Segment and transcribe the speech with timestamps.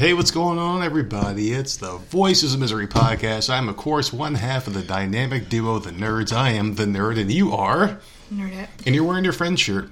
[0.00, 1.52] Hey, what's going on, everybody?
[1.52, 3.50] It's the Voices of Misery podcast.
[3.50, 6.32] I'm, of course, one half of the dynamic duo, the nerds.
[6.32, 7.98] I am the nerd, and you are.
[8.32, 8.68] Nerdette.
[8.86, 9.90] And you're wearing your friend's shirt.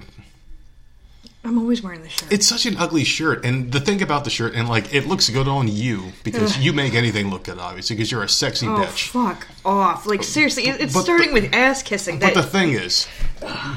[1.43, 2.33] I'm always wearing the shirt.
[2.33, 5.29] It's such an ugly shirt, and the thing about the shirt, and like, it looks
[5.29, 8.77] good on you because you make anything look good, obviously, because you're a sexy oh,
[8.77, 9.09] bitch.
[9.09, 10.07] fuck off.
[10.07, 12.17] Like, seriously, it's But starting the- with ass kissing.
[12.17, 13.07] But That, the thing is,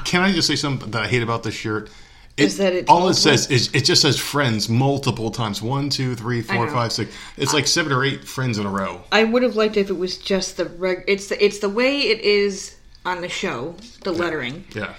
[0.07, 1.91] can I just say something that I hate about this shirt?
[2.37, 5.91] It, Is that it's all it says is it just says friends multiple times one
[5.91, 7.15] two three four five six.
[7.37, 9.03] It's like seven or eight friends in a row.
[9.13, 11.05] I would have liked if it was just the reg.
[11.07, 14.65] It's the, it's the way it is on the show, the lettering.
[14.75, 14.95] Yeah.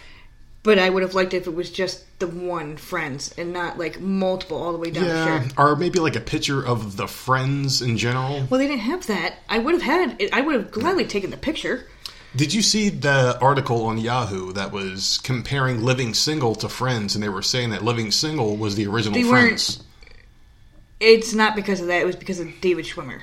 [0.61, 3.99] But I would have liked if it was just the one friends and not like
[3.99, 5.53] multiple all the way down the Yeah, shirt.
[5.57, 8.45] or maybe like a picture of the friends in general.
[8.49, 9.39] Well, they didn't have that.
[9.49, 10.21] I would have had.
[10.31, 11.87] I would have gladly taken the picture.
[12.35, 17.23] Did you see the article on Yahoo that was comparing Living Single to Friends, and
[17.23, 19.83] they were saying that Living Single was the original They weren't- Friends?
[20.99, 22.01] It's not because of that.
[22.01, 23.19] It was because of David Schwimmer.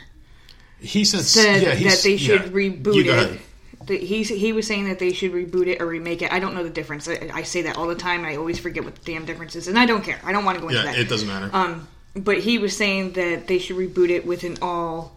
[0.80, 2.48] He said, said yeah, that they should yeah.
[2.48, 3.40] reboot
[3.88, 4.00] it.
[4.02, 6.30] He's, he was saying that they should reboot it or remake it.
[6.32, 7.08] I don't know the difference.
[7.08, 8.24] I, I say that all the time.
[8.24, 10.20] I always forget what the damn difference is, and I don't care.
[10.24, 10.98] I don't want to go into Yeah, that.
[10.98, 11.50] it doesn't matter.
[11.52, 15.16] Um, but he was saying that they should reboot it with an all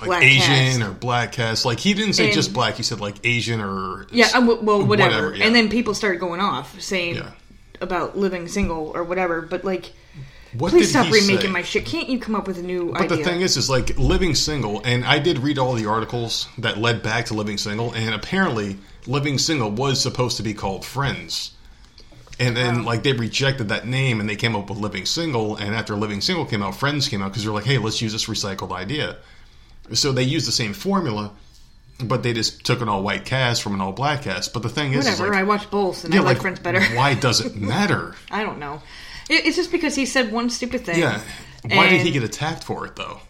[0.00, 0.80] like black Asian cast.
[0.82, 1.64] or black cast.
[1.64, 2.74] Like he didn't say And- just black.
[2.74, 5.34] He said like Asian or yeah, uh, well, whatever.
[5.34, 5.44] yeah.
[5.46, 7.30] And then people started going off saying Yeah.
[7.80, 9.42] about living single or whatever.
[9.42, 9.92] But like,
[10.56, 11.46] what please stop remaking say?
[11.48, 11.84] my shit.
[11.86, 12.92] Can't you come up with a new idea?
[12.94, 13.16] But idea?
[13.18, 16.78] the thing is, is like living single, and I did read all the articles that
[16.78, 21.52] led back to living single, and apparently living single was supposed to be called Friends.
[22.40, 25.56] And then, like, they rejected that name and they came up with Living Single.
[25.56, 28.12] And after Living Single came out, Friends came out because they're like, hey, let's use
[28.12, 29.18] this recycled idea.
[29.94, 31.32] So they used the same formula,
[32.02, 34.52] but they just took an all white cast from an all black cast.
[34.52, 35.32] But the thing is, is whatever.
[35.34, 36.80] like, I watch both, and yeah, I like, Friends better.
[36.96, 38.14] Why does it matter?
[38.30, 38.82] I don't know.
[39.28, 40.98] It, it's just because he said one stupid thing.
[41.00, 41.20] yeah.
[41.68, 43.20] Why did he get attacked for it, though?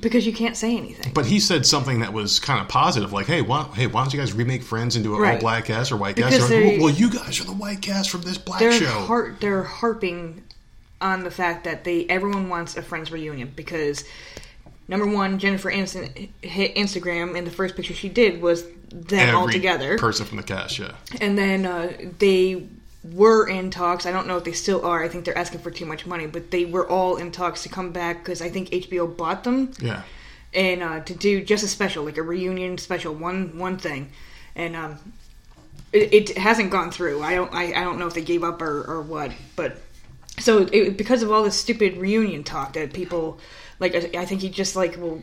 [0.00, 1.12] Because you can't say anything.
[1.14, 4.12] But he said something that was kind of positive, like, "Hey, why, hey, why don't
[4.12, 6.78] you guys remake Friends into an all black cast or white Because cast?" Like, they-
[6.78, 8.86] well, you guys are the white cast from this black they're show.
[9.06, 10.42] har- they're harping
[11.00, 14.04] on the fact that they everyone wants a friends reunion because
[14.88, 19.48] number one, Jennifer Aniston hit Instagram and the first picture she did was them all
[19.48, 20.92] together, person from the cast, yeah.
[21.20, 22.66] and then uh, they
[23.04, 24.06] were in talks.
[24.06, 25.02] I don't know if they still are.
[25.02, 27.68] I think they're asking for too much money, but they were all in talks to
[27.68, 30.02] come back because I think HBO bought them Yeah.
[30.54, 34.10] and uh, to do just a special, like a reunion special, one one thing,
[34.54, 34.98] and um,
[35.92, 37.22] it, it hasn't gone through.
[37.22, 39.78] I don't I, I don't know if they gave up or, or what, but
[40.38, 43.38] so it, because of all this stupid reunion talk that people
[43.78, 45.20] like, I, I think he just like, well,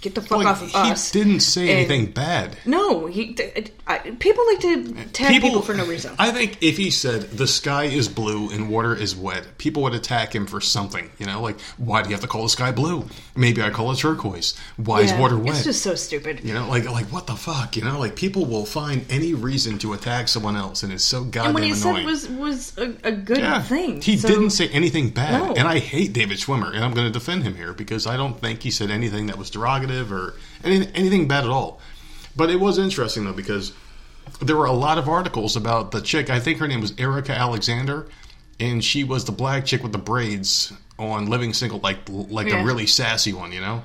[0.00, 1.10] get the fuck off of he us.
[1.12, 2.56] didn't say And- anything bad.
[2.66, 3.36] No, he.
[3.86, 6.14] I, people like to tag people, for no reason.
[6.18, 9.94] I think if he said the sky is blue and water is wet, people would
[9.94, 11.10] attack him for something.
[11.18, 13.06] You know, like why do you have to call the sky blue?
[13.36, 14.54] Maybe I call it turquoise.
[14.76, 15.54] Why is water wet?
[15.56, 16.44] It's just so stupid.
[16.44, 17.76] you know, like like what the fuck?
[17.76, 21.24] You know, like people will find any reason to attack someone else, and it's so
[21.24, 21.96] goddamn and what he annoying.
[21.96, 24.00] said was was a, a good yeah, thing.
[24.00, 25.54] he So- didn't say anything bad, No.
[25.54, 28.40] and I hate David Schwimmer, and I'm going to defend him here because I don't
[28.40, 31.80] think he said anything that was derogative or any, anything bad at all.
[32.34, 33.72] But it was interesting though because
[34.40, 36.30] there were a lot of articles about the chick.
[36.30, 38.06] I think her name was Erika Alexander,
[38.58, 42.62] and she was the black chick with the braids on Living Single, like like Yeah.
[42.62, 43.82] a really sassy one, you know.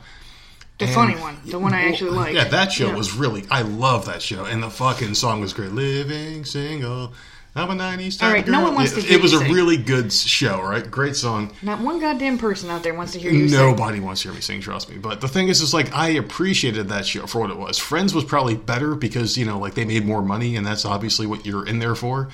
[0.78, 2.36] The And- funny one, the one I actually like.
[2.36, 2.96] Yeah, that show Yeah.
[2.96, 3.46] was really.
[3.50, 5.72] I love that show, and the fucking song was great.
[5.72, 7.14] Living single,
[7.58, 8.22] I'm a '90s.
[8.22, 8.64] All type right, no girl.
[8.68, 9.54] one wants it, to hear It was you a sing.
[9.54, 10.90] really good show, right?
[10.90, 11.52] Great song.
[11.62, 13.58] Not one goddamn person out there wants to hear you sing.
[13.60, 14.98] Nobody wants to hear me sing, trust me.
[14.98, 17.78] But the thing is, is like I appreciated that show for what it was.
[17.78, 21.26] Friends was probably better because you know, like they made more money, and that's obviously
[21.26, 22.30] what you're in there for.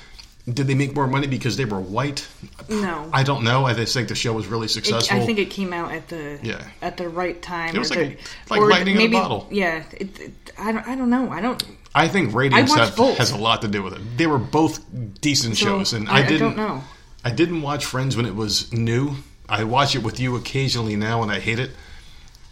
[0.46, 2.28] Did they make more money because they were white?
[2.68, 3.10] No.
[3.14, 3.66] I don't know.
[3.66, 5.22] I just think the show was really It- successful.
[5.22, 6.62] I think it came out at the Yeah.
[6.82, 7.74] at the right time.
[7.74, 9.48] It was or like- the- like lightning in a maybe, bottle.
[9.50, 10.86] Yeah, it, it, I don't.
[10.86, 11.30] I don't know.
[11.32, 11.64] I don't.
[11.96, 13.18] I think ratings I have, both.
[13.20, 14.18] has a lot to do with it.
[14.18, 14.82] They were both
[15.22, 16.40] decent So, shows, and I- I, I didn't.
[16.40, 16.84] don't know.
[17.24, 19.16] I didn't watch Friends when it was new.
[19.48, 21.72] I watch it with you occasionally now, and I hate it.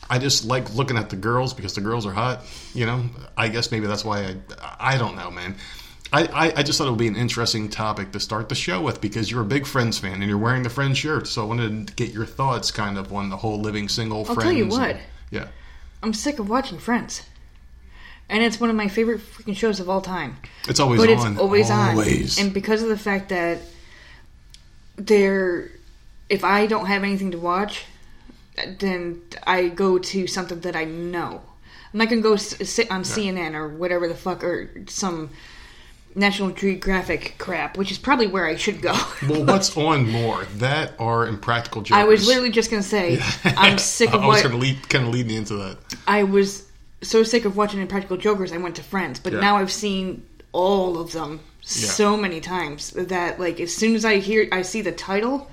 [0.09, 2.41] I just like looking at the girls because the girls are hot.
[2.73, 3.05] You know,
[3.37, 4.35] I guess maybe that's why I.
[4.79, 5.55] I don't know, man.
[6.13, 8.81] I, I, I just thought it would be an interesting topic to start the show
[8.81, 11.25] with because you're a big Friends fan and you're wearing the Friends shirt.
[11.27, 14.25] So I wanted to get your thoughts kind of on the whole living single I'll
[14.25, 14.43] Friends.
[14.43, 14.97] tell you what.
[15.31, 15.47] Yeah.
[16.03, 17.21] I'm sick of watching Friends,
[18.31, 20.37] and it's one of my favorite freaking shows of all time.
[20.67, 21.33] It's always but on.
[21.33, 22.39] it's always, Always.
[22.39, 23.59] on, and because of the fact that
[24.95, 25.69] they're,
[26.29, 27.85] if I don't have anything to watch,
[28.79, 31.41] then I go to something that I know.
[31.93, 35.29] I'm not gonna go s- sit on CNN or whatever the fuck or some
[36.15, 38.93] National Geographic crap, which is probably where I should go.
[39.29, 40.45] well, what's on more?
[40.57, 42.01] That or Impractical Jokers?
[42.01, 45.05] I was literally just gonna say I'm sick of I was what to lead, kind
[45.05, 45.77] of lead me into that.
[46.07, 46.67] I was
[47.01, 48.51] so sick of watching Impractical Jokers.
[48.51, 49.39] I went to Friends, but Yeah.
[49.39, 54.17] now I've seen all of them so many times that like as soon as I
[54.17, 55.49] hear I see the title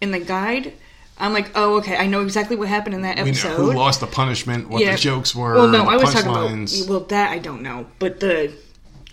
[0.00, 0.72] in the guide,
[1.18, 3.56] I'm like, oh okay, I know exactly what happened in that episode.
[3.56, 4.92] who lost the punishment, what Yeah.
[4.92, 5.54] the jokes were.
[5.54, 8.52] Well, no, I was talking about well that I don't know, but the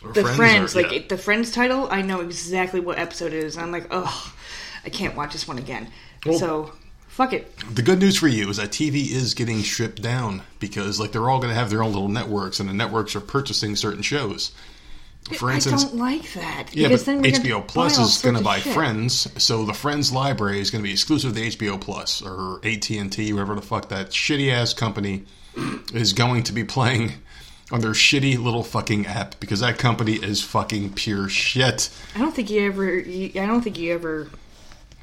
[0.03, 1.01] or the Friends, or- like yeah.
[1.09, 3.57] the Friends title, I know exactly what episode it is.
[3.57, 4.33] I'm like, oh,
[4.85, 5.88] I can't watch this one again.
[6.25, 6.71] Well- so
[7.18, 7.52] fuck it.
[7.74, 11.28] The good news for you is that TV is getting stripped down because, like, they're
[11.28, 14.52] all going to have their own little networks, and the networks are purchasing certain shows.
[15.34, 16.69] For instance, I don't like that.
[16.74, 18.74] yeah, but then HBO Plus is going to buy shit.
[18.74, 22.90] Friends, so the Friends library is going to be exclusive to HBO Plus or AT
[22.92, 25.25] and T, whatever the fuck that shitty ass company
[25.94, 27.14] is going to be playing
[27.72, 31.90] on their shitty little fucking app because that company is fucking pure shit.
[32.16, 32.98] I don't think you ever.
[32.98, 34.30] You, I don't think you ever.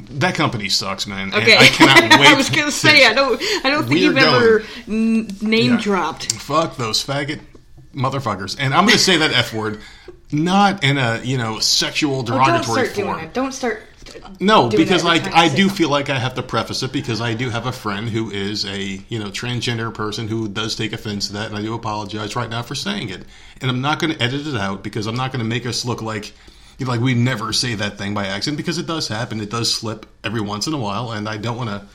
[0.01, 1.33] That company sucks, man.
[1.33, 2.29] and Okay, I cannot wait.
[2.29, 3.41] I was gonna say I don't.
[3.65, 5.81] I don't think you've ever n- name Yeah.
[5.81, 6.33] dropped.
[6.33, 7.41] Fuck those faggot
[7.95, 8.57] motherfuckers.
[8.59, 9.81] And I'm going to say that F word,
[10.33, 13.25] not in a, you know, sexual derogatory Oh, don't derogatory start doing form.
[13.25, 13.35] it.
[13.35, 13.83] Don't start.
[14.41, 17.51] No, because like I do feel like I have to preface it because I do
[17.51, 21.33] have a friend who is a you know transgender person who does take offense to
[21.35, 23.23] that, and I do apologize right now for saying it.
[23.61, 25.85] And I'm not going to edit it out because I'm not going to make us
[25.85, 26.33] look like
[26.81, 29.41] like we never say that thing by accident because it does happen.
[29.41, 31.87] It does slip every once in a while, and I don't want to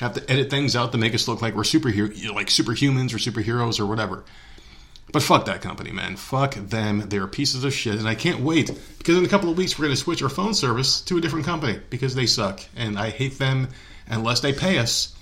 [0.00, 3.18] have to edit things out to make us look like we're superhero like superhumans or
[3.18, 4.24] superheroes or whatever.
[5.12, 6.16] But fuck that company, man.
[6.16, 7.08] Fuck them.
[7.08, 7.96] They're pieces of shit.
[7.96, 10.30] And I can't wait because in a couple of weeks we're going to switch our
[10.30, 12.60] phone service to a different company because they suck.
[12.76, 13.68] And I hate them
[14.08, 15.14] unless they pay us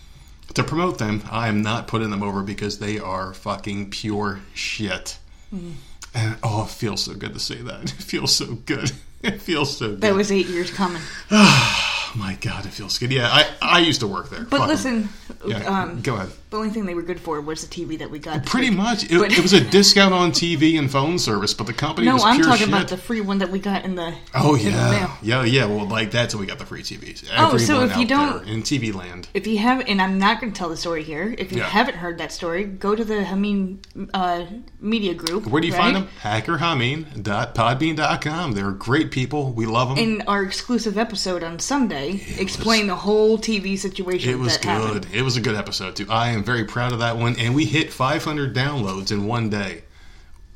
[0.54, 1.22] to promote them.
[1.30, 5.18] I am not putting them over because they are fucking pure shit.
[5.52, 5.74] Mm.
[6.14, 7.82] And oh, it feels so good to say that.
[7.98, 8.90] It feels so good.
[9.22, 10.00] It feels so good.
[10.00, 11.02] That was eight years coming.
[11.30, 13.12] oh my god, it feels good.
[13.12, 14.44] Yeah, I, I used to work there.
[14.44, 15.10] But listen,
[15.46, 16.30] Yeah, um, go ahead.
[16.50, 18.42] The only thing they were good for was the TV that we got.
[18.42, 18.78] this Pretty week.
[18.78, 19.04] much.
[19.04, 22.24] It, it was a discount on TV and phone service, but the company No, was
[22.24, 22.68] I'm talking shit.
[22.68, 24.14] about the free one that we got in the.
[24.34, 25.10] Oh in yeah, mail.
[25.22, 25.64] yeah, yeah.
[25.66, 27.28] Well, like that's how we got the free TVs.
[27.36, 30.40] Oh, so Everyone if you don't- in TV land, If you have, and I'm not
[30.40, 31.34] going to tell the story here.
[31.38, 31.64] If you Yeah.
[31.68, 33.78] haven't heard that story, go to the Hameen
[34.12, 34.44] uh,
[34.80, 35.46] Media Group.
[35.46, 35.80] where do you right?
[35.94, 36.08] find them?
[37.24, 38.52] HackerHameen.podbean.com.
[38.52, 39.52] They're great people.
[39.52, 39.98] We love them.
[39.98, 45.06] In our exclusive episode on Sunday, explain the whole TV situation it was that happened.
[45.06, 45.14] good.
[45.14, 46.06] It was a good episode too.
[46.10, 49.84] I am very proud of that one, and we hit 500 downloads in one day.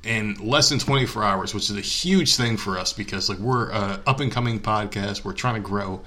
[0.02, 3.70] In less than 24 hours, which is a huge thing for us because like we're
[3.70, 6.02] a up and coming podcast, we're trying to grow.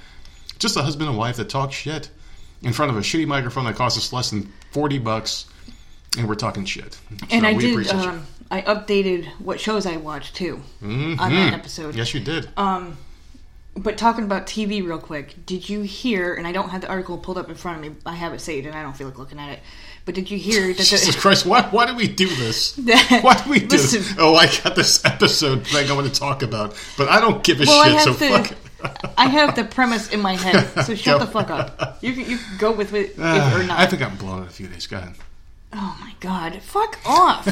[0.59, 2.12] Just a husband and wife that talk shit
[2.62, 5.47] in front of a shitty microphone that costs us less than 40 bucks,
[6.15, 7.00] and we're talking shit.
[7.31, 7.88] And So I did.
[7.89, 11.96] Um, I updated what shows I watched too on that episode.
[11.96, 12.48] Yes, you did.
[13.77, 16.34] But talking about TV real quick, did you hear?
[16.34, 17.98] And I don't have the article pulled up in front of me.
[18.05, 19.60] I have it saved, and I don't feel like looking at it.
[20.03, 20.77] But did you hear that?
[20.77, 22.75] Jesus The, Christ, why, why do we do this?
[23.22, 23.93] Why do we do this?
[23.93, 24.15] Listen.
[24.19, 27.62] Oh, I got this episode thing I want to talk about, but I don't give
[27.62, 28.57] a well, shit, so fuck it.
[29.17, 31.98] I have the premise in my head, so shut the fuck up.
[32.01, 33.79] You can, you can go with it if, Uh, or not.
[33.79, 34.88] I think I'm blown in a few days.
[34.88, 35.13] Go ahead.
[35.74, 37.48] Oh my god, fuck off.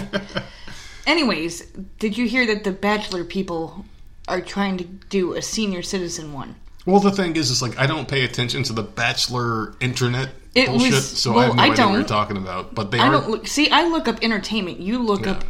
[1.05, 1.61] Anyways,
[1.99, 3.85] did you hear that the Bachelor people
[4.27, 6.55] are trying to do a senior citizen one?
[6.85, 10.67] Well, the thing is, is like I don't pay attention to the Bachelor internet It
[10.67, 12.75] bullshit, was- so I well, have no I idea what you're talking about.
[12.75, 13.47] But they I are don't look.
[13.47, 14.79] See, I look up entertainment.
[14.79, 15.31] You look Yeah.
[15.33, 15.43] up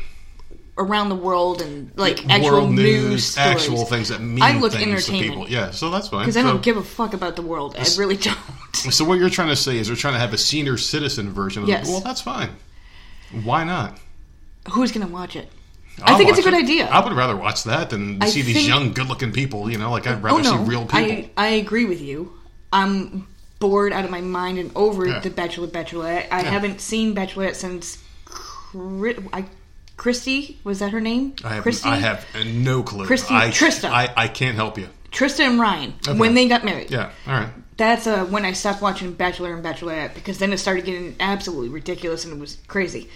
[0.77, 4.73] around the world and like actual world news, news, actual things that mean I look
[4.73, 5.49] things to people.
[5.49, 6.21] Yeah, so that's fine.
[6.21, 7.75] because I So- don't give a fuck about the world.
[7.77, 8.37] I really don't.
[8.73, 11.63] So what you're trying to say is they're trying to have a senior citizen version
[11.63, 11.87] of Yes.
[11.87, 11.91] it.
[11.91, 12.49] Well, that's fine.
[13.43, 13.97] Why not?
[14.71, 15.49] Who's gonna watch it?
[16.03, 16.63] I'll I think it's a good it.
[16.63, 16.87] idea.
[16.87, 19.69] I would rather watch that than I see these young, good-looking people.
[19.71, 20.97] You know, like I'd oh rather see real people.
[20.97, 22.33] I I agree with you.
[22.73, 23.27] I'm
[23.59, 25.19] bored out of my mind and over Yeah.
[25.19, 26.27] the Bachelor Bachelorette.
[26.31, 26.49] I Yeah.
[26.51, 27.97] haven't seen Bachelorette since.
[29.31, 29.45] I,
[29.97, 31.35] Christy was that her name?
[31.43, 33.05] I have, Christy, I have no clue.
[33.05, 33.89] Christy- I, Trista.
[33.89, 34.89] I, I can't help you.
[35.11, 36.91] Trista and Ryan when they got married.
[36.91, 37.49] Yeah, all right.
[37.77, 41.69] That's uh, when I stopped watching Bachelor and Bachelorette because then it started getting absolutely
[41.69, 43.09] ridiculous and it was crazy.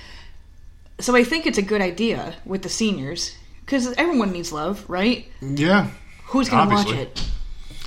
[1.00, 5.28] So I think it's a good idea with the seniors because everyone needs love, right?
[5.42, 5.90] Yeah.
[6.26, 7.24] Who's going to watch it?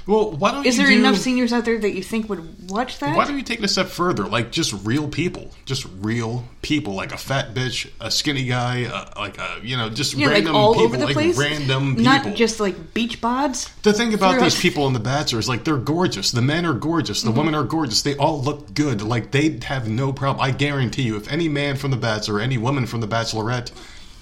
[0.06, 2.71] Well, why don't Is you there do, enough seniors out there that you think would
[2.71, 3.16] watch that?
[3.16, 4.25] Why don't you take it a step further?
[4.25, 9.11] Like just real people, just real people, like a fat bitch, a skinny guy, uh,
[9.16, 11.38] like a you know, just yeah, like random all people, over the like place.
[11.38, 12.04] random people.
[12.04, 13.71] Not just like beach bods.
[13.82, 16.32] The thing about these people in The Bachelor is like they're gorgeous.
[16.32, 17.21] The men are gorgeous.
[17.21, 17.32] Mm-hmm.
[17.32, 18.02] The women are gorgeous.
[18.02, 19.02] They all look good.
[19.02, 20.44] Like they have no problem.
[20.44, 23.71] I guarantee you, if any man from The Bachelor, any woman from The Bachelorette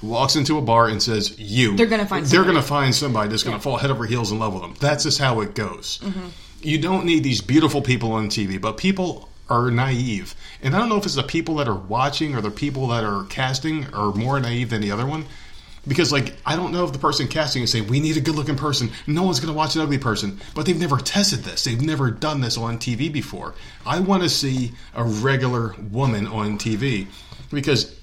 [0.02, 2.54] walks into a bar and says you, They're gonna find they're somebody.
[2.54, 4.74] gonna find somebody that's gonna fall head over heels in love with them.
[4.80, 5.98] That's just how it goes.
[6.02, 6.28] Mm-hmm.
[6.62, 10.34] You don't need these beautiful people on TV, but people are naive.
[10.62, 13.04] And I don't know if it's the people that are watching or the people that
[13.04, 15.26] are casting are more naive than the other one.
[15.88, 18.34] Because like I don't know if the person casting is saying we need a good
[18.34, 18.90] looking person.
[19.06, 21.64] No one's going to watch an ugly person, but they've never tested this.
[21.64, 23.54] They've never done this on TV before.
[23.86, 27.06] I want to see a regular woman on TV
[27.50, 27.98] because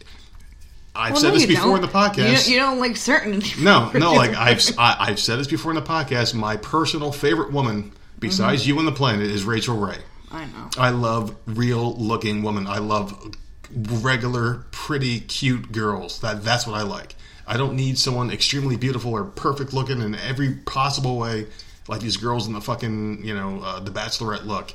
[0.97, 1.91] I've Well, said no, this before in don't.
[1.91, 2.17] the podcast.
[2.17, 3.41] You don't, you don't like certain.
[3.59, 6.33] No, no, like I've I, I've said this before in the podcast.
[6.33, 8.69] My personal favorite woman, besides Mm-hmm.
[8.69, 9.97] you on the planet, is Rachael Ray.
[10.31, 10.69] I know.
[10.77, 12.67] I love real looking women.
[12.67, 13.33] I love
[13.71, 16.19] regular, pretty, cute girls.
[16.21, 17.15] That that's what I like.
[17.47, 21.47] I don't need someone extremely beautiful or perfect looking in every possible way,
[21.87, 24.73] like these girls in the fucking you know uh, the Bachelorette look.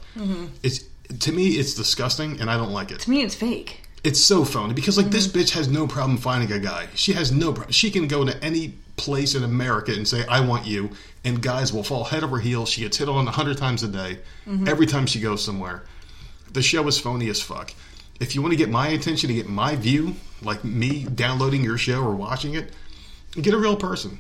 [0.63, 0.85] It's
[1.21, 3.01] to me, it's disgusting, and I don't like it.
[3.01, 3.83] To me, it's fake.
[4.05, 5.39] It's so phony because like this mm-hmm.
[5.39, 6.89] bitch has no problem finding a guy.
[6.95, 7.73] She has no problem.
[7.73, 10.91] She can go to any place in America and say I want you,
[11.25, 12.69] and guys will fall head over heels.
[12.69, 14.67] She gets hit on a hundred times a day mm-hmm.
[14.67, 15.85] every time she goes somewhere.
[16.53, 17.73] The show is phony as fuck.
[18.21, 21.79] If you want to get my attention to get my view, like me downloading your
[21.79, 22.73] show or watching it,
[23.41, 24.19] get a real person.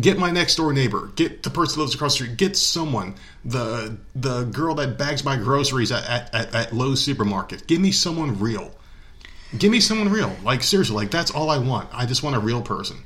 [0.00, 1.10] Get my next door neighbor.
[1.16, 2.36] Get the person who lives across the street.
[2.36, 3.16] Get someone.
[3.44, 7.66] The the girl that bags my groceries at, at, at, at Lowe's supermarket.
[7.66, 8.70] Give me someone real.
[9.58, 10.34] Give me someone real.
[10.42, 11.88] Like seriously, like that's all I want.
[11.92, 12.98] I just want a real person.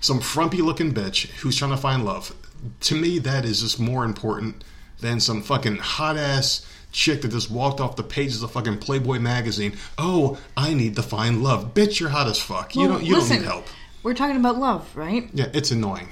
[0.00, 2.34] Some frumpy looking bitch who's trying to find love.
[2.82, 4.64] To me, that is just more important
[5.00, 9.18] than some fucking hot ass chick that just walked off the pages of fucking Playboy
[9.18, 9.76] magazine.
[9.98, 11.74] Oh, I need to find love.
[11.74, 12.74] Bitch, you're hot as fuck.
[12.74, 13.66] you don't you listen, don't need help.
[14.02, 15.28] We're talking about love, right?
[15.34, 16.08] Yeah, it's annoying.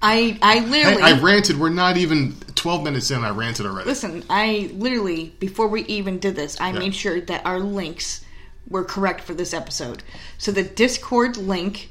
[0.00, 1.58] I I literally Hey, I ranted.
[1.58, 3.24] We're not even 12 minutes in.
[3.24, 3.88] I ranted already.
[3.88, 4.22] listen.
[4.30, 6.78] I literally before we even did this, I Yeah.
[6.78, 8.24] made sure that our links
[8.68, 10.02] were correct for this episode.
[10.38, 11.90] So the Discord link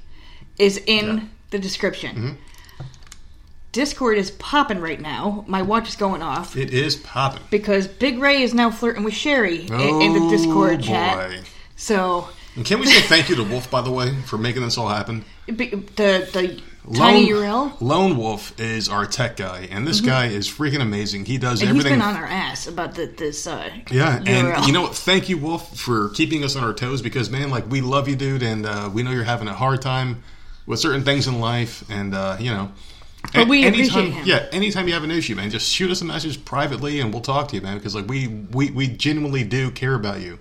[0.58, 1.14] is in Yeah.
[1.14, 1.26] Mm-hmm.
[1.52, 2.38] the description.
[3.72, 5.44] Discord is popping right now.
[5.48, 7.44] My watch is going off It is popping.
[7.52, 11.30] because Big Ray is now flirting with Sherry in, in the Discord Oh, chat.
[11.30, 11.40] boy.
[11.76, 14.78] So And can we say thank you to Wolf, by the way, for making this
[14.78, 15.26] all happen?
[15.48, 15.54] the
[16.34, 16.62] the
[16.94, 17.80] tiny URL.
[17.82, 21.26] Lone Wolf is our tech guy, and this guy is freaking amazing.
[21.26, 21.70] He does Mm-hmm.
[21.70, 22.00] And he's everything.
[22.00, 24.28] been on our ass about the, this uh, yeah, URL.
[24.28, 24.96] and you know what?
[24.96, 28.16] Thank you, Wolf, for keeping us on our toes because, man, like, we love you,
[28.16, 30.24] dude, and uh, we know you're having a hard time
[30.66, 32.72] with certain things in life, and, uh, you know.
[33.34, 34.28] But we anytime, appreciate him.
[34.28, 37.22] Yeah, anytime you have an issue, man, just shoot us a message privately, and we'll
[37.22, 37.78] talk to you, man.
[37.78, 40.40] Because like we we we genuinely do care about you,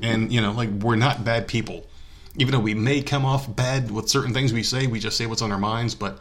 [0.00, 1.86] and you know, like we're not bad people.
[2.38, 5.26] Even though we may come off bad with certain things we say, we just say
[5.26, 5.94] what's on our minds.
[5.94, 6.18] But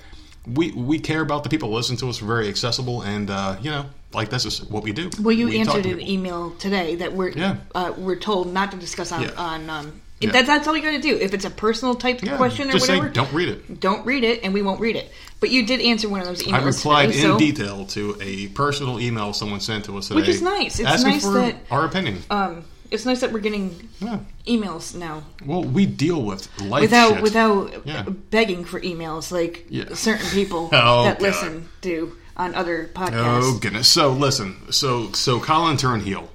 [0.48, 2.22] we we care about the people who listen to us.
[2.22, 5.10] We're very accessible, and uh, you know, like that's just what we do.
[5.19, 7.57] Well, you We answered an email today that we're Yeah.
[7.74, 9.31] uh, we're told not to discuss on Yeah.
[9.38, 9.69] on.
[9.69, 10.31] Um, Yeah.
[10.31, 11.17] that, that's all you got to do.
[11.17, 13.79] If it's a personal type question or just whatever, say don't read it.
[13.81, 15.12] don't read it, and we won't read it.
[15.41, 16.53] But you did answer one of those emails.
[16.53, 20.22] I replied today, in so, detail to a personal email someone sent to us today,
[20.22, 20.79] Which is nice.
[20.79, 22.24] It's asking nice for that- our opinion.
[22.29, 22.63] Um,
[22.96, 24.20] it's nice that we're getting yeah.
[24.48, 27.22] emails now Well, we deal with life without shit.
[27.22, 28.04] without Yeah.
[28.04, 29.94] begging for emails like Yeah.
[29.94, 31.22] certain people Oh, that God.
[31.22, 33.42] listen do on other podcasts.
[33.44, 33.88] Oh goodness!
[33.88, 36.30] So listen, so so Colin turned heel,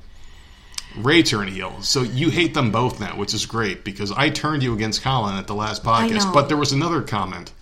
[0.97, 1.77] Ray turned heel.
[1.83, 5.37] So you hate them both now, which is great because I turned you against Colin
[5.37, 6.33] at the last podcast.
[6.33, 7.53] But there was another comment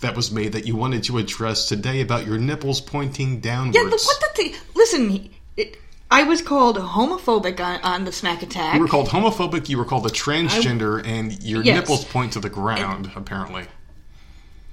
[0.00, 3.76] that was made that you wanted to address today about your nipples pointing downwards.
[3.76, 4.54] Yeah, look, what the thing?
[4.74, 5.76] Listen, it,
[6.12, 8.74] I was called homophobic on, on the Smack Attack.
[8.74, 9.68] you were called homophobic.
[9.68, 11.76] You were called a transgender, and your Yes.
[11.80, 13.10] nipples point to the ground.
[13.16, 13.64] apparently,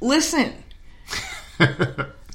[0.02, 0.54] Listen,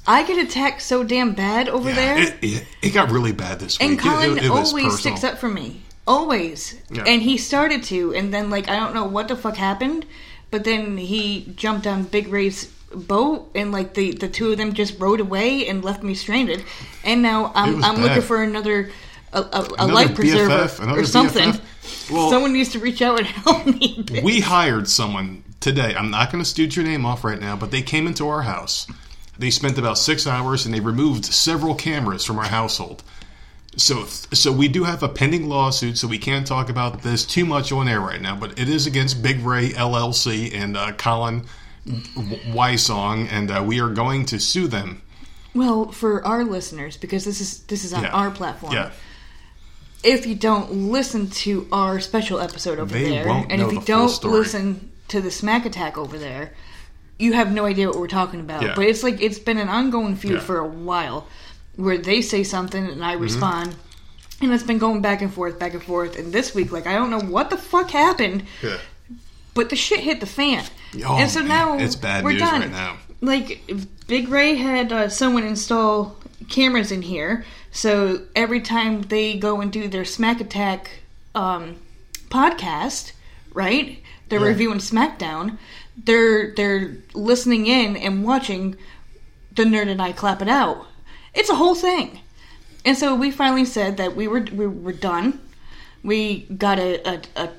[0.07, 3.79] I get attacked so damn bad over there, it, it, it got really bad this
[3.79, 3.89] week.
[3.89, 4.91] and Colin it, always personal.
[4.97, 5.81] sticks up for me.
[6.07, 6.75] Always.
[6.91, 7.03] Yeah.
[7.07, 10.05] And he started to, and then, like, I don't know what the fuck happened,
[10.51, 14.73] but then he jumped on Big Ray's boat, and, like, the, the two of them
[14.73, 16.63] just rode away and left me stranded.
[17.03, 18.03] And now I'm, I'm bad.
[18.03, 18.91] looking for another.
[19.33, 21.53] A, a, a life preserver BFF, or something.
[22.09, 24.05] Well- Someone needs to reach out and help me.
[24.23, 25.93] we hired someone today.
[25.93, 28.43] I'm not going to stooge your name off right now, but they came into our
[28.43, 28.87] house.
[29.37, 33.03] They spent about six hours and they removed several cameras from our household.
[33.75, 37.45] So, so we do have a pending lawsuit, so we can't talk about this too
[37.45, 38.37] much on air right now.
[38.37, 41.45] But it is against Big Ray LLC and uh, Colin
[41.85, 45.01] W- Wysong, and uh, we are going to sue them
[45.53, 48.09] Well, for our listeners, because this is this is on Yeah.
[48.11, 48.73] our platform.
[48.73, 48.91] Yeah.
[50.03, 54.23] If you don't listen to our special episode over They there, and if you don't
[54.23, 56.53] listen to the Smack Attack over there,
[57.17, 58.61] you have no idea what we're talking about.
[58.63, 58.73] Yeah.
[58.75, 60.37] But it's like it's been an ongoing feud Yeah.
[60.39, 60.45] Mm-hmm.
[60.47, 61.27] for a while,
[61.75, 63.75] where they say something and I respond.
[64.41, 66.19] And it's been going back and forth, back and forth.
[66.19, 68.43] And this week, like, I don't know what the fuck happened,
[69.53, 70.65] but the shit hit the fan.
[71.03, 72.61] Oh, and so now It's bad we're news done.
[72.61, 72.97] right now.
[73.21, 73.61] Like
[74.07, 76.15] Big Ray had uh, someone install
[76.49, 80.91] cameras in here, so every time they go and do their Smack Attack
[81.33, 81.77] um,
[82.29, 83.13] podcast,
[83.53, 84.01] right?
[84.29, 84.47] They're Yeah.
[84.47, 85.57] reviewing SmackDown.
[85.97, 88.75] They're they're listening in and watching
[89.55, 90.85] the nerd and I clap it out.
[91.33, 92.19] It's a whole thing.
[92.83, 95.39] And so we finally said that we were we were done.
[96.03, 97.49] We got a, a, a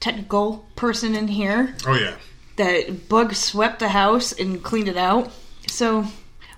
[0.00, 2.16] technical person in here Oh yeah.
[2.56, 5.30] That Bug swept the house and cleaned it out.
[5.68, 6.06] So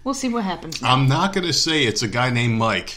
[0.04, 0.82] we'll see what happens.
[0.82, 2.96] I'm not going to say it's a guy named Mike,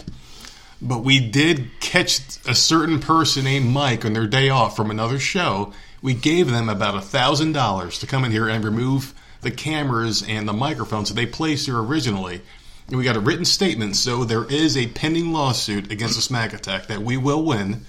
[0.81, 5.19] but we did catch a certain person named Mike on their day off from another
[5.19, 5.73] show.
[6.01, 10.23] We gave them about a thousand dollars to come in here and remove the cameras
[10.27, 12.41] and the microphones that they placed here originally.
[12.87, 16.53] And we got a written statement, so there is a pending lawsuit against the Smack
[16.53, 17.85] Attack that we will win,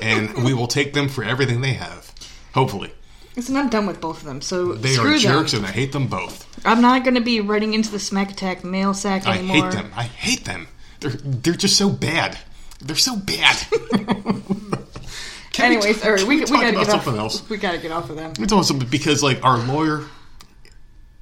[0.00, 2.14] and we will take them for everything they have.
[2.54, 2.92] Hopefully,
[3.36, 4.40] Listen, I'm done with both of them.
[4.40, 5.60] So they are jerks, them.
[5.60, 6.46] and I hate them both.
[6.64, 9.56] I'm not going to be writing into the Smack Attack mail sack anymore.
[9.56, 9.92] I hate them.
[9.94, 10.68] I hate them.
[11.00, 12.38] They're they're just so bad.
[12.80, 13.56] They're so bad.
[15.58, 17.04] Anyways, we, all right, can we, we, we gotta get off.
[17.04, 17.48] something else?
[17.48, 18.34] We gotta get off of them.
[18.34, 20.04] Tell you something because like our lawyer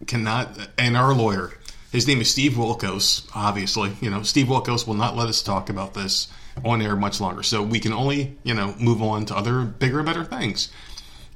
[0.07, 1.53] cannot, and our lawyer,
[1.93, 3.29] his name is Steve Wilkos.
[3.35, 6.29] Obviously, you know Steve Wilkos will not let us talk about this
[6.65, 7.43] on air much longer.
[7.43, 10.71] So we can only you know move on to other bigger, better things.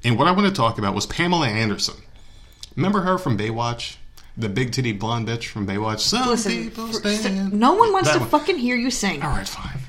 [0.04, 1.96] And what I want to talk about was Pamela Anderson.
[2.76, 3.96] Remember her from Baywatch?
[4.36, 5.98] The big titty blonde bitch from Baywatch.
[6.00, 8.28] Some Listen, people for- stand- no one wants That to one.
[8.28, 9.20] fucking hear you sing.
[9.22, 9.80] All right, fine.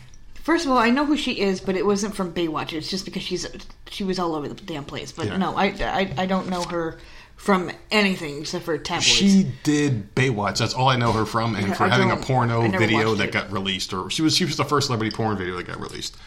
[0.42, 2.74] First of all, I know who she is, but it wasn't from Baywatch.
[2.74, 3.46] It's just because she's
[3.92, 5.12] she was all over the damn place.
[5.12, 5.38] But Yeah.
[5.38, 6.98] no, I, I I don't know her
[7.36, 9.06] from anything except for tabloids.
[9.06, 10.58] She did Baywatch.
[10.58, 13.32] That's all I know her from, and for having a porno video that it.
[13.32, 16.18] got released, or she was she was the first celebrity porn video that got released.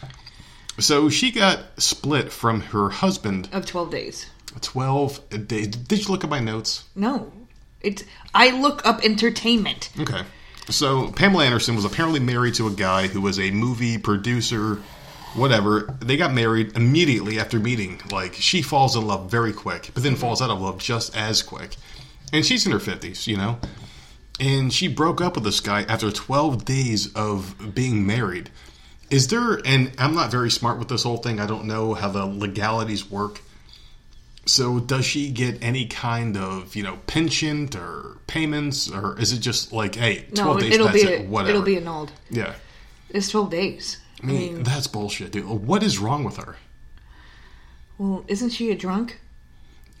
[0.79, 3.49] So she got split from her husband.
[3.51, 4.27] of twelve days.
[4.61, 5.67] Twelve days.
[5.67, 6.83] Did you look at my notes?
[6.95, 7.31] No,
[7.81, 9.89] it's I look up entertainment.
[9.99, 10.23] Okay.
[10.69, 14.75] So Pamela Anderson was apparently married to a guy who was a movie producer,
[15.35, 15.95] whatever.
[15.99, 18.01] They got married immediately after meeting.
[18.11, 21.41] Like she falls in love very quick, but then falls out of love just as
[21.43, 21.75] quick.
[22.31, 23.59] And she's in her fifties, you know.
[24.39, 28.49] And she broke up with this guy after 12 days of being married.
[29.13, 32.09] Is there, and I'm not very smart with this whole thing, I don't know how
[32.09, 33.41] the legalities work.
[34.45, 39.39] So, does she get any kind of, you know, pension or payments, or is it
[39.39, 41.49] just like, hey, 12 No, days, it'll that's be it, whatever?
[41.51, 42.11] it'll be annulled.
[42.29, 42.55] yeah.
[43.09, 43.99] It's twelve days.
[44.23, 45.45] I mean, that's bullshit, dude.
[45.45, 46.55] What is wrong with her?
[47.99, 49.19] Well, isn't she a drunk?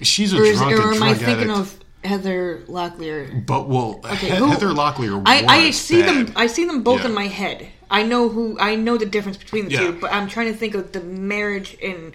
[0.01, 1.59] She's a Or, is, drunk or am I thinking addict.
[1.59, 3.45] of Heather Locklear?
[3.45, 5.21] but well, Okay, He- Heather Locklear.
[5.27, 6.27] I, I see bad.
[6.27, 6.33] them.
[6.35, 7.07] I see them both Yeah.
[7.09, 7.67] in my head.
[7.93, 8.57] I know who.
[8.59, 9.79] I know the difference between the Yeah.
[9.81, 12.13] two, but I'm trying to think of the marriage and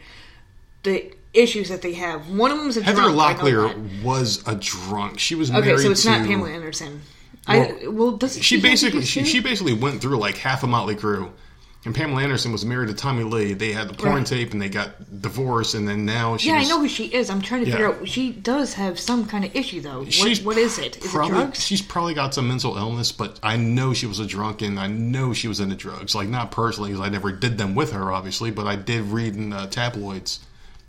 [0.82, 2.28] the issues that they have.
[2.28, 3.38] One of them's a Heather drunk.
[3.40, 5.18] Locklear was a drunk.
[5.18, 6.10] She was Okay, married so it's to.
[6.10, 7.02] not Pamela Anderson.
[7.46, 11.30] I well, does she basically she, she basically went through like half a Motley Crue,
[11.84, 13.52] and Pamela Anderson was married to Tommy Lee.
[13.54, 14.26] They had the porn Right.
[14.26, 17.06] tape, and they got divorced, and then now she Yeah, was, I know who she
[17.06, 17.30] is.
[17.30, 18.06] I'm trying to figure out.
[18.08, 20.02] She does have some kind of issue though.
[20.04, 20.96] What, what is it?
[21.04, 21.64] Is probably, it drugs?
[21.64, 24.88] She's probably got some mental illness, but I know she was a drunk, and I
[24.88, 26.14] know she was into drugs.
[26.14, 29.36] Like not personally, because I never did them with her, obviously, but I did read
[29.36, 30.40] in uh, tabloids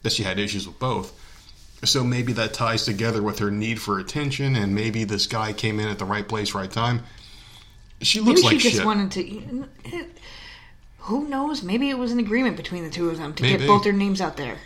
[0.02, 1.14] that she had issues with both.
[1.84, 5.80] So maybe that ties together with her need for attention, and maybe this guy came
[5.80, 7.04] in at the right place, right time.
[8.02, 8.86] She looks Maybe like she just shit.
[8.86, 10.06] wanted to.
[11.02, 11.64] Who knows?
[11.64, 13.60] Maybe it was an agreement between the two of them to Maybe.
[13.60, 14.58] get both their names out there.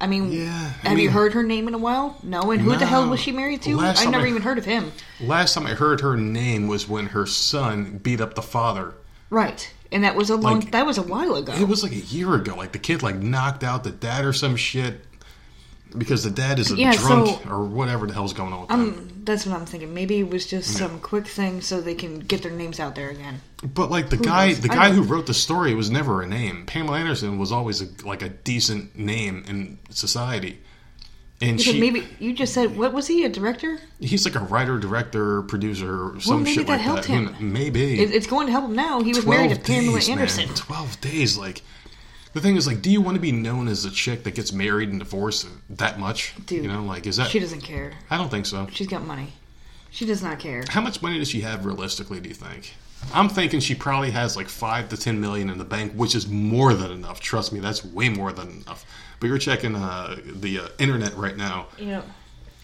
[0.00, 2.18] I mean, Yeah, I have you heard her name in a while?
[2.22, 2.50] No.
[2.50, 3.78] And who the hell was she married to?
[3.80, 4.92] I've never I- even heard of him.
[5.20, 8.94] Last time I heard her name was when her son beat up the father.
[9.30, 9.72] Right.
[9.92, 10.60] And that was a long.
[10.60, 11.52] Like- that was a while ago.
[11.54, 12.56] It was like a year ago.
[12.56, 15.04] Like the kid like knocked out the dad or some shit
[15.96, 19.10] because the dad is a Yeah, drunk so- or whatever the hell's going on um,
[19.24, 19.94] that's what I'm thinking.
[19.94, 23.08] Maybe it was just some quick thing so they can get their names out there
[23.08, 23.40] again.
[23.62, 24.60] But like the guy, knows?
[24.60, 26.66] the guy who wrote the story was never a name.
[26.66, 30.58] Pamela Anderson was always a, like a decent name in society,
[31.40, 33.78] and Yeah, she maybe you just said what was he a director?
[33.98, 37.12] he's like a writer, director, producer, or some maybe shit that like helped that.
[37.12, 37.34] Him.
[37.52, 39.02] Maybe It, it's going to help him now.
[39.02, 40.46] He was married to Pamela days, Anderson.
[40.48, 40.54] Man.
[40.54, 41.62] Twelve days, like.
[42.34, 44.52] The thing is, like, do you want to be known as a chick that gets
[44.52, 46.34] married and divorced that much?
[46.46, 47.28] Dude, you know, like, is that?
[47.28, 47.92] She doesn't care.
[48.10, 48.66] I don't think so.
[48.72, 49.32] She's got money.
[49.90, 50.64] She does not care.
[50.68, 52.18] How much money does she have realistically?
[52.18, 52.74] Do you think?
[53.12, 56.26] I'm thinking she probably has like five to ten million in the bank, which is
[56.26, 57.20] more than enough.
[57.20, 58.84] Trust me, that's way more than enough.
[59.20, 62.02] But you're checking uh, the uh, internet right now, know,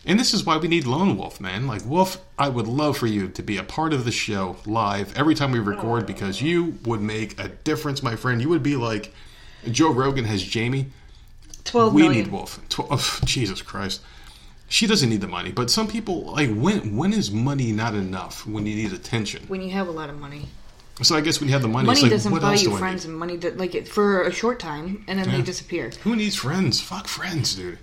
[0.05, 1.67] and this is why we need Lone Wolf, man.
[1.67, 5.17] Like Wolf, I would love for you to be a part of the show live
[5.17, 8.41] every time we record because you would make a difference, my friend.
[8.41, 9.13] You would be like
[9.71, 10.87] Joe Rogan has Jamie.
[11.65, 12.25] twelve we million.
[12.25, 12.61] need Wolf.
[12.69, 14.01] Tw- oh, Jesus Christ.
[14.69, 18.47] She doesn't need the money, but some people like when when is money not enough
[18.47, 19.45] when you need attention?
[19.49, 20.47] when you have a lot of money.
[21.03, 22.69] So I guess when you have the money, Money it's like, doesn't what buy you
[22.71, 25.37] do friends, and money that like it for a short time, and then Yeah.
[25.39, 25.91] they disappear.
[26.03, 26.79] Who needs friends?
[26.81, 27.79] Fuck friends, dude.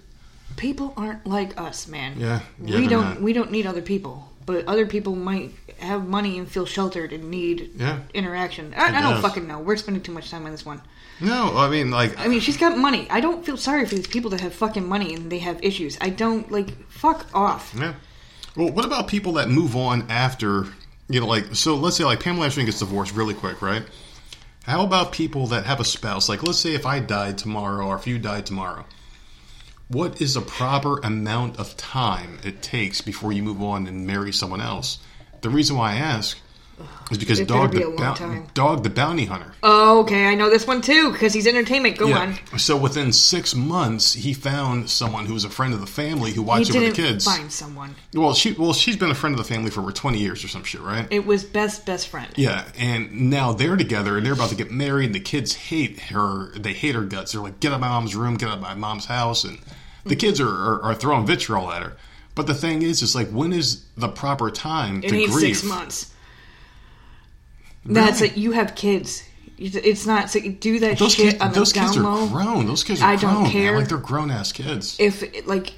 [0.56, 2.13] People aren't like us, man.
[2.20, 3.04] Yeah, yeah, we don't.
[3.04, 3.22] not.
[3.22, 7.30] We don't need other people, but other people might have money and feel sheltered and
[7.30, 8.00] need Yeah.
[8.13, 8.74] interaction.
[8.78, 9.60] I, I don't fucking know.
[9.60, 10.82] We're spending too much time on this one.
[11.19, 13.08] No, I mean like I mean, she's got money.
[13.10, 15.97] I don't feel sorry for these people that have fucking money and they have issues.
[15.99, 16.89] I don't like.
[16.89, 17.73] Fuck off.
[17.77, 17.93] Yeah.
[18.58, 20.65] Well, what about people that move on after,
[21.10, 23.84] you know, like, so let's say, like, Pamela Anderson gets divorced really quick, right?
[24.63, 26.27] How about people that have a spouse?
[26.27, 28.86] Like, let's say if I died tomorrow or if you died tomorrow,
[29.89, 34.34] what is a proper amount of time it takes before you move on and marry
[34.34, 34.97] someone else?
[35.41, 36.39] The reason why I ask
[37.12, 38.48] is because It Dog be the, a long Bou- time.
[38.54, 39.54] Dog the Bounty Hunter.
[39.63, 40.26] Oh, okay.
[40.26, 41.98] I know this one too because he's entertainment.
[41.98, 42.36] Go on.
[42.58, 46.42] So within six months, he found someone who was a friend of the family who
[46.42, 47.26] He watched over the kids.
[47.26, 47.96] find someone.
[48.13, 50.48] Well, she well she's been a friend of the family for over twenty years or
[50.48, 51.08] some shit, right?
[51.12, 52.32] It was best best friend.
[52.36, 55.08] Yeah, and now they're together and they're about to get married.
[55.08, 56.52] and The kids hate her.
[56.58, 57.32] They hate her guts.
[57.32, 58.36] They're like, "Get out of my mom's room.
[58.36, 59.60] Get out of my mom's house." And
[60.04, 60.20] the hmm.
[60.20, 61.98] kids are, are, are throwing vitriol at her.
[62.38, 65.58] But the thing is, it's like, when is the proper time It to grieve?
[65.58, 66.13] six months.
[67.88, 68.38] That's it.
[68.38, 69.23] You have kids.
[69.58, 72.28] It's not so do that Those shit kids, on the those kids down are low.
[72.28, 72.67] grown.
[72.67, 73.17] Those kids are grown.
[73.17, 73.43] I don't grown.
[73.43, 73.52] man.
[73.52, 73.78] care.
[73.80, 74.95] Like they're grown ass kids.
[75.00, 75.73] If like,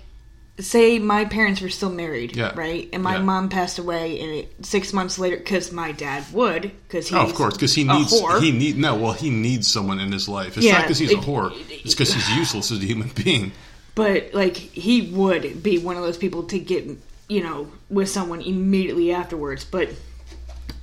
[0.60, 2.52] say my parents were still married, Yeah.
[2.56, 3.22] right, and my Yeah.
[3.22, 7.22] mom passed away, and it, six months later, because my dad would, because he's Oh,
[7.22, 8.42] of course, because he needs whore.
[8.44, 8.96] he need no.
[8.96, 10.58] Well, he needs someone in his life.
[10.58, 11.54] It's Yeah, not because he's a whore.
[11.70, 13.54] It's because he's useless as a human being.
[13.96, 16.86] but like he would be one of those people to get
[17.30, 19.90] you know with someone immediately afterwards but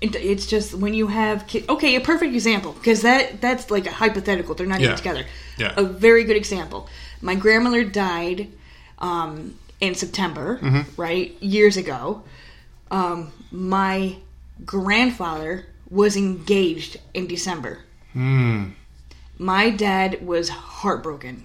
[0.01, 3.87] it, it's just when you have kids okay a perfect example because that that's like
[3.87, 4.87] a hypothetical they're not Yeah.
[4.87, 5.25] even together
[5.59, 5.73] Yeah.
[5.77, 6.89] a very good example
[7.23, 8.49] my grandmother died
[8.99, 11.01] um, in september Mm-hmm.
[11.01, 12.23] right years ago
[12.91, 14.17] um, my
[14.65, 17.79] grandfather was engaged in december
[18.13, 18.71] Hmm.
[19.39, 21.45] my dad was heartbroken.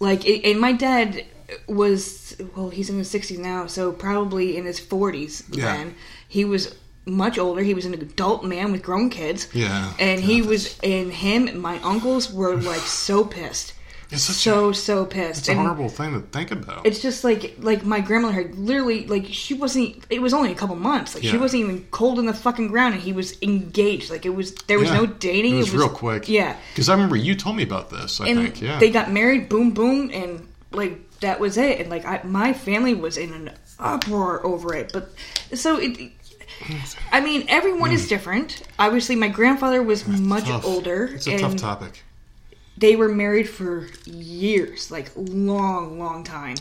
[0.00, 1.24] Like, and my dad
[1.66, 5.44] was well, he's in his sixties now, so probably in his forties.
[5.50, 5.64] Yeah.
[5.76, 5.94] Then
[6.28, 6.74] he was
[7.06, 7.62] much older.
[7.62, 9.48] He was an adult man with grown kids.
[9.52, 9.92] Yeah.
[9.98, 13.74] and he was, and him, and my uncles were like so pissed,
[14.10, 15.40] It's so so pissed.
[15.40, 16.86] It's a And horrible thing to think about.
[16.86, 20.04] It's just like like my grandmother had literally like she wasn't.
[20.10, 21.14] It was only a couple months.
[21.14, 24.10] Like she wasn't even cold in the fucking ground, and he was engaged.
[24.10, 24.96] Like it was there was Yeah.
[25.00, 25.54] no dating.
[25.56, 26.28] It was, real quick.
[26.28, 28.20] Yeah, Because I remember you told me about this.
[28.20, 28.62] I and think.
[28.62, 28.78] Yeah.
[28.78, 32.92] they got married boom boom and like that was it and like I, my family
[32.94, 35.10] was in an uproar over it but
[35.54, 36.10] so it
[37.12, 40.50] i mean everyone is different obviously my grandfather was much Hmm.
[40.50, 40.64] Tough.
[40.64, 42.02] older It's a and tough topic.
[42.78, 46.56] they were married for years like long long time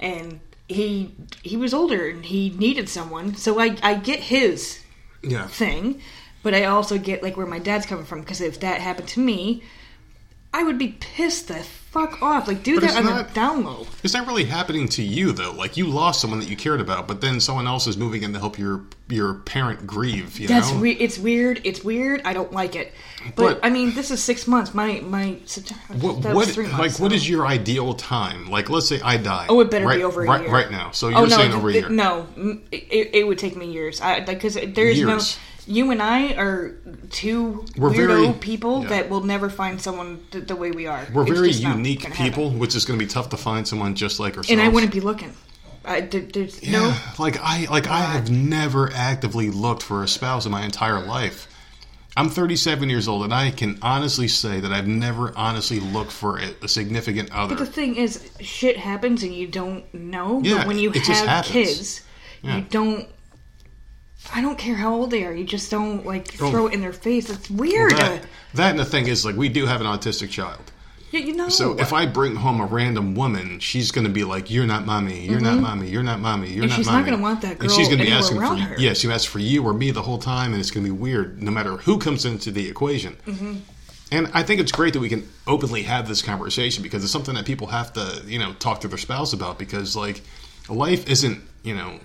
[0.00, 4.80] and he he was older and he needed someone so i i get his
[5.22, 5.46] Yeah.
[5.46, 6.00] thing,
[6.42, 9.20] but I also get like where my dad's coming from because if that happened to
[9.20, 9.62] me,
[10.54, 12.46] I would be pissed the fuck off.
[12.48, 13.86] Like do But that on not- the down low.
[14.02, 15.52] It's not really happening to you though.
[15.52, 18.32] Like you lost someone that you cared about, but then someone else is moving in
[18.34, 20.38] to help your your parent grieve.
[20.38, 20.80] You That's know.
[20.80, 21.60] we- it's weird.
[21.64, 22.22] It's weird.
[22.24, 22.92] I don't like it.
[23.34, 24.74] But, But- I mean, this is six months.
[24.74, 25.38] My my.
[26.00, 28.50] What, that what three like months, what so- is your ideal time?
[28.50, 29.46] Like let's say I die.
[29.48, 30.50] Oh, it better right, be over a right, year.
[30.50, 30.90] right now.
[30.92, 31.36] So oh, you're Oh no!
[31.36, 31.88] saying over a year.
[31.88, 32.26] No,
[32.70, 34.00] it, it would take me years.
[34.02, 35.08] I like because there's Years.
[35.08, 35.18] no.
[35.66, 36.70] You and I are
[37.10, 37.94] two We're weirdo
[38.26, 38.88] very- people yeah.
[38.88, 41.06] that will never find someone th- the way we are.
[41.12, 42.58] We're It's very unique people, happen.
[42.58, 44.50] which is going to be tough to find someone just like ourselves.
[44.50, 45.32] and I wouldn't be looking.
[45.84, 46.96] I, there, there's Yeah, no.
[47.18, 51.48] like I like I have never actively looked for a spouse in my entire life.
[52.16, 56.38] I'm 37 years old, and I can honestly say that I've never honestly looked for
[56.38, 57.54] a, a significant other.
[57.56, 60.40] But the thing is, shit happens and you don't know.
[60.44, 62.02] Yeah, but when you have kids,
[62.42, 62.56] Yeah.
[62.58, 63.08] you don't.
[64.34, 65.34] I don't care how old they are.
[65.34, 66.50] You just don't like Oh.
[66.50, 67.28] throw it in their face.
[67.30, 67.92] It's weird.
[67.92, 68.22] that,
[68.54, 70.60] that and the thing is, like, we do have an autistic child.
[71.10, 71.48] you, you know.
[71.48, 74.86] So if I bring home a random woman, she's going to be like, "You're not
[74.86, 75.26] mommy.
[75.26, 75.88] You're not mommy.
[75.90, 76.48] You're not mommy.
[76.48, 76.62] You're Mm-hmm.
[76.64, 77.68] And not she's not mommy." gonna want that girl.
[77.68, 78.76] And she's gonna be asking for her.
[78.78, 80.92] yeah, she's gonna ask for you or me the whole time, and it's going to
[80.92, 83.16] be weird, no matter who comes into the equation.
[83.26, 83.56] Mm-hmm.
[84.12, 87.34] And I think it's great that we can openly have this conversation because it's something
[87.34, 90.20] that people have to, you know, talk to their spouse about because like
[90.68, 91.98] life isn't, you know,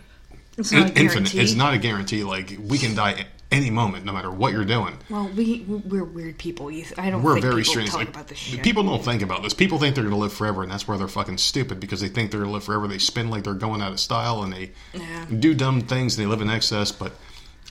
[0.58, 1.08] It's not a infinite.
[1.12, 1.40] guarantee.
[1.40, 2.24] It's not a guarantee.
[2.24, 4.98] Like we can die at any moment, no matter what you're doing.
[5.10, 6.70] Well, we we're weird people.
[6.70, 7.22] You- I don't.
[7.24, 7.94] We're think very people strange.
[7.94, 8.64] Like about this shit.
[8.64, 9.54] people don't think about this.
[9.54, 12.10] People think they're going to live forever, and that's where they're fucking stupid because they
[12.10, 12.88] think they're going to live forever.
[12.88, 15.26] They spin like they're going out of style, and they Yeah.
[15.40, 16.92] do dumb things, and they live in excess.
[16.92, 17.14] But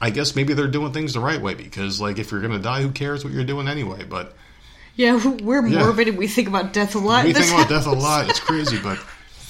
[0.01, 2.59] I guess maybe they're doing things the right way because, like, if you're going to
[2.59, 4.05] die, who cares what you're doing anyway?
[4.05, 4.35] But
[4.95, 5.81] Yeah, we're Yeah.
[5.81, 7.27] morbid and we think about death a lot.
[7.27, 8.31] we think about death a lot.
[8.31, 8.99] It's crazy, but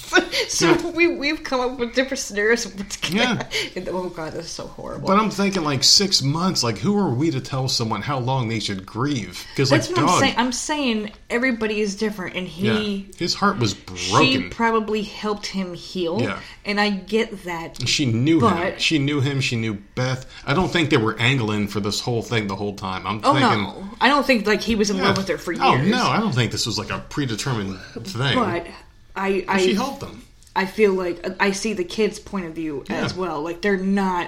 [0.49, 0.89] so Yeah.
[0.91, 2.65] we we've come up with different scenarios.
[2.65, 3.43] Of what's gonna Yeah.
[3.75, 5.07] and- oh god, is so horrible.
[5.07, 6.63] but I'm thinking like six months.
[6.63, 9.45] Like, who are we to tell someone how long they should grieve?
[9.51, 10.33] Because like, That's what dog, I'm saying.
[10.37, 13.09] I'm saying everybody is different, and yeah, he.
[13.17, 13.97] his heart was broken.
[14.25, 16.39] She probably helped him heal, Yeah.
[16.65, 17.87] and I get that.
[17.87, 18.73] She knew him.
[18.77, 19.41] She knew him.
[19.41, 20.25] She knew Beth.
[20.45, 23.05] I don't think they were angling for this whole thing the whole time.
[23.05, 23.63] I'm Oh thinking.
[23.63, 25.03] no, I don't think like he was in Yeah.
[25.05, 25.63] love with her for years.
[25.63, 28.35] Oh no, I don't think this was like a predetermined thing.
[28.35, 28.67] But
[29.17, 30.23] I, I, she helped them.
[30.55, 33.41] I feel like I see the kids' point of view as well.
[33.41, 34.27] Like they're not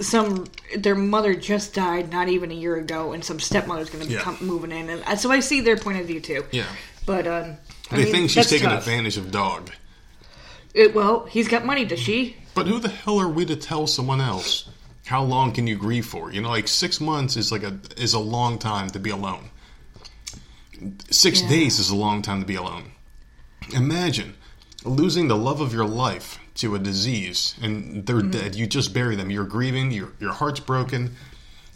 [0.00, 4.08] some their mother just died not even a year ago, and some stepmother's going to
[4.08, 4.36] be Yeah.
[4.40, 6.44] moving in, and so I see their point of view too.
[6.52, 6.66] Yeah.
[7.04, 7.56] But um,
[7.90, 8.78] I They mean, think she's taking tough.
[8.86, 9.70] advantage of dog.
[10.72, 11.84] It, well, he's got money.
[11.84, 12.36] Does she?
[12.54, 14.68] But who the hell are we to tell someone else?
[15.04, 16.30] How long can you grieve for?
[16.32, 19.50] You know, like six months is like a is a long time to be alone.
[21.10, 21.48] Six Yeah.
[21.48, 22.92] days is a long time to be alone.
[23.74, 24.34] Imagine
[24.84, 28.30] losing the love of your life to a disease and they're Mm-hmm.
[28.30, 28.54] dead.
[28.54, 29.30] You just bury them.
[29.30, 29.90] You're grieving.
[29.90, 31.14] Your your heart's broken,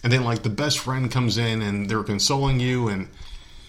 [0.02, 3.08] and then like the best friend comes in and they're consoling you and.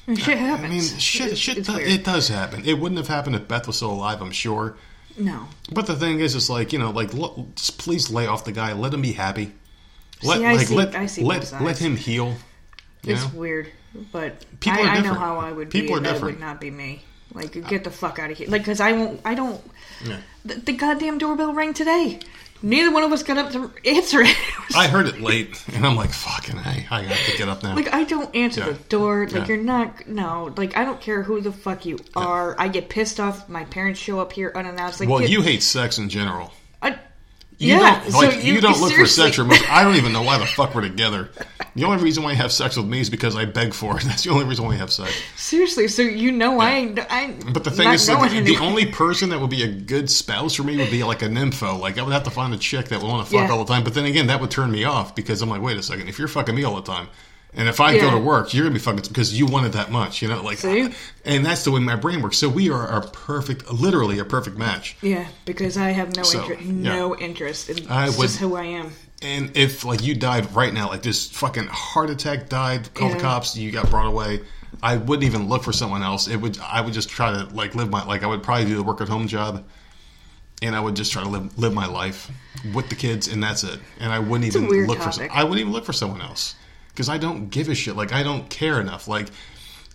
[0.18, 0.66] Shit happens.
[0.66, 1.58] I mean, shit, It's- shit.
[1.58, 2.64] it's it does happen.
[2.64, 4.78] It wouldn't have happened if Beth was still alive, I'm sure.
[5.18, 5.48] no.
[5.72, 8.52] But the thing is, it's like you know, like l- just please lay off the
[8.52, 8.74] guy.
[8.74, 9.52] Let him be happy.
[10.22, 12.36] Let See, I like see- let I see let let him heal.
[13.04, 13.40] It's know?
[13.40, 13.72] weird,
[14.12, 15.18] but People I, are I know different.
[15.20, 15.94] how I would People be.
[15.94, 16.36] are and that different.
[16.38, 17.02] would not be me.
[17.36, 18.48] Like, get the fuck out of here.
[18.50, 19.20] Like, because I won't.
[19.26, 19.62] I don't.
[20.06, 20.20] Yeah.
[20.46, 22.20] The, the goddamn doorbell rang today.
[22.62, 24.36] Neither one of us got up to answer it.
[24.76, 27.76] I heard it late, and I'm like, "Fucking, hey, I have to get up now."
[27.76, 28.68] like, I don't answer Yeah.
[28.72, 29.26] the door.
[29.26, 29.46] Like, Yeah.
[29.48, 30.08] you're not.
[30.08, 30.54] No.
[30.56, 32.56] Like, I don't care who the fuck you are.
[32.60, 33.50] I get pissed off.
[33.50, 35.02] My parents show up here unannounced.
[35.02, 36.52] Like, well, get- you hate sex in general.
[37.60, 39.44] I, You Yeah, don't so you, you- don't look for sex seriously.
[39.44, 39.72] or most.
[39.72, 41.30] I don't even know why the fuck we're together.
[41.76, 44.04] The only reason why you have sex with me is because I beg for it.
[44.06, 45.12] That's the only reason why you have sex.
[45.36, 45.88] seriously.
[45.90, 47.00] So you know, I ain't.
[47.12, 47.36] I.
[47.52, 50.64] But the thing is, like, the only person that would be a good spouse for
[50.64, 51.80] me would be like a nympho.
[51.80, 53.54] Like I would have to find a chick that would want to fuck Yeah.
[53.54, 53.84] all the time.
[53.84, 56.18] But then again, that would turn me off because I'm like, wait a second, if
[56.20, 57.08] you're fucking me all the time,
[57.56, 60.22] and if I go to work, you're gonna be fucking because you wanted that much,
[60.22, 60.58] you know, like.
[60.58, 60.90] See?
[61.24, 62.38] And that's the way my brain works.
[62.38, 64.98] So we are a perfect, literally a perfect match.
[65.02, 66.64] Yeah, because I have no So, interest.
[66.64, 66.96] yeah.
[66.96, 67.70] No interest.
[67.70, 68.92] In, I it's would- just who I am.
[69.22, 73.18] And if like you died right now, like this fucking heart attack died, call the
[73.20, 74.42] cops, you got brought away.
[74.84, 76.28] I wouldn't even look for someone else.
[76.28, 78.76] It would I would just try to like live my like I would probably do
[78.76, 79.64] the work at home job,
[80.62, 82.30] and I would just try to live live my life
[82.74, 83.80] with the kids, and that's it.
[84.02, 85.28] And I wouldn't a even look for.
[85.32, 86.56] I wouldn't even look for someone else
[86.96, 87.96] because I don't give a shit.
[87.98, 89.08] Like I don't care enough.
[89.08, 89.28] Like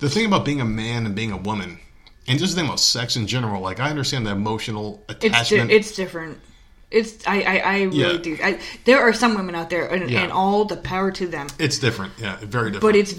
[0.01, 1.81] the thing about being a man and being a woman,
[2.29, 3.63] and just the thing about sex in general.
[3.63, 5.71] Like I understand the emotional It's di- attachment.
[5.71, 6.39] it's different.
[6.91, 8.17] It's I I, I really Yeah.
[8.19, 8.39] do.
[8.43, 10.23] I, there are some women out there, and, Yeah.
[10.25, 11.47] and all the power to them.
[11.59, 12.13] it's different.
[12.19, 12.83] Yeah, very different.
[12.83, 13.15] But it's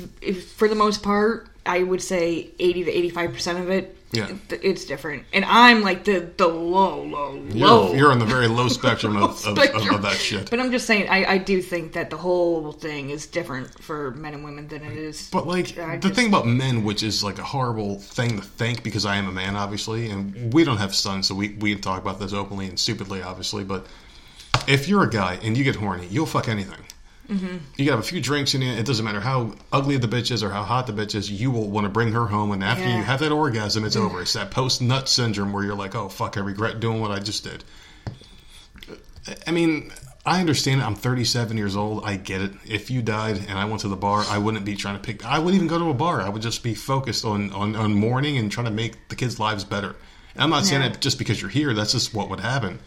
[0.57, 3.97] for the most part, I would say eighty to eighty five percent of it.
[4.13, 4.27] Yeah.
[4.49, 7.93] it's different, and I'm like the the low low You're, low.
[7.93, 10.49] you're on the very low spectrum of, of, of, of that shit.
[10.49, 14.11] But I'm just saying, I, I do think that the whole thing is different for
[14.11, 15.29] men and women than it is.
[15.31, 18.43] But like I the just- thing about men, which is like a horrible thing to
[18.43, 21.73] think, because I am a man, obviously, and we don't have sons, so we we
[21.77, 23.63] talk about this openly and stupidly, obviously.
[23.63, 23.87] But
[24.67, 26.79] if you're a guy and you get horny, you'll fuck anything.
[27.31, 27.45] Mm-hmm.
[27.77, 28.71] You can have a few drinks in you.
[28.73, 31.31] It doesn't matter how ugly the bitch is or how hot the bitch is.
[31.31, 32.97] You will want to bring her home, and after Yeah.
[32.97, 34.21] you have that orgasm, it's over.
[34.21, 37.19] It's that post nut syndrome where you're like, "Oh fuck, I regret doing what I
[37.19, 37.63] just did."
[39.47, 39.91] I mean,
[40.25, 40.81] I understand.
[40.81, 40.83] it.
[40.83, 42.03] I'm 37 years old.
[42.05, 42.51] I get it.
[42.65, 45.25] If you died and I went to the bar, I wouldn't be trying to pick.
[45.25, 46.21] I wouldn't even go to a bar.
[46.21, 49.39] I would just be focused on on, on mourning and trying to make the kids'
[49.39, 49.95] lives better.
[50.33, 50.89] And I'm not saying Yeah.
[50.89, 51.73] that just because you're here.
[51.73, 52.79] That's just what would happen.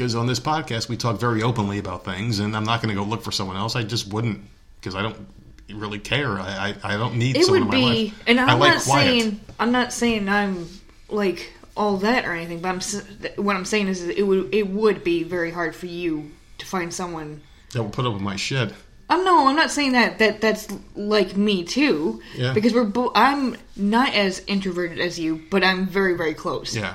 [0.00, 2.98] Because on this podcast, we talk very openly about things, and I'm not going to
[2.98, 3.76] go look for someone else.
[3.76, 4.40] I just wouldn't
[4.76, 5.28] because I don't
[5.70, 6.40] really care.
[6.40, 8.22] I I, I don't need it someone would in my be, life.
[8.26, 10.66] and I'm I like not saying I'm not saying I'm
[11.10, 15.04] like all that or anything, but I'm what I'm saying is it would it would
[15.04, 17.42] be very hard for you to find someone.
[17.74, 18.72] that will put up with my shit.
[19.10, 22.22] Um, no, I'm not saying that that that's like me too.
[22.34, 22.54] Yeah.
[22.54, 23.12] Because we're both.
[23.14, 26.74] I'm not as introverted as you, but I'm very very close.
[26.74, 26.94] Yeah.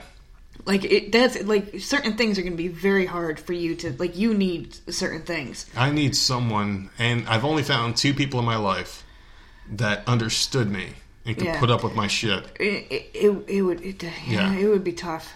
[0.66, 1.12] Like it.
[1.12, 4.18] That's like certain things are going to be very hard for you to like.
[4.18, 5.66] You need certain things.
[5.78, 9.04] I need someone, and I've only found two people in my life
[9.74, 10.90] that understood me
[11.26, 11.60] and could Yeah.
[11.60, 12.46] put up with my shit.
[12.60, 14.54] It it, it, it would it, yeah, Yeah.
[14.58, 15.34] it would be tough.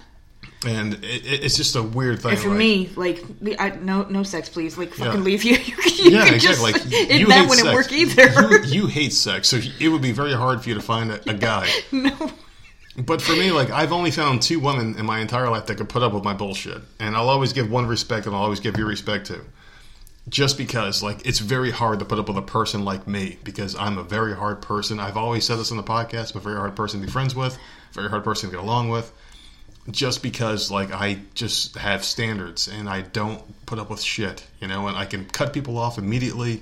[0.65, 2.32] and it, it- it's just a weird thing.
[2.32, 3.24] And for like- me, like,
[3.60, 4.78] I, no, no sex, please.
[4.78, 5.26] Like, fucking Yeah.
[5.30, 5.54] leave you.
[5.58, 6.39] you yeah, exactly.
[6.39, 7.74] just, Like you that hate wouldn't sex.
[7.74, 8.65] work either.
[8.65, 11.30] You, you hate sex, so it would be very hard for you to find a,
[11.30, 11.70] a guy.
[11.92, 12.32] no.
[13.00, 15.90] But for me, like I've only found two women in my entire life that could
[15.90, 18.78] put up with my bullshit, and I'll always give one respect, and I'll always give
[18.78, 19.44] you respect too.
[20.28, 23.76] Just because, like, it's very hard to put up with a person like me because
[23.76, 25.00] I'm a very hard person.
[25.00, 26.36] I've always said this on the podcast.
[26.36, 27.58] I'm a very hard person to be friends with,
[27.94, 29.12] very hard person to get along with.
[29.90, 34.68] Just because, like, I just have standards and I don't put up with shit, you
[34.68, 36.62] know, and I can cut people off immediately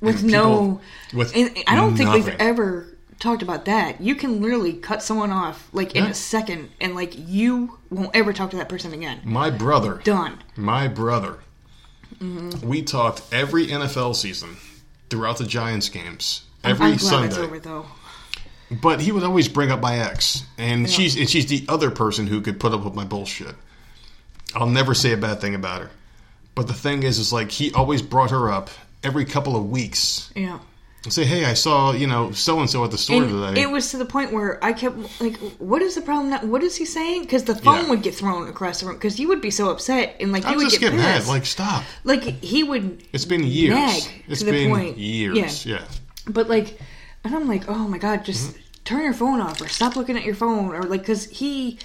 [0.00, 0.80] With and no.
[1.12, 1.32] with
[1.66, 2.86] I don't think we've ever
[3.20, 4.00] talked about that.
[4.00, 6.10] You can literally cut someone off, like, in Yeah.
[6.10, 9.20] a second, and, like, you won't ever talk to that person again.
[9.24, 10.38] My brother, Done.
[10.56, 11.38] my brother,
[12.20, 12.66] Mm-hmm.
[12.68, 14.56] we talked every NFL season
[15.08, 17.36] throughout the Giants games every I'm Sunday.
[17.38, 17.84] over.
[18.70, 22.26] But he would always bring up my ex, and she's and she's the other person
[22.26, 23.54] who could put up with my bullshit.
[24.54, 25.90] I'll never say a bad thing about her.
[26.54, 28.70] But the thing is, is like he always brought her up
[29.02, 30.30] every couple of weeks.
[30.36, 30.58] Yeah.
[31.08, 33.62] Say, hey, I saw you know so and so at the store And today.
[33.62, 36.28] it was to the point where I kept like, "What is the problem?
[36.28, 36.44] Now?
[36.44, 37.88] What is he saying?" Because the phone Yeah.
[37.88, 38.96] would get thrown across the room.
[38.96, 41.26] Because you would be so upset and like you would just get mad.
[41.26, 41.84] Like, stop.
[42.04, 43.02] like he would.
[43.14, 43.74] It's been years.
[43.76, 44.98] Nag It's to the been point.
[44.98, 45.64] years.
[45.64, 45.76] Yeah.
[45.78, 45.84] yeah.
[46.28, 46.78] But like,
[47.24, 48.60] and I'm like, oh my god, just Mm-hmm.
[48.84, 51.78] turn your phone off or stop looking at your phone or like, because he,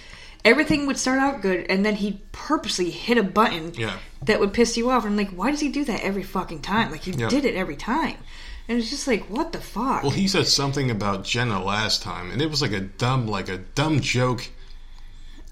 [0.44, 3.98] everything would start out good and then he'd purposely hit a button Yeah.
[4.26, 5.04] that would piss you off.
[5.06, 6.92] And I'm like, why does he do that every fucking time?
[6.92, 7.30] Like he Yeah.
[7.30, 8.18] did it every time,
[8.68, 10.02] and it's just like, what the fuck?
[10.04, 13.50] Well, he said something about Jenna last time, and it was like a dumb, like
[13.50, 14.50] a dumb joke.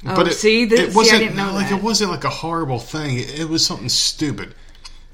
[0.06, 1.78] Oh, see, this- see, I didn't know like that.
[1.80, 3.18] it wasn't like a horrible thing.
[3.20, 4.54] It, it was something stupid.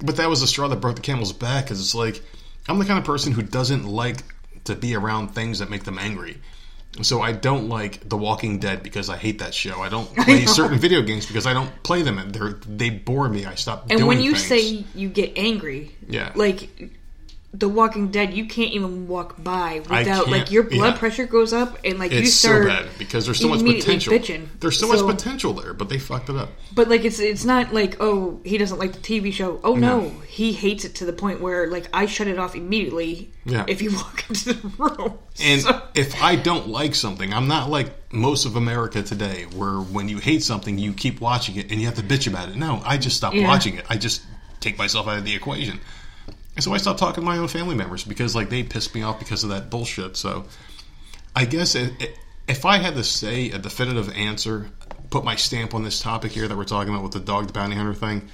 [0.04, 1.66] But that was the straw that broke the camel's back.
[1.66, 2.24] Because it's like
[2.68, 4.24] I'm the kind of person who doesn't like
[4.64, 6.38] to be around things that make them angry.
[7.04, 9.80] So I don't like The Walking Dead because I hate that show.
[9.82, 10.52] I don't play know.
[10.52, 12.18] certain video games because I don't play them.
[12.18, 13.46] and They're they bore me.
[13.46, 13.92] I stop.
[13.92, 14.48] and when you things.
[14.48, 16.32] say you get angry, Yeah.
[16.36, 16.70] like.
[17.52, 21.00] The Walking Dead, you can't even walk by without like your blood yeah.
[21.00, 24.14] pressure goes up and like you it's start so bad because there's so much potential.
[24.14, 24.48] bitching.
[24.60, 26.50] There's so, So- much potential there, but they fucked it up.
[26.76, 29.60] But like it's it's not like oh he doesn't like the TV show.
[29.64, 33.32] Oh no, he hates it to the point where like I shut it off immediately.
[33.46, 33.66] Yeah.
[33.68, 35.18] If you walk into the room.
[35.44, 39.78] And So- if I don't like something, I'm not like most of America today, where
[39.80, 42.58] when you hate something, you keep watching it and you have to bitch about it.
[42.58, 43.48] No, I just stop Yeah.
[43.48, 43.86] watching it.
[43.90, 44.22] I just
[44.60, 45.80] take myself out of the equation.
[46.62, 49.20] So I stopped talking to my own family members because like they pissed me off
[49.20, 50.18] because of that bullshit.
[50.18, 50.46] So
[51.36, 52.18] I guess it, it,
[52.48, 54.70] if I had to say a definitive answer,
[55.10, 57.54] put my stamp on this topic here that we're talking about with the dog the
[57.54, 58.30] bounty hunter thing.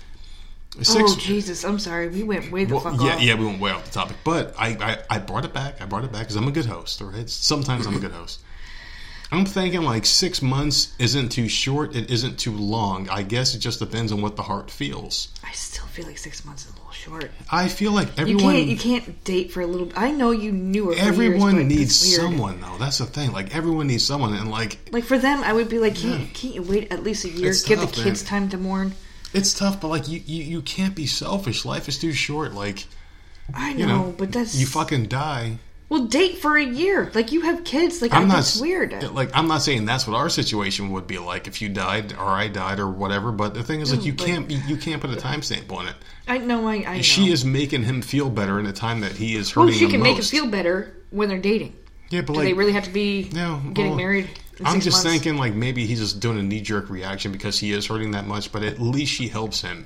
[0.81, 2.09] Six, oh Jesus, I'm sorry.
[2.09, 3.21] We went way the well, fuck yeah, off.
[3.21, 4.69] yeah, we went way off the topic, but I,
[5.09, 5.81] I, I brought it back.
[5.81, 7.01] I brought it back because I'm a good host.
[7.01, 8.41] All right, sometimes I'm a good host.
[9.31, 11.95] I'm thinking like six months isn't too short.
[11.95, 13.09] It isn't too long.
[13.09, 15.29] I guess it just depends on what the heart feels.
[15.43, 17.31] I still feel like six months is a little short.
[17.51, 19.89] I feel like You everyone, can't you can't date for a little.
[19.95, 20.93] I know you knew.
[20.93, 22.77] Everyone years, needs someone though.
[22.77, 23.31] That's the thing.
[23.31, 26.53] Like everyone needs someone, and like Like for them, I would be like, can't, can't
[26.55, 27.49] you wait at least a year?
[27.49, 28.29] It's Give tough, the kids man.
[28.41, 28.93] time to mourn.
[29.33, 29.81] it's tough.
[29.81, 31.65] But like you, you, you can't be selfish.
[31.65, 32.53] Life is too short.
[32.53, 32.85] Like
[33.53, 35.57] I know, you know, but that's you fucking die.
[35.89, 37.11] Well date for a year.
[37.13, 38.01] Like you have kids.
[38.01, 39.11] Like I'm I, not weird.
[39.13, 42.25] Like I'm not saying that's what our situation would be like if you died or
[42.25, 43.31] I died or whatever.
[43.31, 45.95] But the thing is, like you but- can't you, can't put a timestamp on it.
[46.27, 46.67] I know.
[46.67, 47.01] I, I know.
[47.01, 49.69] She is making him feel better in a time that he is hurting.
[49.69, 51.75] Well, she can make him feel better when they're dating.
[52.09, 54.29] Yeah, but Do like they really have to be no, getting well, married?
[54.63, 55.03] I'm just months?
[55.03, 58.25] thinking like maybe he's just doing a knee jerk reaction because he is hurting that
[58.25, 58.51] much.
[58.51, 59.85] But at least she helps him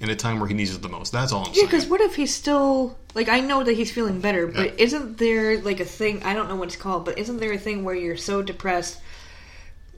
[0.00, 1.12] in a time where he needs it the most.
[1.12, 1.66] That's all I'm Yeah, saying.
[1.66, 3.28] because what if he's still like?
[3.28, 6.22] I know that he's feeling better, but isn't there like a thing?
[6.22, 9.00] I don't know what it's called, but isn't there a thing where you're so depressed?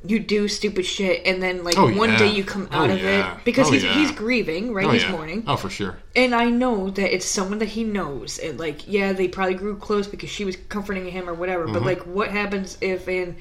[0.04, 2.18] You do stupid shit, and then like Oh, one yeah.
[2.18, 3.36] day you come Oh, out of yeah.
[3.36, 3.94] it because Oh, he's yeah.
[3.94, 4.86] he's grieving, right?
[4.86, 5.12] oh, he's yeah.
[5.12, 5.96] mourning, Oh, for sure.
[6.16, 9.76] and I know that it's someone that he knows, and like yeah, they probably grew
[9.76, 11.64] close because she was comforting him or whatever.
[11.66, 11.74] Mm-hmm.
[11.74, 13.36] But like, what happens if in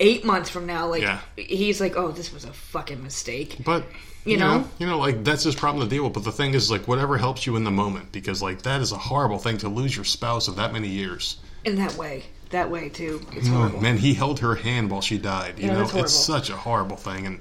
[0.00, 1.20] eight months from now, like Yeah.
[1.36, 3.56] he's like, oh, this was a fucking mistake.
[3.64, 3.84] But
[4.24, 4.58] You you, know?
[4.58, 6.12] know, you know, like that's his problem to deal with.
[6.12, 8.92] But the thing is, like, whatever helps you in the moment, because like that is
[8.92, 11.36] a horrible thing to lose your spouse of that many years.
[11.64, 13.80] In that way, that way too, it's Oh, horrible.
[13.80, 15.58] man, he held her hand while she died.
[15.58, 17.40] You Yeah, know, it's such a horrible thing and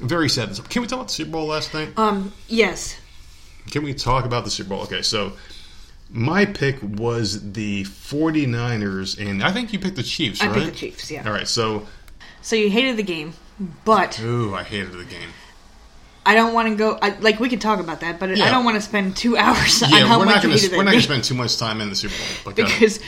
[0.00, 0.50] very sad.
[0.68, 1.88] Can we talk about the Super Bowl last night?
[1.96, 2.96] Um, yes,
[3.70, 4.82] Can we talk about the Super Bowl?
[4.82, 5.32] Okay, so
[6.10, 10.54] my pick was the 49ers, and I think you picked the Chiefs, I right?
[10.54, 11.10] picked the Chiefs.
[11.10, 11.26] Yeah.
[11.26, 11.86] All right, so
[12.42, 13.34] So you hated the game,
[13.84, 15.30] but ooh, I hated the game.
[16.24, 16.98] I don't want to go.
[17.00, 19.82] I, like we could talk about that, but I don't want to spend two hours
[19.82, 21.56] on how we're much you going hated to we're not going to spend too much
[21.56, 22.98] time in the Super Bowl because,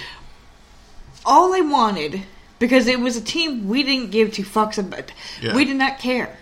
[1.27, 2.23] all I wanted
[2.61, 5.13] because it was a team we didn't give two fucks about.
[5.43, 5.55] Yeah.
[5.55, 6.37] We did not care.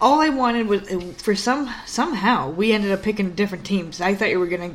[0.00, 0.82] all I wanted was
[1.22, 4.00] for some somehow we ended up picking different teams.
[4.00, 4.74] I thought you were gonna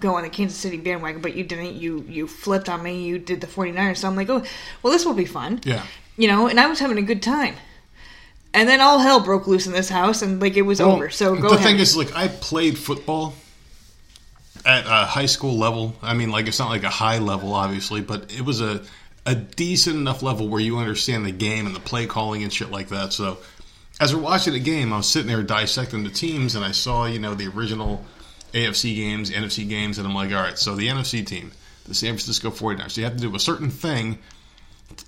[0.00, 1.74] go on the Kansas City bandwagon, but you didn't.
[1.74, 3.02] You you flipped on me.
[3.04, 3.98] You did the 49ers.
[3.98, 4.42] So I'm like, oh,
[4.82, 5.60] well, this will be fun.
[5.64, 5.82] Yeah.
[6.16, 7.54] You know, and I was having a good time.
[8.52, 11.08] And then all hell broke loose in this house, and like it was Well, over.
[11.10, 11.60] So go the ahead.
[11.60, 13.34] thing is, like, I played football
[14.66, 15.94] at a high school level.
[16.02, 18.82] I mean, like, it's not like a high level, obviously, but it was a
[19.26, 22.70] a decent enough level where you understand the game and the play calling and shit
[22.70, 23.12] like that.
[23.12, 23.38] So,
[24.00, 27.04] as we're watching the game, I was sitting there dissecting the teams, and I saw,
[27.06, 28.04] you know, the original
[28.52, 31.52] AFC games, NFC games, and I'm like, all right, so the NFC team,
[31.86, 34.18] the San Francisco 49ers, they have to do a certain thing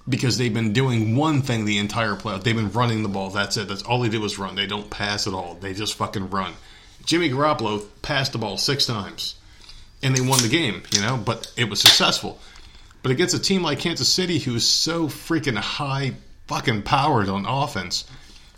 [0.08, 2.42] because they've been doing one thing the entire playoff.
[2.42, 3.30] They've been running the ball.
[3.30, 3.68] That's it.
[3.68, 4.54] That's all they do is run.
[4.54, 5.54] They don't pass at all.
[5.54, 6.54] They just fucking run.
[7.04, 9.36] Jimmy Garoppolo passed the ball six times,
[10.02, 10.82] and they won the game.
[10.92, 12.38] You know, but it was successful.
[13.02, 16.14] But against a team like Kansas City, who is so freaking high
[16.46, 18.04] fucking powered on offense,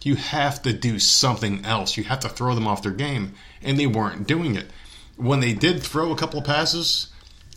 [0.04, 1.96] you have to do something else.
[1.96, 4.66] You have to throw them off their game, and they weren't doing it.
[5.16, 7.08] When they did throw a couple of passes,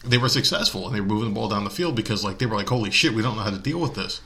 [0.05, 2.45] they were successful and they were moving the ball down the field because like they
[2.45, 4.21] were like, holy shit, we don't know how to deal with this.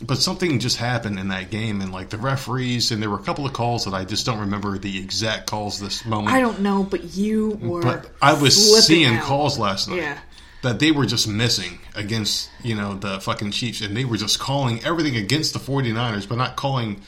[0.00, 3.22] But something just happened in that game, and like the referees, and there were a
[3.22, 6.34] couple of calls that I just don't remember the exact calls this moment.
[6.34, 7.82] I don't know, but you were.
[7.82, 9.22] But I was seeing out.
[9.24, 10.18] calls last night Yeah.
[10.62, 13.80] that they were just missing against, you know, the fucking Chiefs.
[13.80, 17.00] And they were just calling everything against the 49ers, but not calling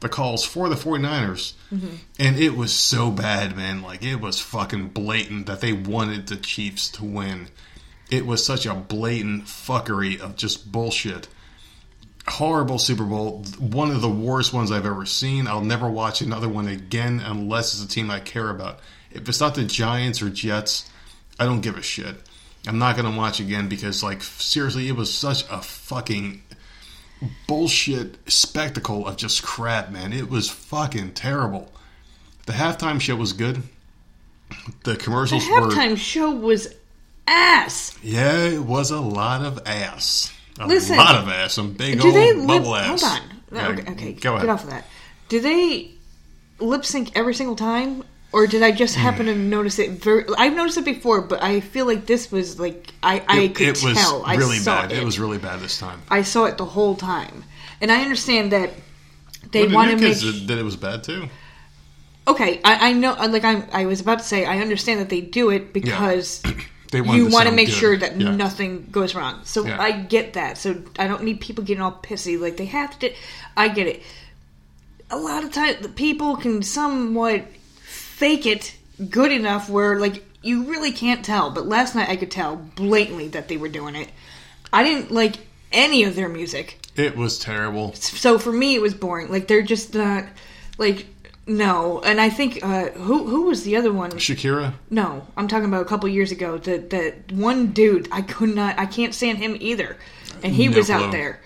[0.00, 1.54] the calls for the 49ers.
[1.72, 1.94] Mm-hmm.
[2.18, 3.82] And it was so bad, man.
[3.82, 7.48] Like, it was fucking blatant that they wanted the Chiefs to win.
[8.10, 11.28] It was such a blatant fuckery of just bullshit.
[12.26, 13.44] Horrible Super Bowl.
[13.58, 15.46] One of the worst ones I've ever seen.
[15.46, 18.80] I'll never watch another one again unless it's a team I care about.
[19.10, 20.88] If it's not the Giants or Jets,
[21.38, 22.16] I don't give a shit.
[22.66, 26.42] I'm not going to watch again because, like, seriously, it was such a fucking
[27.46, 30.12] bullshit spectacle of just crap, man.
[30.12, 31.70] It was fucking terrible.
[32.46, 33.62] The halftime show was good.
[34.84, 35.60] The The commercials were.
[35.60, 36.68] halftime show was
[37.26, 37.96] ass.
[38.02, 40.32] Yeah, it was a lot of ass.
[40.58, 41.54] A Listen, lot of ass.
[41.54, 42.46] Some big old they lip?
[42.46, 43.02] bubble ass.
[43.02, 43.28] Hold on.
[43.52, 44.12] Yeah, okay, okay.
[44.14, 44.46] Go ahead.
[44.46, 44.84] Get off of that.
[45.28, 45.90] Do they
[46.58, 48.02] lip sync every single time,
[48.32, 49.00] or did I just hmm.
[49.02, 49.90] happen to notice it?
[49.90, 53.54] Very, I've noticed it before, but I feel like this was like I, I It,
[53.54, 54.22] could it was tell.
[54.24, 54.92] I really saw bad.
[54.92, 54.98] It.
[54.98, 56.00] It was really bad this time.
[56.10, 57.44] I saw it the whole time,
[57.80, 58.70] and I understand that
[59.50, 60.18] they Well, want to make.
[60.18, 61.28] did it was bad too.
[62.28, 63.12] Okay, I, I know.
[63.14, 66.42] Uh, like I, I was about to say, I understand that they do it because
[66.92, 67.74] They wanted you want to make good.
[67.74, 68.34] sure that Yeah.
[68.34, 69.40] nothing goes wrong.
[69.44, 69.80] So Yeah.
[69.80, 70.58] I get that.
[70.58, 73.12] So I don't need people getting all pissy like they have to.
[73.56, 74.02] I get it.
[75.10, 77.44] A lot of times, the people can somewhat
[78.20, 78.76] fake it
[79.08, 81.50] good enough where like you really can't tell.
[81.50, 84.10] But last night I could tell blatantly that they were doing it.
[84.72, 85.36] I didn't like
[85.72, 86.78] any of their music.
[86.96, 87.94] It was terrible.
[87.94, 89.30] So for me, it was boring.
[89.30, 90.24] Like they're just not
[90.76, 91.06] like
[91.46, 92.00] no.
[92.04, 94.10] And I think uh, who who was the other one?
[94.12, 94.74] Shakira.
[94.90, 96.58] No, I'm talking about a couple years ago.
[96.58, 98.78] That that one dude I could not.
[98.78, 99.96] I can't stand him either,
[100.42, 100.96] and he No was clue.
[100.96, 101.40] out there.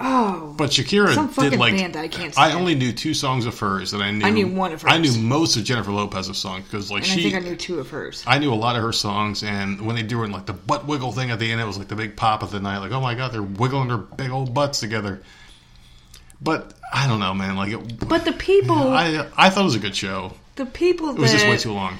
[0.00, 3.46] Oh, But Shakira Some did like band that I can't I only knew two songs
[3.46, 4.24] of hers that I knew.
[4.26, 7.14] I knew one of I knew most of Jennifer Lopez's songs because like and I
[7.14, 7.22] she.
[7.30, 8.24] think I knew two of hers.
[8.26, 10.86] I knew a lot of her songs, and when they do it like the butt
[10.86, 12.78] wiggle thing at the end, it was like the big pop of the night.
[12.78, 15.22] Like, oh my god, they're wiggling their big old butts together.
[16.40, 17.56] But I don't know, man.
[17.56, 20.32] Like, it, But the people, I I thought it was a good show.
[20.56, 21.98] the people It was just way too long.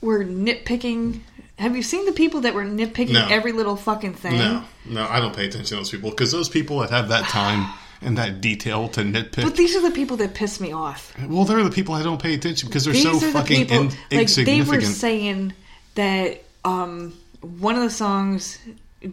[0.00, 1.20] were nitpicking.
[1.58, 3.26] Have you seen the people that were nitpicking No.
[3.30, 4.36] every little fucking thing?
[4.38, 7.24] No, no, I don't pay attention to those people because those people that have that
[7.24, 9.42] time and that detail to nitpick.
[9.42, 11.14] But these are the people that piss me off.
[11.28, 13.56] well, they're the people I don't pay attention because they're These so are the fucking
[13.66, 13.76] people
[14.10, 15.54] in, like they were saying
[15.94, 18.58] that um, one of the songs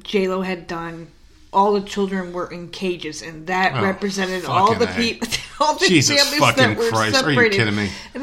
[0.03, 1.07] J Lo had done,
[1.53, 5.27] all the children were in cages, and that Oh, represented all the people,
[5.61, 7.15] all the Jesus families fucking that were Christ!
[7.15, 7.39] separated.
[7.39, 7.75] Are you kidding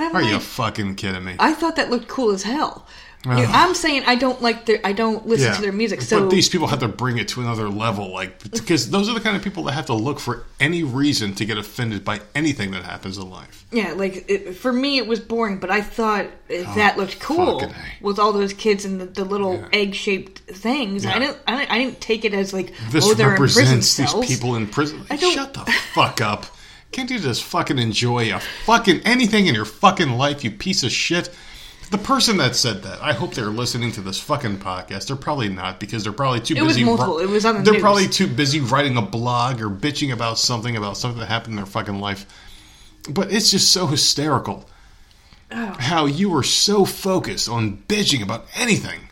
[0.03, 0.11] me?
[0.13, 1.37] Are you fucking kidding me?
[1.39, 2.87] I thought that looked cool as hell.
[3.29, 3.49] Ugh.
[3.53, 6.01] I'm saying I don't like their, I don't listen to their music.
[6.01, 9.15] So but these people have to bring it to another level, like because those are
[9.15, 12.21] the kind of people that have to look for any reason to get offended by
[12.35, 13.67] anything that happens in life.
[13.73, 17.61] Yeah, like it, for me, it was boring, but I thought uh, that looked cool
[17.63, 19.69] Oh, with all those kids and the, the little Yeah.
[19.73, 21.05] egg-shaped things.
[21.05, 21.15] Yeah.
[21.15, 23.65] I didn't, I didn't, I didn't take it as like This oh, they're in prison
[23.65, 25.05] represents these people in prison.
[25.11, 25.61] I don't- Shut the
[25.93, 26.47] fuck up!
[26.91, 30.91] Can't you just fucking enjoy a fucking anything in your fucking life, you piece of
[30.91, 31.29] shit?
[31.91, 35.09] The person that said that, I hope they're listening to this fucking podcast.
[35.09, 36.85] They're probably not because they're probably too It was busy.
[36.85, 37.19] multiple.
[37.19, 37.83] It was on the They're news.
[37.83, 41.57] probably too busy writing a blog or bitching about something about something that happened in
[41.57, 42.27] their fucking life.
[43.11, 44.69] But it's just so hysterical
[45.53, 45.75] Oh.
[45.81, 49.09] how you were so focused on bitching about anything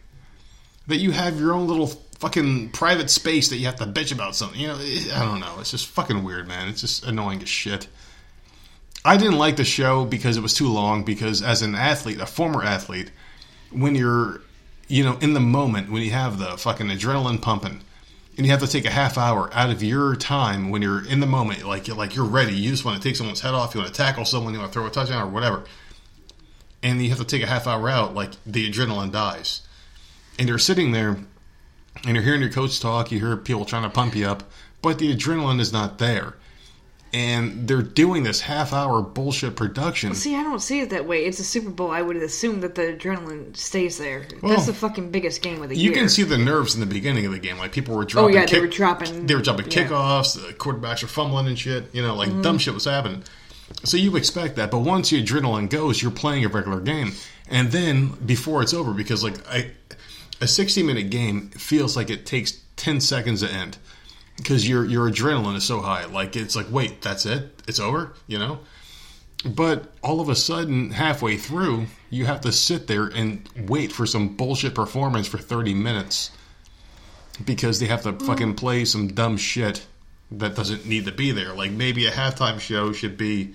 [0.87, 1.89] that you have your own little
[2.21, 4.61] fucking private space that you have to bitch about something.
[4.61, 5.57] You know, I don't know.
[5.59, 6.69] It's just fucking weird, man.
[6.69, 7.89] It's just annoying as shit.
[9.09, 11.03] I didn't like the show because it was too long.
[11.03, 13.11] Because as an athlete, a former athlete,
[13.73, 14.43] when you're,
[14.87, 17.81] you know, in the moment, when you have the fucking adrenaline pumping,
[18.37, 21.21] and you have to take a half hour out of your time when you're in
[21.21, 22.55] the moment, like you're like you're ready.
[22.55, 23.75] You just want to take someone's head off.
[23.75, 24.53] You want to tackle someone.
[24.53, 25.65] You want to throw a touchdown or whatever.
[26.83, 28.15] And you have to take a half hour out.
[28.15, 29.63] Like the adrenaline dies,
[30.39, 31.17] and you're sitting there,
[32.05, 33.11] and you're hearing your coach talk.
[33.11, 34.43] You hear people trying to pump you up,
[34.83, 36.35] but the adrenaline is not there.
[37.13, 40.15] And they're doing this half hour bullshit production.
[40.15, 41.25] See, I don't see it that way.
[41.25, 41.91] It's a Super Bowl.
[41.91, 44.27] I would assume that the adrenaline stays there.
[44.43, 45.95] Well, That's the fucking biggest game of the You year.
[45.95, 47.57] can see the nerves in the beginning of the game.
[47.57, 48.37] Like people were dropping.
[48.37, 49.87] Oh, yeah, they were dropping- They were dropping yeah.
[49.89, 50.35] kickoffs.
[50.35, 51.85] The quarterbacks are fumbling and shit.
[51.95, 52.43] You know, like Mm-hmm.
[52.43, 53.23] dumb shit was happening.
[53.85, 57.13] So you expect that, but once the adrenaline goes, you're playing a regular game,
[57.51, 59.71] and then before it's over, because like I,
[60.41, 63.77] a 60 minute game feels like it takes 10 seconds to end,
[64.39, 66.07] because your your adrenaline is so high.
[66.07, 68.61] Like it's like, wait, that's it, it's over, you know.
[69.45, 74.07] But all of a sudden, halfway through, you have to sit there and wait for
[74.07, 76.33] some bullshit performance for 30 minutes
[77.45, 79.87] because they have to fucking play some dumb shit
[80.33, 81.55] that doesn't need to be there.
[81.55, 83.55] Like maybe a halftime show should be,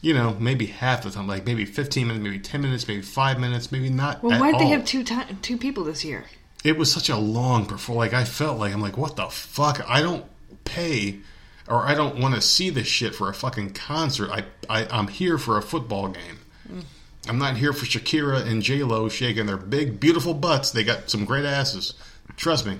[0.00, 3.38] you know, maybe half the time, like maybe 15 minutes, maybe 10 minutes, maybe 5
[3.38, 4.22] minutes, maybe not.
[4.22, 6.24] well, why did they have two ti two people this year?
[6.68, 8.12] It was such a long performance.
[8.12, 9.80] Like I felt like I'm like, what the fuck?
[9.88, 10.26] I don't
[10.64, 11.20] pay,
[11.66, 14.30] or I don't want to see this shit for a fucking concert.
[14.30, 16.40] I, I I'm here for a football game.
[16.70, 16.84] Mm.
[17.26, 20.70] I'm not here for Shakira and J Lo shaking their big beautiful butts.
[20.70, 21.94] They got some great asses.
[22.36, 22.76] Trust me.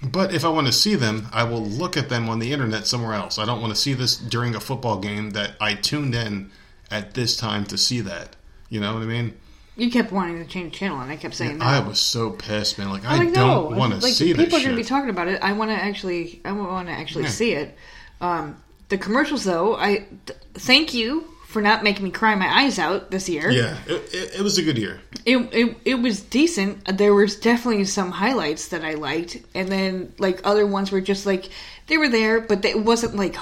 [0.00, 2.86] But if I want to see them, I will look at them on the internet
[2.86, 3.36] somewhere else.
[3.36, 6.52] I don't want to see this during a football game that I tuned in
[6.88, 8.36] at this time to see that.
[8.68, 9.36] You know what I mean?
[9.76, 11.64] You kept wanting to change channel, and I kept saying no.
[11.64, 12.90] I was so pissed, man.
[12.90, 15.10] Like I like, don't want to like, see people this are going to be talking
[15.10, 15.42] about it.
[15.42, 17.30] I want to actually, I want to actually Yeah.
[17.30, 17.76] see it.
[18.20, 18.56] Um,
[18.88, 23.10] the commercials, though, I th- thank you for not making me cry my eyes out
[23.10, 23.50] this year.
[23.50, 25.00] Yeah, it, it, it was a good year.
[25.26, 26.96] It, it it was decent.
[26.98, 31.26] There was definitely some highlights that I liked, and then like other ones were just
[31.26, 31.48] like
[31.88, 33.34] they were there, but they, it wasn't like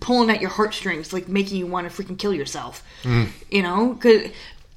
[0.00, 2.82] pulling at your heartstrings, like making you want to freaking kill yourself.
[3.02, 3.28] Mm.
[3.50, 4.30] You know, 'Cause-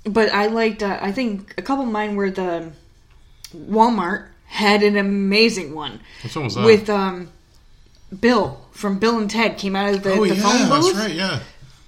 [0.07, 0.81] but I liked.
[0.83, 2.71] Uh, I think a couple of mine were the
[3.55, 6.65] Walmart had an amazing one Which one was that?
[6.65, 7.29] with um
[8.17, 10.93] Bill from Bill and Ted came out of the, oh the yeah, phone booth.
[10.93, 11.15] that's right.
[11.15, 11.39] Yeah,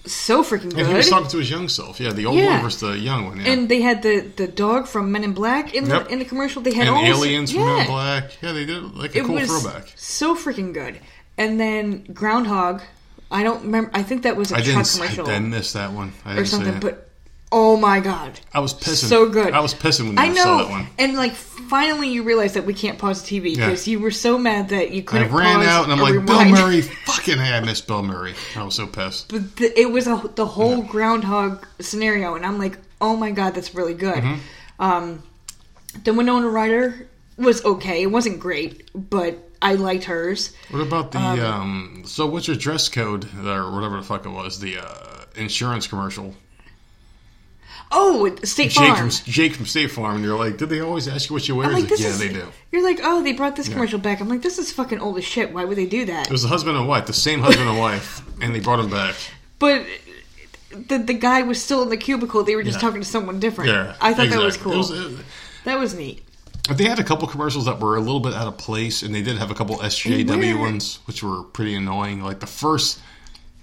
[0.05, 0.79] So freaking good.
[0.79, 1.99] and he was talking to his young self.
[1.99, 2.53] Yeah, the old Yeah.
[2.55, 3.39] one versus the young one.
[3.39, 3.51] Yeah.
[3.51, 6.07] And they had the, the dog from Men in Black in Yep.
[6.07, 6.61] the in the commercial.
[6.61, 7.67] They had And all aliens from yeah.
[7.67, 8.41] Men in Black.
[8.41, 9.93] Yeah, they did like a It cool was throwback.
[9.95, 10.99] so freaking good.
[11.37, 12.81] And then Groundhog.
[13.31, 13.91] I don't remember.
[13.93, 14.89] I think that was a I truck didn't.
[14.91, 16.11] commercial I, I missed that one.
[16.25, 16.73] I or didn't see something.
[16.75, 16.81] it.
[16.81, 17.08] But
[17.51, 19.09] oh my god, I was pissing.
[19.09, 19.53] so good.
[19.53, 20.43] I was pissing when I know.
[20.43, 20.87] saw that one.
[20.97, 23.67] And like finally, you realize that we can't pause the TV Yeah.
[23.67, 25.31] because you were so mad that you couldn't.
[25.31, 26.45] I ran out and I'm like, Bill.
[26.45, 28.33] Murray, fucking hey, I miss Bill Murray.
[28.55, 29.29] I was so pissed.
[29.29, 33.55] But the, it was a, the whole groundhog scenario, and I'm like, oh my god,
[33.55, 34.15] that's really good.
[34.23, 34.81] Mm-hmm.
[34.81, 35.23] Um,
[36.03, 38.01] the Winona Ryder was okay.
[38.03, 40.53] It wasn't great, but I liked hers.
[40.71, 44.59] What about the um, so what's your dress code or whatever the fuck it was
[44.59, 46.33] the uh, insurance commercial?
[47.91, 49.09] Oh, State Jake Farm.
[49.09, 51.55] from Jake from State Farm, and you're like, did they always ask you what you
[51.55, 51.67] wear?
[51.67, 52.47] I'm like, this yeah, is, they do.
[52.71, 54.19] You're like, oh, they brought this commercial back.
[54.21, 55.51] I'm like, this is fucking old as shit.
[55.53, 56.27] Why would they do that?
[56.27, 58.89] It was the husband and wife, the same husband and wife, and they brought him
[58.91, 59.15] back.
[59.57, 59.85] But
[60.71, 62.43] the the guy was still in the cubicle.
[62.43, 62.81] They were just Yeah.
[62.81, 63.71] talking to someone different.
[63.71, 64.73] Yeah, I thought that was cool.
[64.73, 65.25] It was- it-
[65.65, 66.23] that was neat.
[66.71, 69.23] They had a couple commercials that were a little bit out of place, and they
[69.23, 72.21] did have a couple SJW ones, which were pretty annoying.
[72.23, 72.99] Like the first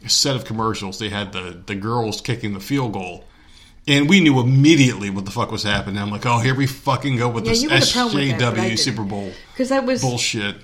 [0.08, 3.24] set of commercials, they had the the girls kicking the field goal,
[3.88, 6.00] and we knew immediately what the fuck was happening.
[6.02, 8.38] I'm like, oh, here we fucking go with Yeah, this you had a problem with
[8.38, 8.78] that, SJW.
[8.78, 10.56] Super Bowl Because that was bullshit,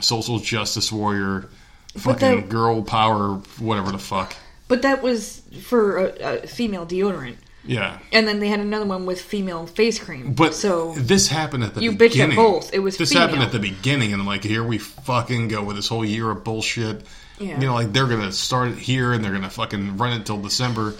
[0.00, 1.48] social justice warrior,
[1.96, 4.34] fucking that- girl power, whatever the fuck.
[4.68, 7.36] But that was for a, a female deodorant.
[7.64, 7.98] Yeah.
[8.12, 10.34] And then they had another one with female face cream.
[10.34, 12.36] But so this happened at the You bitched at beginning.
[12.36, 12.72] both.
[12.74, 13.26] It was this female.
[13.28, 16.30] happened at the beginning, and I'm like, here we fucking go with this whole year
[16.30, 17.04] of bullshit.
[17.38, 17.60] Yeah.
[17.60, 20.38] You know, like they're gonna start it here, and they're gonna fucking run it till
[20.40, 20.94] December.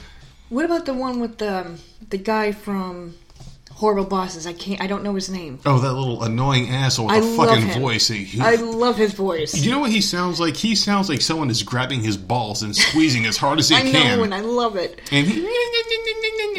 [0.49, 1.79] What about the one with the
[2.11, 3.15] the guy from
[3.73, 4.47] Horrible Bosses?
[4.47, 4.81] I can't.
[4.81, 5.59] I don't know his name.
[5.67, 7.81] Oh, that little annoying asshole with I a fucking him.
[7.83, 8.09] voice.
[8.09, 9.55] He, he- I love his voice.
[9.57, 10.57] you know what he sounds like?
[10.57, 13.83] He sounds like someone is grabbing his balls and squeezing as hard as he I
[13.83, 14.21] know, can.
[14.21, 15.01] and I love it.
[15.13, 15.47] and he,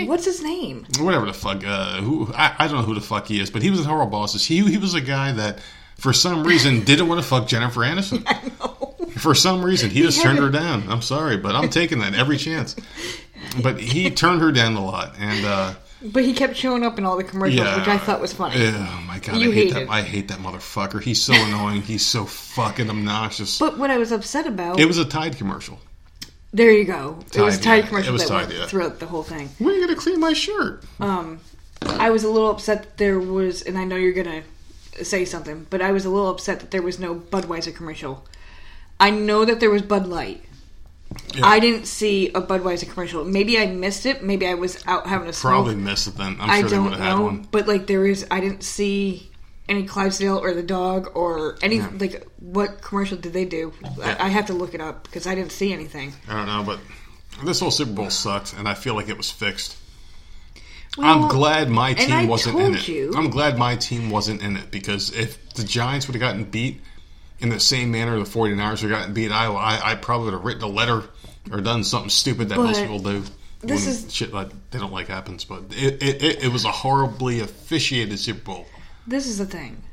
[0.05, 0.85] What's his name?
[0.99, 3.61] whatever the fuck, uh, who I, I don't know who the fuck he is, but
[3.63, 4.45] he was in Horrible Bosses.
[4.45, 5.59] He he was a guy that,
[5.97, 8.23] for some reason, didn't want to fuck Jennifer Aniston.
[8.27, 8.95] I know.
[9.17, 10.83] For some reason, he just turned her down.
[10.89, 12.75] I'm sorry, but I'm taking that every chance.
[13.61, 15.73] But he turned her down a lot, and uh,
[16.03, 18.55] But he kept showing up in all the commercials, yeah, which I thought was funny.
[18.57, 19.89] Oh my god, You I hate that.
[19.89, 21.01] I hate that motherfucker.
[21.01, 21.81] He's so annoying.
[21.81, 23.57] He's so fucking obnoxious.
[23.59, 25.79] But what I was upset about, it was a Tide commercial.
[26.53, 27.19] There you go.
[27.33, 27.87] it was a Tide, Tide yeah.
[27.87, 28.65] commercial It was Tide, yeah.
[28.67, 29.49] throughout the whole thing.
[29.59, 30.83] When are you gonna clean my shirt?
[30.99, 31.39] Um,
[31.81, 34.43] I was a little upset that there was, and I know you're gonna
[35.03, 38.25] say something, but I was a little upset that there was no Budweiser commercial.
[38.99, 40.43] I know that there was Bud Light.
[41.33, 41.45] Yeah.
[41.45, 43.23] I didn't see a Budweiser commercial.
[43.23, 44.23] Maybe I missed it.
[44.23, 45.51] Maybe I was out having a smoke.
[45.51, 46.37] Probably missed it then.
[46.39, 47.47] I'm I sure they would have had know, one.
[47.51, 49.29] but like there is, I didn't see
[49.69, 51.89] any Clydesdale or the dog or any Yeah.
[51.99, 53.73] like what commercial did they do?
[53.81, 54.17] Yeah.
[54.19, 56.13] I, I have to look it up because I didn't see anything.
[56.27, 56.79] I don't know, but
[57.45, 59.77] this whole Super Bowl sucked, and I feel like it was fixed.
[60.97, 62.87] Well, I'm glad my team I wasn't in it.
[62.87, 63.13] you.
[63.15, 66.81] I'm glad my team wasn't in it because if the Giants would have gotten beat
[67.39, 70.33] in the same manner the 49ers would have gotten beat, I, I, I probably would
[70.33, 71.03] have written a letter
[71.51, 73.23] or done something stupid that But most people do.
[73.61, 76.71] this is- shit like they don't like happens, but it, it, it, it was a
[76.71, 78.65] horribly officiated Super Bowl.
[79.05, 79.83] This is the thing.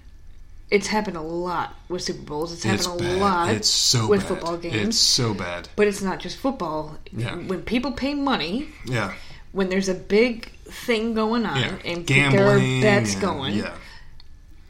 [0.71, 2.53] It's happened a lot with Super Bowls.
[2.53, 3.19] It's happened It's a bad.
[3.21, 4.29] lot It's so with bad.
[4.29, 4.89] football games.
[4.89, 5.69] It's so bad.
[5.77, 6.97] But it's not just football.
[7.13, 7.37] Yeah.
[7.37, 9.13] When people pay money, Yeah.
[9.53, 11.77] when there's a big thing going on, Yeah.
[11.85, 12.41] and Gambling.
[12.43, 13.75] there are bets and- going, Yeah.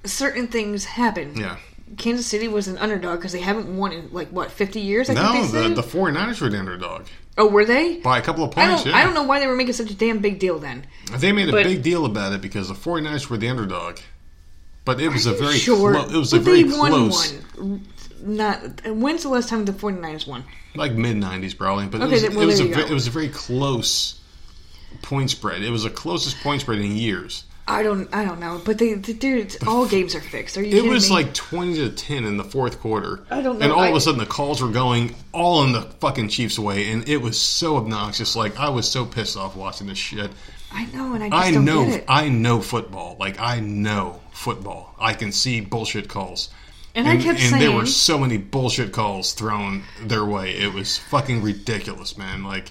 [0.05, 1.35] certain things happen.
[1.37, 1.57] Yeah.
[1.97, 5.11] Kansas City was an underdog because they haven't won in like what 50 years.
[5.11, 5.77] I No, think they the, said.
[5.77, 7.99] the 49ers were the underdog oh, were they?
[7.99, 8.85] by a couple of I points.
[8.85, 8.93] don't.
[8.93, 8.99] yeah.
[8.99, 10.87] I don't know why they were making such a damn big deal then.
[11.17, 13.99] They made a But- big deal about it because the 49ers were the underdog.
[14.85, 17.87] But it was a very Sure, clo- it was a very they won close one.
[18.23, 20.45] Not when's the last time the 49ers won?
[20.75, 22.75] like mid 90s probably, but Okay, it was, then- well, it, was a, there you
[22.77, 22.87] ve- go.
[22.91, 24.21] it was a very close
[25.03, 25.63] point spread.
[25.63, 27.45] It was the closest point spread in years.
[27.67, 28.15] I don't.
[28.15, 28.61] I don't know.
[28.63, 30.59] But they, they dude, all games are fixed.
[30.59, 30.77] Are you?
[30.77, 31.17] It was me?
[31.17, 33.25] like 20 to 10 in the fourth quarter.
[33.31, 35.83] I don't know, And all of a sudden the calls were going all in the
[35.83, 38.37] fucking Chiefs way and it was so obnoxious.
[38.37, 40.31] Like I was so pissed off watching this shit.
[40.73, 42.01] I know, and I just I know.
[42.09, 43.17] I know football.
[43.19, 44.95] Like I know football.
[44.99, 46.51] I can see bullshit calls.
[46.97, 50.53] And I kept and there were so many bullshit calls thrown their way.
[50.53, 52.45] It was fucking ridiculous, man.
[52.45, 52.71] Like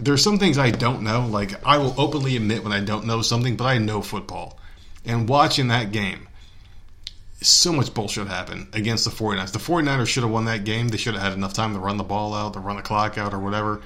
[0.00, 1.26] there's some things I don't know.
[1.26, 4.58] Like I will openly admit when I don't know something, but I know football.
[5.04, 6.28] And watching that game,
[7.40, 9.52] so much bullshit happened against the 49ers.
[9.52, 10.88] The 49ers should have won that game.
[10.88, 13.18] They should have had enough time to run the ball out, to run the clock
[13.18, 13.80] out, or whatever.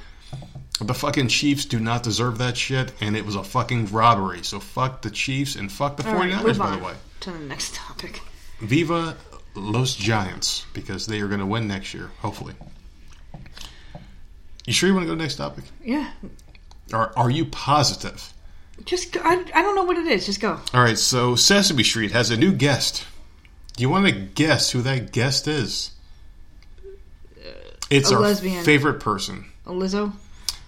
[0.78, 4.42] The fucking Chiefs do not deserve that shit, and it was a fucking robbery.
[4.42, 6.92] So fuck the Chiefs and fuck the All right, 49ers, move by the way.
[7.20, 8.20] to the next topic.
[8.60, 9.16] Viva
[9.54, 12.52] Los Giants, because they are going to win next year, hopefully.
[14.66, 15.64] You sure you want to go to the next topic?
[15.84, 16.10] Yeah,
[16.92, 18.32] Are, are you positive?
[18.84, 19.42] just go, I.
[19.54, 20.26] I don't know what it is.
[20.26, 20.60] Just go.
[20.74, 23.06] All right, so Sesame Street has a new guest.
[23.76, 25.92] Do you want to guess who that guest is?
[27.38, 27.50] Uh,
[27.90, 28.64] it's a our lesbian.
[28.64, 29.46] favorite person.
[29.66, 30.12] A Lizzo.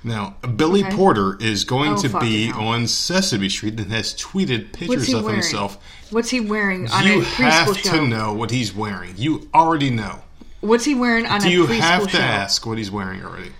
[0.05, 0.95] Now, Billy Okay.
[0.95, 2.61] Porter is going Oh, to fucking be hell.
[2.69, 5.41] on Sesame Street and has tweeted pictures he of wearing?
[5.41, 5.77] himself.
[6.11, 7.97] What's he wearing on You a have preschool show?
[7.99, 9.15] to know what he's wearing.
[9.17, 10.21] You already know.
[10.61, 12.19] What's he wearing on Do a you preschool have to show?
[12.19, 13.51] ask what he's wearing already?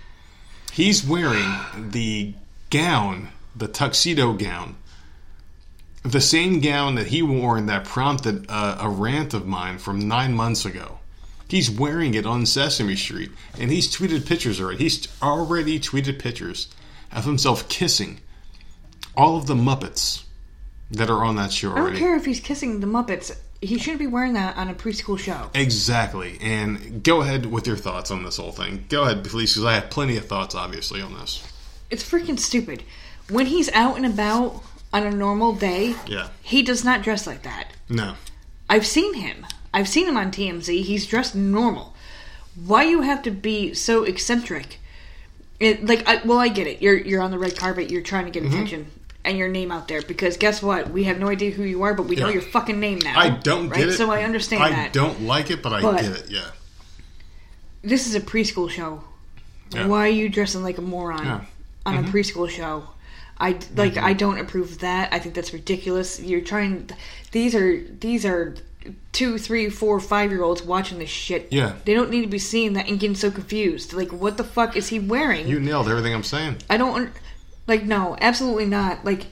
[0.71, 1.55] He's wearing
[1.91, 2.33] the
[2.69, 4.75] gown, the tuxedo gown,
[6.03, 10.07] the same gown that he wore and that prompted a, a rant of mine from
[10.07, 10.99] nine months ago.
[11.47, 14.83] He's wearing it on Sesame Street, and he's tweeted pictures already.
[14.83, 16.67] He's already tweeted pictures
[17.11, 18.19] of himself kissing
[19.17, 20.23] all of the Muppets
[20.91, 21.99] that are on that show I don't already.
[21.99, 23.35] care if he's kissing the Muppets.
[23.61, 25.49] He shouldn't be wearing that on a preschool show.
[25.53, 26.37] Exactly.
[26.41, 28.85] And go ahead with your thoughts on this whole thing.
[28.87, 31.43] Go ahead, please, because I have plenty of thoughts, obviously, on this.
[31.89, 32.83] It's freaking stupid.
[33.29, 36.29] When he's out and about on a normal day, Yeah.
[36.41, 37.67] he does not dress like that.
[37.89, 38.15] No.
[38.69, 39.45] I've seen him.
[39.73, 40.83] I've seen him on TMZ.
[40.83, 41.95] He's dressed normal.
[42.55, 44.79] Why you have to be so eccentric?
[45.59, 46.81] It, like, I, well, I get it.
[46.81, 47.91] You're you're on the red carpet.
[47.91, 48.49] You're trying to Mm-hmm.
[48.49, 48.91] get attention
[49.29, 50.01] and your name out there.
[50.01, 50.89] Because guess what?
[50.89, 53.17] We have no idea who you are, but we know your fucking name now.
[53.17, 53.79] I don't right?
[53.79, 53.93] get it.
[53.93, 54.93] So I understand I that.
[54.93, 56.51] don't like it, but I But- get it, yeah.
[57.81, 59.03] This is a preschool show.
[59.71, 59.87] Yeah.
[59.87, 61.41] Why are you dressing like a moron Yeah.
[61.85, 62.11] on a mm-hmm.
[62.11, 62.89] preschool show?
[63.39, 63.93] I like.
[63.93, 64.05] Mm-hmm.
[64.05, 65.13] I don't approve of that.
[65.13, 66.19] I think that's ridiculous.
[66.19, 66.89] You're trying.
[67.31, 68.55] These are these are
[69.11, 71.47] two, three, four, five year olds watching this shit.
[71.51, 71.75] Yeah.
[71.85, 73.93] They don't need to be seeing that and getting so confused.
[73.93, 75.47] Like, what the fuck is he wearing?
[75.47, 76.57] You nailed everything I'm saying.
[76.69, 77.11] I don't.
[77.69, 79.05] Like, no, absolutely not.
[79.05, 79.27] Like,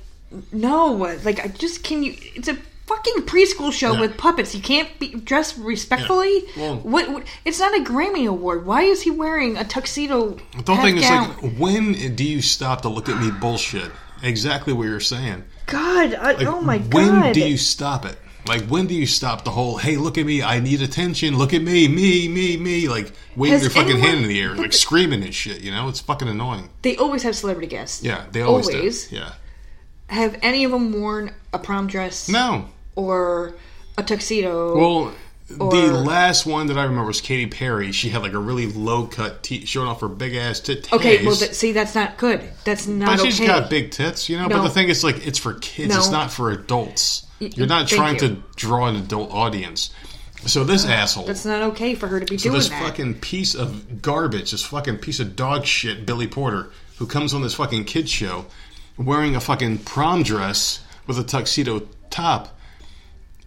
[0.53, 0.85] no.
[1.25, 2.13] Like, I just can you.
[2.35, 3.99] It's a fucking preschool show Yeah.
[4.01, 4.55] with puppets.
[4.55, 6.43] You can't be dressed respectfully.
[6.55, 6.63] Yeah.
[6.63, 7.23] Well- what, what?
[7.43, 8.65] It's not a Grammy award.
[8.65, 10.37] Why is he wearing a tuxedo?
[10.63, 13.91] The whole thing is half like, when do you stop to look at me bullshit?
[14.23, 15.43] Exactly what you're saying.
[15.65, 17.21] God, I, Like, oh my when god.
[17.23, 18.17] When do you stop it?
[18.47, 21.53] Like, when do you stop the whole, hey, look at me, I need attention, look
[21.53, 24.55] at me, me, me, me, like, waving Has your fucking anyone- hand in the air,
[24.55, 25.87] like, screaming and shit, you know?
[25.89, 26.69] It's fucking annoying.
[26.81, 28.03] They always have celebrity guests.
[28.03, 29.07] Yeah, they always, Always.
[29.07, 29.17] do.
[29.17, 29.33] Yeah.
[30.09, 32.29] Have any of them worn a prom dress?
[32.29, 32.69] No.
[32.95, 33.55] Or
[33.97, 34.77] a tuxedo?
[34.77, 35.11] Well,
[35.59, 37.91] Or- the last one that I remember was Katy Perry.
[37.93, 40.91] She had like a really low cut, t- showing off her big ass tits.
[40.91, 42.41] Okay, well, th- see, that's not good.
[42.65, 43.47] That's not but she's okay.
[43.47, 44.49] got big tits, you know.
[44.49, 45.95] But the thing is, like, it's for kids.
[45.95, 47.25] It's not for adults.
[47.39, 48.19] You're not thank trying you.
[48.35, 49.91] to draw an adult audience.
[50.45, 52.83] So this asshole, That's not okay for her to be so doing this that.
[52.83, 57.41] fucking piece of garbage, this fucking piece of dog shit, Billy Porter, who comes on
[57.41, 58.45] this fucking kids show
[58.97, 62.56] wearing a fucking prom dress with a tuxedo top.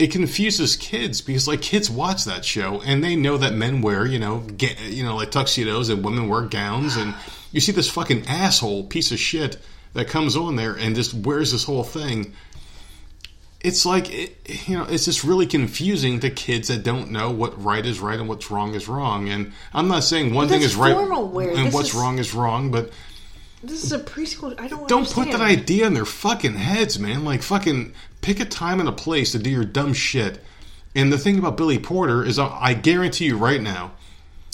[0.01, 4.07] It confuses kids because like kids watch that show and they know that men wear
[4.07, 7.15] you know ga- you know like tuxedos and women wear gowns and
[7.53, 9.59] you see this fucking asshole piece of shit
[9.93, 12.33] that comes on there and just wears this whole thing
[13.61, 14.37] it's like it,
[14.69, 18.19] you know it's just really confusing to kids that don't know what right is right
[18.19, 21.51] and what's wrong is wrong and i'm not saying one thing is right wear.
[21.51, 22.91] and This what's is- wrong is wrong but
[23.63, 24.59] This is a preschool.
[24.59, 24.89] I don't.
[24.89, 28.89] don't put that idea in their fucking heads man like fucking pick a time and
[28.89, 30.43] a place to do your dumb shit
[30.95, 33.93] and the thing about billy porter is i I guarantee you right now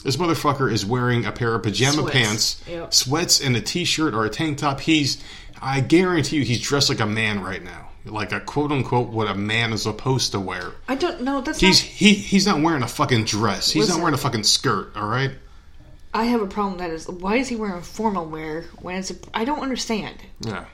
[0.04, 2.12] this motherfucker is wearing a pair of pajama Sweats.
[2.12, 2.94] pants Yep.
[2.94, 5.22] sweats and a t-shirt or a tank top he's
[5.60, 9.26] i guarantee you he's dressed like a man right now like a quote unquote what
[9.28, 11.40] a man is supposed to wear I don't know.
[11.40, 11.90] That's He's not.
[11.90, 13.72] he he's not wearing a fucking dress.
[13.72, 13.96] He's Listen.
[13.96, 14.92] not wearing a fucking skirt.
[14.94, 15.32] All right.
[16.14, 16.78] I have a problem.
[16.78, 19.10] That is, why is he wearing formal wear when it's?
[19.10, 20.14] A, I don't understand.
[20.40, 20.66] Yeah.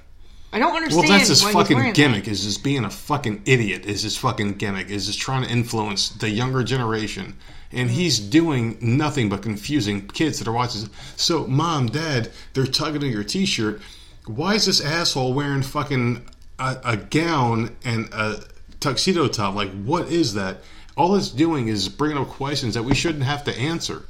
[0.53, 1.09] I don't understand.
[1.09, 2.29] Well, that's his fucking gimmick.
[2.29, 3.87] Is just being a fucking idiot.
[3.87, 4.91] Is his fucking gimmick.
[4.91, 7.37] Is just trying to influence the younger generation,
[7.73, 10.91] and he's doing nothing but confusing kids that are watching.
[11.17, 13.81] So, mom, dad, they're tugging at your t-shirt.
[14.27, 16.29] Why is this asshole wearing fucking
[16.59, 18.43] a, a gown and a
[18.79, 19.55] tuxedo top?
[19.55, 20.59] Like, what is that?
[20.97, 24.03] All it's doing is bringing up questions that we shouldn't have to answer.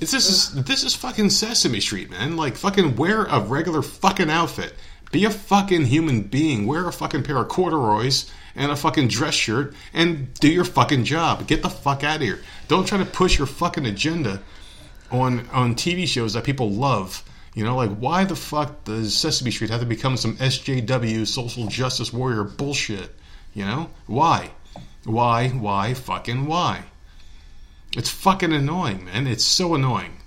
[0.00, 2.36] It's this is this is fucking Sesame Street, man.
[2.36, 4.74] Like fucking wear a regular fucking outfit.
[5.10, 6.66] Be a fucking human being.
[6.66, 11.04] Wear a fucking pair of corduroys and a fucking dress shirt and do your fucking
[11.04, 11.46] job.
[11.46, 12.40] Get the fuck out of here.
[12.68, 14.40] Don't try to push your fucking agenda
[15.10, 17.24] on on TV shows that people love.
[17.54, 21.66] You know, like why the fuck does Sesame Street have to become some SJW social
[21.66, 23.16] justice warrior bullshit?
[23.52, 23.90] You know?
[24.06, 24.50] Why?
[25.04, 25.48] Why?
[25.48, 25.94] Why?
[25.94, 26.84] Fucking why?
[27.96, 29.26] It's fucking annoying, man.
[29.26, 30.19] It's so annoying.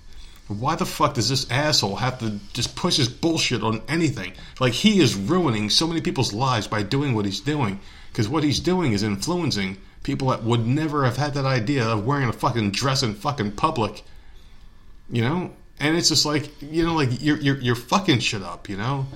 [0.46, 4.34] Why the fuck does this asshole have to just push his bullshit on anything?
[4.60, 7.80] Like he is ruining so many people's lives by doing what he's doing.
[8.12, 12.06] Because what he's doing is influencing people that would never have had that idea of
[12.06, 14.04] wearing a fucking dress in fucking public.
[15.10, 18.68] You know, and it's just like you know, like you're you're, you're fucking shit up.
[18.68, 19.06] You know,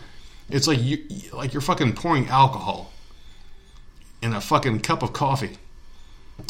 [0.50, 2.90] it's like you like you're fucking pouring alcohol
[4.22, 5.56] in a fucking cup of coffee.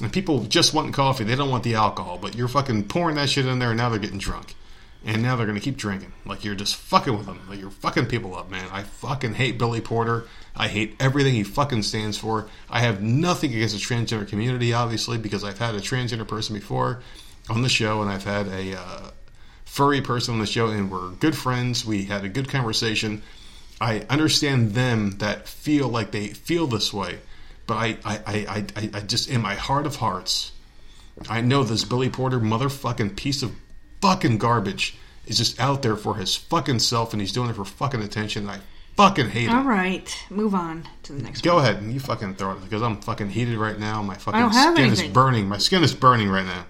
[0.03, 2.19] And people just want coffee; they don't want the alcohol.
[2.19, 4.55] But you're fucking pouring that shit in there, and now they're getting drunk,
[5.05, 6.13] and now they're gonna keep drinking.
[6.27, 7.41] Like you're just fucking with them.
[7.49, 8.69] Like you're fucking people up, man.
[8.73, 10.25] I fucking hate Billy Porter.
[10.57, 12.49] I hate everything he fucking stands for.
[12.69, 17.03] I have nothing against the transgender community, obviously, because I've had a transgender person before
[17.49, 19.11] on the show, and I've had a uh,
[19.65, 21.87] furry person on the show, and we're good friends.
[21.87, 23.23] We had a good conversation.
[23.81, 27.21] I understand them that feel like they feel this way,
[27.67, 30.51] but I, I, I, I, I just, in my heart of hearts,
[31.31, 33.53] I know this Billy Porter motherfucking piece of
[34.01, 34.97] fucking garbage
[35.27, 38.43] is just out there for his fucking self, and he's doing it for fucking attention.
[38.49, 38.61] And I
[38.97, 39.65] fucking hate All it.
[39.65, 41.51] right, move on to the next one.
[41.53, 41.65] Go one.
[41.65, 44.03] ahead and you fucking throw it because I'm fucking heated right now.
[44.03, 45.49] My fucking don't have skin is burning.
[45.49, 46.65] My skin is burning right now.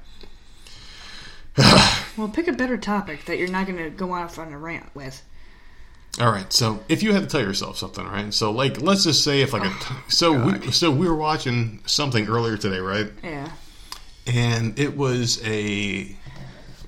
[2.16, 4.92] Well, pick a better topic that you're not going to go off on a rant
[4.92, 5.22] with.
[6.20, 8.34] All right, so if you had to tell yourself something, right?
[8.34, 11.80] So like, let's just say if like a Oh, so we so we were watching
[11.86, 13.06] something earlier today, right?
[13.22, 13.48] Yeah.
[14.26, 16.16] And it was a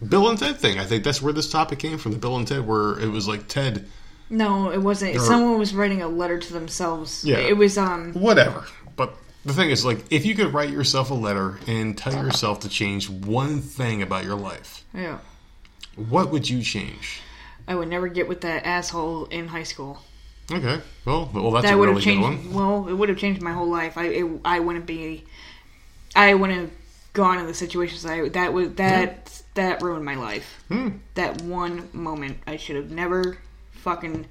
[0.09, 0.79] Bill and Ted thing.
[0.79, 2.13] I think that's where this topic came from.
[2.13, 3.87] The Bill and Ted, where it was like Ted,
[4.31, 5.17] No, it wasn't.
[5.17, 7.25] Or- Someone was writing a letter to themselves.
[7.25, 7.39] Yeah.
[7.39, 8.13] It was um.
[8.15, 8.65] whatever.
[8.97, 12.61] But the thing is, like, if you could write yourself a letter and tell yourself
[12.61, 15.19] to change one thing about your life, Yeah.
[15.97, 17.21] what would you change?
[17.69, 20.03] I would never get with that asshole in high school.
[20.53, 22.53] Okay, well, well, that's that a would really have good changed.
[22.53, 22.55] one.
[22.83, 23.97] Well, it would have changed my whole life.
[23.97, 25.25] I it, I wouldn't be.
[26.17, 26.71] I wouldn't have
[27.13, 30.63] gone in the situations I that was that that ruined my life.
[30.69, 30.89] Hmm.
[31.15, 33.39] That one moment, I should have never
[33.73, 34.27] fucking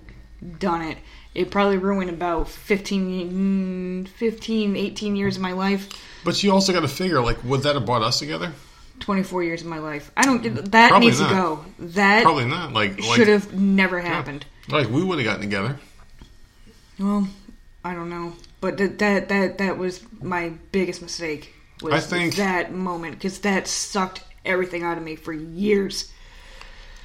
[0.59, 0.97] done it.
[1.35, 5.89] It probably ruined about 15, mm, 15 18 years of my life.
[6.23, 8.51] But you also got to figure, like, would that have brought us together?
[8.99, 10.11] 24 years of my life.
[10.17, 11.29] I don't get that Probably needs not.
[11.29, 11.65] to go.
[11.79, 12.73] That Probably not.
[12.73, 14.45] Like, like, should have never happened.
[14.69, 15.79] like we would have gotten together.
[16.99, 17.27] Well,
[17.83, 21.53] I don't know, but th- that that that was my biggest mistake.
[21.81, 26.11] Was I think- that moment because that sucked everything out of me for years.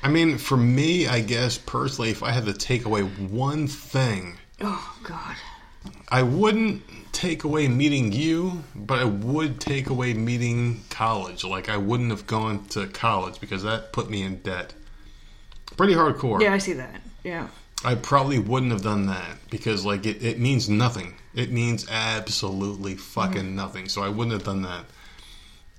[0.03, 4.37] I mean, for me, I guess personally, if I had to take away one thing,
[4.61, 5.37] Oh God,
[6.09, 6.83] I wouldn't
[7.13, 11.45] take away meeting you, but I would take away meeting college.
[11.45, 14.75] Like I wouldn't have gone to college because that put me in debt.
[15.77, 16.41] Pretty hardcore.
[16.41, 17.01] Yeah, I see that.
[17.25, 17.49] Yeah.
[17.85, 21.15] I probably wouldn't have done that because like it, it means nothing.
[21.35, 23.57] It means absolutely fucking Mm-hmm.
[23.57, 23.89] nothing.
[23.89, 24.85] So I wouldn't have done that.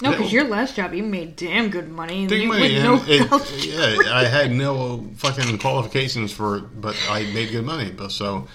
[0.02, 3.66] No, because your last job, you made damn good money, Big you money, no it-
[3.66, 7.92] yeah, I had no fucking qualifications for it, but I made good money.
[7.92, 8.48] But so,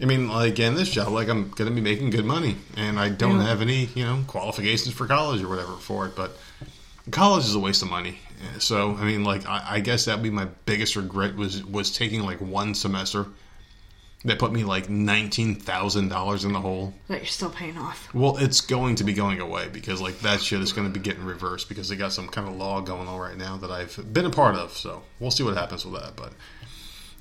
[0.00, 3.10] I mean, like in this job, like I'm gonna be making good money, and I
[3.10, 3.46] don't Yeah.
[3.48, 6.16] have any, you know, qualifications for college or whatever for it.
[6.16, 6.34] But
[7.10, 8.18] college is a waste of money.
[8.58, 12.22] So, I mean, like I, I guess that'd be my biggest regret was was taking
[12.22, 13.26] like one semester
[14.26, 16.94] that put me like nineteen thousand dollars in the hole.
[17.08, 18.12] that you're still paying off.
[18.14, 21.02] Well, it's going to be going away because like that shit is going to be
[21.04, 24.12] getting reversed because they got some kind of law going on right now that I've
[24.12, 24.72] been a part of.
[24.76, 26.16] So we'll see what happens with that.
[26.16, 26.32] But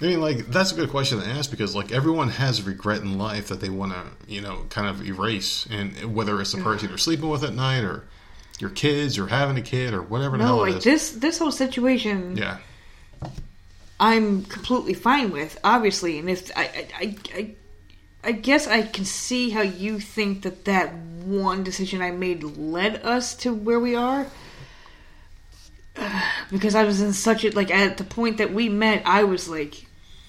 [0.01, 3.17] I mean, like that's a good question to ask because like everyone has regret in
[3.17, 6.89] life that they want to you know kind of erase, and whether it's the person
[6.89, 8.05] you're sleeping with at night or
[8.59, 10.83] your kids or having a kid or whatever the No, hell it like is.
[10.83, 12.59] this this whole situation, Yeah,
[13.99, 16.19] I'm completely fine with, obviously.
[16.19, 17.55] And if I, I, I,
[18.23, 23.03] I, guess I can see how you think that that one decision I made led
[23.05, 24.27] us to where we are.
[26.51, 29.47] Because I was in such a like at the point that we met, I was
[29.47, 29.85] like,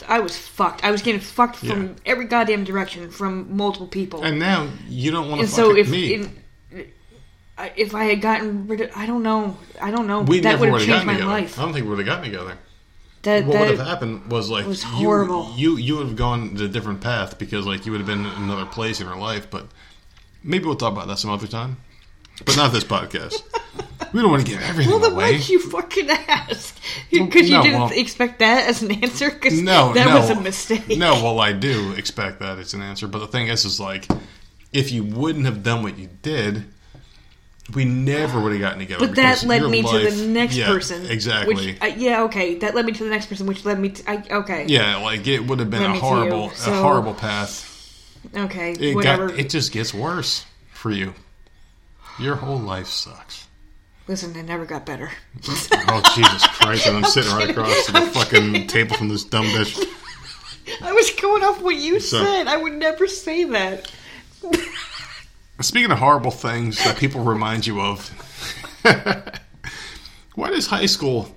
[0.08, 0.84] I was fucked.
[0.84, 1.92] I was getting fucked from Yeah.
[2.06, 4.22] every goddamn direction from multiple people.
[4.24, 6.14] and now you don't want to and fuck so if me.
[6.14, 6.42] in,
[7.76, 10.70] if I had gotten rid of, I don't know, I don't know, we that never
[10.70, 11.30] would have changed my together.
[11.30, 11.58] life.
[11.58, 12.58] I don't think we would have gotten together.
[13.24, 15.52] That, what that would have happened was like was you- horrible.
[15.56, 18.42] You, you would have gone a different path because like you would have been in
[18.42, 19.50] another place in her life.
[19.50, 19.66] But
[20.42, 21.78] maybe we'll talk about that some other time.
[22.44, 23.42] But not this podcast.
[24.12, 25.34] we don't want to give everything well, then away.
[25.34, 26.76] why'd you fucking ask?
[27.10, 29.30] Because you no, didn't well- expect that as an answer.
[29.30, 30.98] Because no, that no, was a mistake.
[30.98, 33.06] No, well, I do expect that it's an answer.
[33.06, 34.06] But the thing is, is like
[34.72, 36.64] if you wouldn't have done what you did.
[37.72, 39.06] We never would have gotten together.
[39.06, 41.06] But that led me life- to the next Yeah, person.
[41.06, 41.54] Exactly.
[41.54, 42.56] Which, uh, yeah, okay.
[42.56, 44.10] That led me to the next person, which led me to.
[44.10, 44.66] I, okay.
[44.68, 47.70] yeah, like it would have been Led a horrible, you, so- a horrible path.
[48.36, 48.72] Okay.
[48.72, 49.28] It whatever.
[49.30, 51.14] got, it just gets worse for you.
[52.18, 53.46] Your whole life sucks.
[54.08, 55.10] Listen, it never got better.
[55.88, 56.86] Oh Jesus Christ!
[56.86, 59.82] And I'm sitting right across the fucking table from this dumb bitch.
[60.82, 62.46] I was going off what you So- said.
[62.46, 63.90] I would never say that.
[65.60, 68.08] Speaking of horrible things that people remind you of,
[70.34, 71.34] why does high school,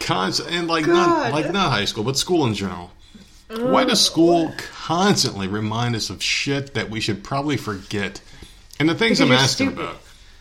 [0.00, 2.90] cons- and like not like not high school, but school in general,
[3.48, 4.56] why does school oh.
[4.72, 8.20] constantly remind us of shit that we should probably forget?
[8.80, 9.84] And the things Because I'm asking stupid.
[9.84, 10.00] about,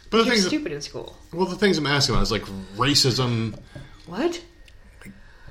[0.09, 1.16] but the You're things, stupid in school.
[1.34, 2.43] well, the things I'm asking about is like
[2.78, 3.59] racism,
[4.07, 4.41] What?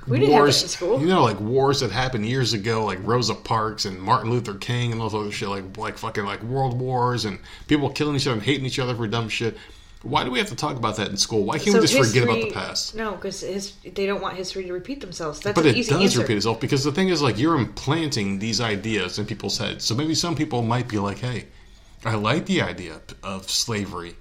[0.07, 0.99] We didn't have wars, that in school.
[1.01, 4.91] you know, like wars that happened years ago, like Rosa Parks and Martin Luther King
[4.91, 8.25] and all this other shit, like like fucking like world wars and people killing each
[8.27, 9.57] other and hating each other for dumb shit.
[10.03, 11.43] Why do we have to talk about that in school?
[11.43, 12.95] Why can't we just forget about the past?
[12.95, 13.41] No, because
[13.83, 15.39] they don't want history to repeat themselves.
[15.41, 16.21] That's But an it easy does answer.
[16.21, 19.85] repeat itself because the thing is, like, you're implanting these ideas in people's heads.
[19.85, 21.45] So maybe some people might be like, "Hey,
[22.03, 24.15] I like the idea of slavery,"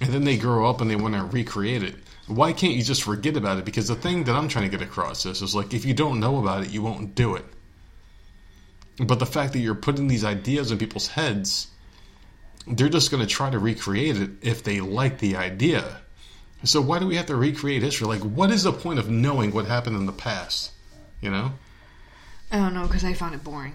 [0.00, 1.94] and then they grow up and they want to recreate it.
[2.30, 3.64] Why can't you just forget about it?
[3.64, 6.20] Because the thing that I'm trying to get across is, is like, if you don't
[6.20, 7.44] know about it, you won't do it.
[9.04, 11.68] But the fact that you're putting these ideas in people's heads,
[12.68, 16.00] they're just going to try to recreate it if they like the idea.
[16.62, 18.06] So why do we have to recreate history?
[18.06, 20.70] Like, what is the point of knowing what happened in the past?
[21.20, 21.52] You know,
[22.52, 23.74] I don't know because I found it boring.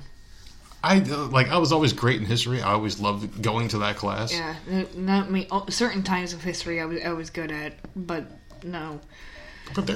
[0.84, 2.62] I like I was always great in history.
[2.62, 4.32] I always loved going to that class.
[4.32, 4.56] Yeah,
[4.95, 5.47] not me.
[5.49, 8.30] oh, Certain times of history I was I was good at, but
[8.66, 8.99] no.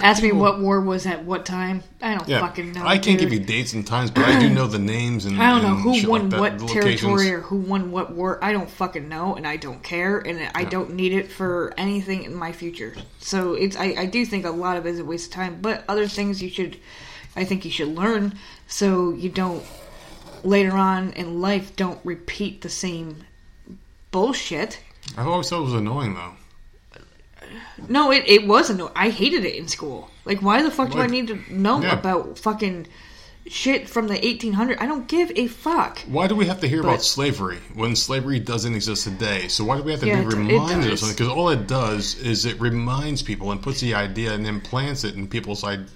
[0.01, 1.83] Ask me people- what war was at what time.
[2.01, 2.83] I don't Yeah, fucking know.
[2.85, 3.29] I can't dude.
[3.29, 5.75] give you dates and times, but I do know the names and I don't know
[5.75, 8.43] who won like what territory or who won what war.
[8.43, 12.23] I don't fucking know, and I don't care, and I don't need it for anything
[12.23, 12.95] in my future.
[13.19, 15.59] So it's I, I do think a lot of it is a waste of time,
[15.61, 16.77] but other things you should,
[17.35, 18.33] I think you should learn
[18.67, 19.63] so you don't
[20.43, 23.23] later on in life don't repeat the same
[24.11, 24.79] bullshit.
[25.15, 26.33] I've always thought it was annoying though.
[27.87, 28.81] No, it, it wasn't.
[28.95, 30.09] I hated it in school.
[30.25, 31.93] Like, why the fuck do I need to know Yeah.
[31.97, 32.87] about fucking
[33.47, 34.77] shit from the 1800s?
[34.79, 35.99] I don't give a fuck.
[36.07, 39.47] Why do we have to hear But- about slavery when slavery doesn't exist today?
[39.47, 40.99] So why do we have to Yeah, be it reminded of does.
[40.99, 41.15] something?
[41.15, 45.15] Because all it does is it reminds people and puts the idea and implants it
[45.15, 45.87] in people's ide-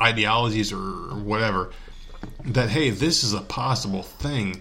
[0.00, 1.70] ideologies or whatever
[2.44, 4.60] that hey, this is a possible thing.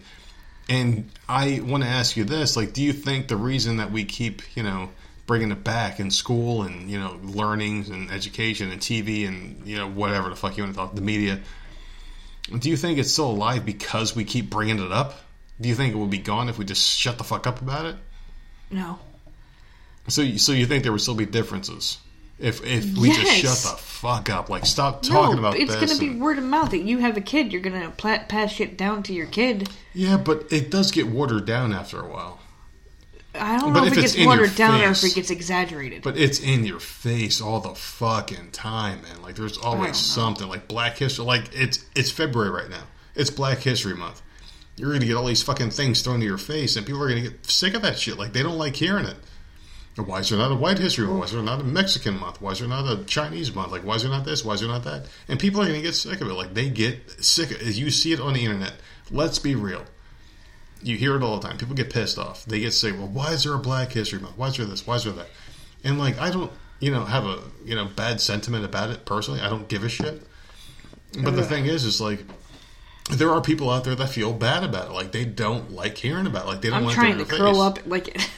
[0.69, 4.03] And I want to ask you this: like, do you think the reason that we
[4.03, 4.89] keep, you know,
[5.27, 9.77] bringing it back in school and you know, learnings and education and TV and you
[9.77, 11.39] know, whatever the fuck you want to talk, the media?
[12.57, 15.13] Do you think it's still alive because we keep bringing it up?
[15.59, 17.85] Do you think it would be gone if we just shut the fuck up about
[17.85, 17.95] it?
[18.71, 18.99] No.
[20.07, 21.97] So, you- so you think there would still be differences
[22.39, 24.49] if if we just shut the fuck up?
[24.49, 25.91] Like, stop talking no, about it's this.
[25.91, 26.71] It's gonna be word of mouth.
[26.71, 29.67] That you have a kid, you're gonna pla- pass shit down to your kid.
[29.93, 32.39] yeah, but it does get watered down after a while.
[33.39, 36.03] I don't But know if if, it gets watered down or if it gets exaggerated.
[36.03, 39.21] But it's in your face all the fucking time, man.
[39.21, 40.47] Like there's always something.
[40.47, 41.25] Like Black History.
[41.25, 42.83] Like it's it's February right now.
[43.15, 44.21] It's Black History Month.
[44.75, 47.21] You're gonna get all these fucking things thrown to your face, and people are gonna
[47.21, 48.17] get sick of that shit.
[48.17, 49.17] Like they don't like hearing it.
[49.95, 51.17] Why is there not a White History Month?
[51.19, 52.39] Why is there not a Mexican month?
[52.39, 53.71] Why is there not a Chinese month?
[53.71, 54.45] Like why is there not this?
[54.45, 55.07] Why is there not that?
[55.27, 56.33] And people are gonna get sick of it.
[56.33, 57.75] Like they get sick of it.
[57.75, 58.73] You see it on the internet.
[59.09, 59.83] Let's be real.
[60.81, 61.57] You hear it all the time.
[61.57, 62.45] People get pissed off.
[62.45, 64.37] They get say, "Well, why is there a Black History Month?
[64.37, 64.85] Why is there this?
[64.85, 65.27] Why is there that?"
[65.83, 69.41] And like, I don't, you know, have a you know bad sentiment about it personally.
[69.41, 70.21] I don't give a shit.
[71.23, 72.19] But the thing is, is like,
[73.09, 74.93] there are people out there that feel bad about it.
[74.93, 76.47] Like they don't like hearing about it.
[76.47, 78.19] Like they don't I'm want trying it to curl up like.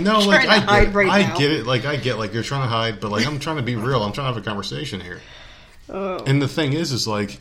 [0.00, 0.94] No, like to I get, it.
[0.96, 1.38] right I now.
[1.38, 1.64] get it.
[1.64, 4.02] Like I get, like you're trying to hide, but like I'm trying to be real.
[4.02, 5.20] I'm trying to have a conversation here.
[5.88, 6.24] Oh.
[6.26, 7.40] And the thing is, is like,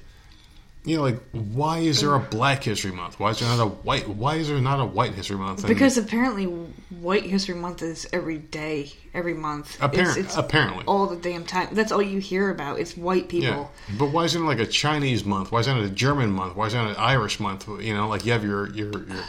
[0.86, 3.20] you know, like why is there a Black History Month?
[3.20, 4.08] Why is there not a white?
[4.08, 5.60] Why is there not a White History Month?
[5.60, 9.78] And Because apparently, White History Month is every day, every month.
[9.82, 10.86] Apparently, it's, it's apparently.
[10.86, 11.70] all the damn time.
[11.72, 12.80] That's all you hear about.
[12.80, 13.50] It's white people.
[13.50, 15.52] yeah, but why isn't it like a Chinese month?
[15.52, 16.56] Why isn't it a German month?
[16.56, 17.68] Why isn't it an Irish month?
[17.68, 19.24] You know, like you have your your your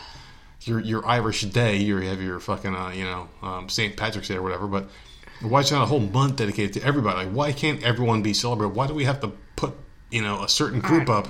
[0.63, 3.97] your, your Irish Day, you have your fucking uh, you know um, St.
[3.97, 4.67] Patrick's Day or whatever.
[4.67, 4.89] But
[5.41, 7.27] why is not a whole month dedicated to everybody?
[7.27, 8.75] Like, why can't everyone be celebrated?
[8.75, 9.33] Why do we have to
[10.11, 11.29] you know a certain group I- up?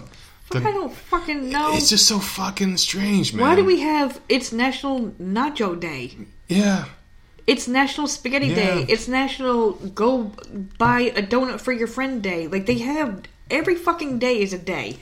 [0.51, 1.75] Fuck, I don't fucking know.
[1.75, 3.45] It's just so fucking strange, man.
[3.45, 4.21] Why do we have?
[4.29, 6.13] It's National Nacho Day.
[6.47, 6.85] Yeah,
[7.49, 8.55] It's National Spaghetti Yeah.
[8.55, 8.87] Day.
[8.89, 10.31] It's National Go
[10.79, 12.47] Buy a Donut for Your Friend Day.
[12.47, 14.99] Like they have every fucking day is a day.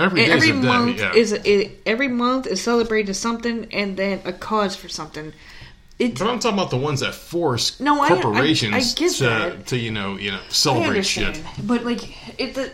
[0.00, 0.58] every every a day.
[0.58, 1.14] month yeah.
[1.14, 5.32] is a, every month is celebrated something and then a cause for something.
[6.00, 9.22] It's But I'm talking about the ones that force No, I- I- corporations I to,
[9.24, 9.66] that.
[9.68, 11.40] to you know you know I celebrate shit.
[11.62, 12.72] but like it, the,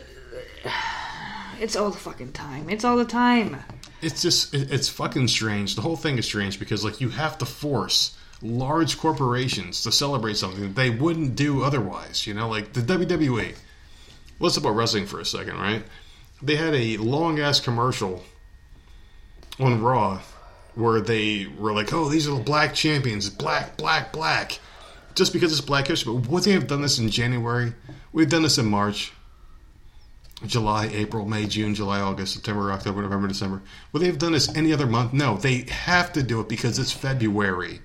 [1.60, 2.68] it's all the fucking time.
[2.68, 3.56] It's all the time.
[4.02, 5.74] It's just it's fucking strange.
[5.74, 10.36] The whole thing is strange because like you have to force large corporations to celebrate
[10.36, 12.26] something that they wouldn't do otherwise.
[12.26, 13.54] You know, like the WWE.
[14.38, 15.82] Let's talk about wrestling for a second, right?
[16.42, 18.22] They had a long ass commercial
[19.58, 20.20] on Raw
[20.74, 24.58] where they were like, "Oh, these are the black champions, black, black, black,"
[25.14, 26.12] just because it's Black History.
[26.12, 27.72] But would they have done this in January?
[28.12, 29.12] We've done this in March.
[30.44, 33.62] July, April, May, June, July, August, September, October, November, December.
[33.92, 35.12] Would they have done this any other month?
[35.12, 37.80] No, they have to do it because it's February.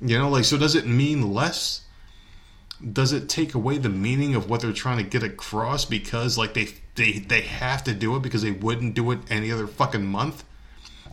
[0.00, 1.82] You know, like, so does it mean less?
[2.92, 6.54] Does it take away the meaning of what they're trying to get across because, like,
[6.54, 10.04] they they they have to do it because they wouldn't do it any other fucking
[10.04, 10.42] month?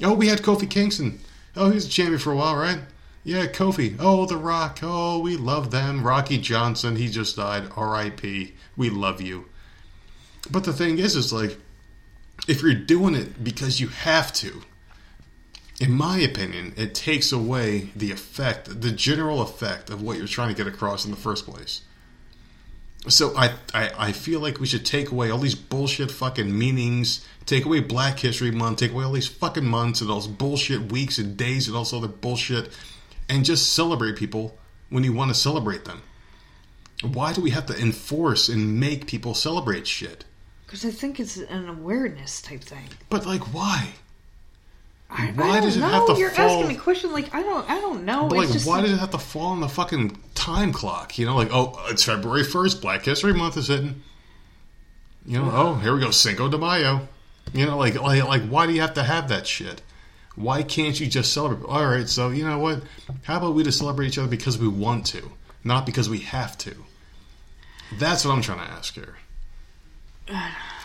[0.01, 1.19] Oh, we had Kofi Kingston.
[1.55, 2.79] Oh, he's a champion for a while, right?
[3.23, 3.95] Yeah, Kofi.
[3.99, 4.79] Oh, The Rock.
[4.81, 6.03] Oh, we love them.
[6.03, 6.95] Rocky Johnson.
[6.95, 7.69] He just died.
[7.75, 8.55] R.I.P.
[8.75, 9.45] We love you.
[10.49, 11.57] But the thing is, is like,
[12.47, 14.61] if you're doing it because you have to,
[15.79, 20.49] in my opinion, it takes away the effect, the general effect of what you're trying
[20.49, 21.81] to get across in the first place.
[23.07, 27.25] So I, I, I feel like we should take away all these bullshit fucking meanings,
[27.45, 30.91] take away Black History Month, take away all these fucking months and all those bullshit
[30.91, 32.77] weeks and days and all this other bullshit,
[33.29, 34.57] and just celebrate people
[34.89, 36.01] when you want to celebrate them.
[37.01, 40.25] Why do we have to enforce and make people celebrate shit?
[40.69, 42.85] Because I think it's an awareness type thing.
[43.09, 43.89] But like, why?
[45.09, 45.87] I, Why I don't does it know.
[45.87, 47.67] have to You're fall- asking me a question like I don't.
[47.67, 48.27] I don't know.
[48.27, 51.17] But it's like, just why does it have to fall on the fucking time clock?
[51.17, 54.03] You know, like, oh, it's February first, Black History Month is hitting.
[55.25, 57.07] You know, oh, here we go, Cinco de Mayo.
[57.53, 59.81] You know, like, like, like, why do you have to have that shit?
[60.35, 61.67] Why can't you just celebrate?
[61.67, 62.83] All right, so you know what?
[63.23, 65.31] How about we just celebrate each other because we want to,
[65.63, 66.75] not because we have to?
[67.97, 69.17] That's what I'm trying to ask here.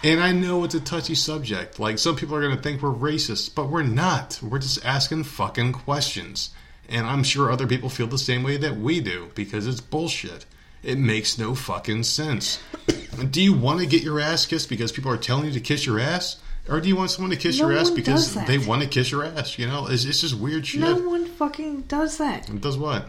[0.03, 1.78] And I know it's a touchy subject.
[1.78, 4.38] Like some people are going to think we're racist, but we're not.
[4.42, 6.51] We're just asking fucking questions.
[6.88, 10.45] And I'm sure other people feel the same way that we do because it's bullshit.
[10.82, 12.62] It makes no fucking sense.
[13.30, 15.86] do you want to get your ass kissed because people are telling you to kiss
[15.86, 16.36] your ass?
[16.68, 19.11] Or do you want someone to kiss No your ass because they want to kiss
[19.11, 19.59] your ass?
[19.59, 20.80] You know, it's, it's just weird shit.
[20.80, 22.49] no one fucking does that.
[22.49, 23.09] It does what?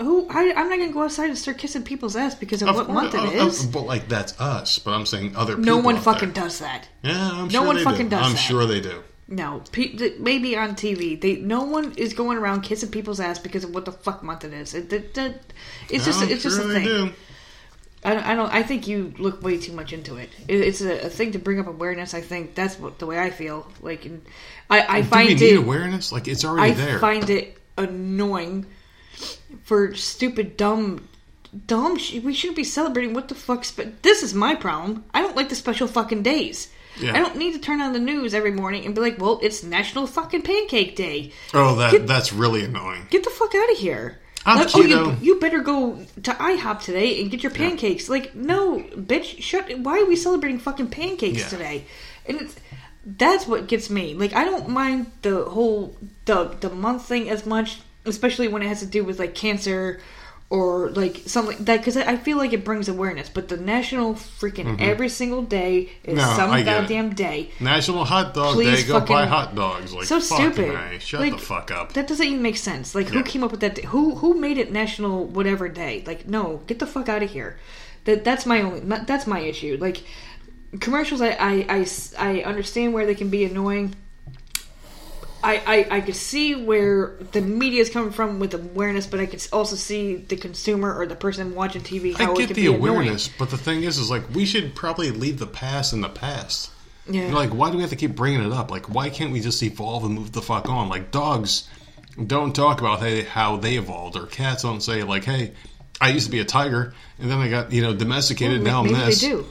[0.00, 0.26] Who?
[0.28, 2.94] I, I'm not gonna go outside and start kissing people's ass because of, what course-
[2.94, 3.64] month it of- is.
[3.64, 4.78] of- but like that's us.
[4.80, 5.64] But I'm saying other people.
[5.76, 6.44] no one fucking there.
[6.44, 6.88] does that.
[7.02, 8.16] Yeah, I'm No sure one they fucking do.
[8.16, 8.38] does I'm that.
[8.38, 9.02] sure they do.
[9.28, 11.20] No, pe- maybe on TV.
[11.20, 14.42] They no one is going around kissing people's ass because of what the fuck month
[14.44, 14.74] it is.
[14.74, 15.52] It, it, it-
[15.90, 16.84] it's just I'm it's just a thing.
[16.84, 17.12] do.
[18.04, 18.52] I don't, I don't.
[18.54, 20.30] I think you look way too much into it.
[20.48, 22.14] it it's a, a thing to bring up awareness.
[22.14, 23.66] I think that's what the way I feel.
[23.82, 24.22] Like, and
[24.70, 25.58] I, I Do find we need it.
[25.58, 26.10] awareness?
[26.12, 26.98] Like it's already I there.
[27.00, 28.66] find it annoying
[29.64, 31.08] for stupid, dumb,
[31.66, 31.98] dumb.
[31.98, 33.70] Sh- we shouldn't be celebrating what the fuck's.
[33.70, 35.04] But this is my problem.
[35.14, 36.68] I don't like the special fucking days.
[37.00, 37.14] Yeah.
[37.14, 39.62] I don't need to turn on the news every morning and be like, "Well, it's
[39.62, 43.06] National Fucking Pancake Day." oh, that Get- that's really annoying.
[43.10, 44.18] Get the fuck out of here.
[44.46, 48.08] I'm Like, oh, you, you better go to IHOP today and get your pancakes.
[48.08, 49.78] Like, no, bitch, shut.
[49.80, 51.48] Why are we celebrating fucking pancakes Yeah.
[51.48, 51.84] today?
[52.26, 52.56] And it's
[53.04, 54.14] that's what gets me.
[54.14, 57.78] Like, I don't mind the whole the the month thing as much,
[58.08, 60.00] especially when it has to do with like cancer
[60.50, 63.28] or like something like that, because I I feel like it brings awareness.
[63.28, 66.30] But the national freaking every single day is Mm-hmm.
[66.30, 66.64] No, some I it.
[66.64, 67.50] goddamn day.
[67.60, 68.88] National Hot Dog Please Day.
[68.88, 69.92] Go buy hot dogs.
[69.92, 70.70] Like so stupid.
[70.74, 70.98] A.
[71.00, 71.92] Shut Like, the fuck up.
[71.92, 72.94] That doesn't even make sense.
[72.94, 73.24] Like, who Yeah.
[73.24, 73.74] came up with that?
[73.74, 73.82] Day?
[73.82, 76.02] Who who made it national whatever day?
[76.06, 77.58] Like, no, get the fuck out of here.
[78.06, 78.80] That that's my only.
[78.80, 79.76] That's my issue.
[79.78, 80.02] Like,
[80.80, 81.86] commercials, I I
[82.18, 83.94] I understand where they can be annoying.
[85.42, 89.26] I, I, I could see where the media is coming from with awareness, but I
[89.26, 92.66] could also see the consumer or the person watching TV how I get could the
[92.66, 96.08] awareness, but the thing is, is like we should probably leave the past in the
[96.08, 96.70] past.
[97.06, 97.22] Yeah.
[97.22, 98.70] You're like, why do we have to keep bringing it up?
[98.70, 100.88] Like, why can't we just evolve and move the fuck on?
[100.88, 101.68] Like, dogs
[102.26, 105.52] don't talk about hey, how they evolved, or cats don't say like, hey,
[106.00, 108.62] I used to be a tiger, and then I got you know domesticated.
[108.62, 109.20] now I'm this.
[109.20, 109.46] they do.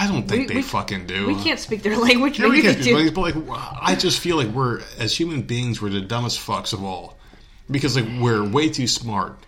[0.00, 1.26] I don't think We- they we- fucking do.
[1.26, 2.38] We can't speak their language.
[2.38, 2.96] Yeah, we can't do.
[2.96, 6.72] do, but like, I just feel like we're as human beings, we're the dumbest fucks
[6.72, 7.18] of all
[7.70, 9.38] because like we're way too smart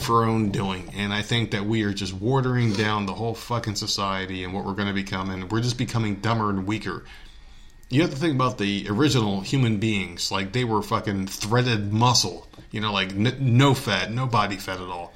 [0.00, 3.34] for our own doing, and I think that we are just watering down the whole
[3.34, 7.04] fucking society and what we're going to become, and we're just becoming dumber and weaker.
[7.90, 12.46] You have to think about the original human beings, like they were fucking threaded muscle,
[12.70, 15.14] you know, like n- no fat, no body fat at all.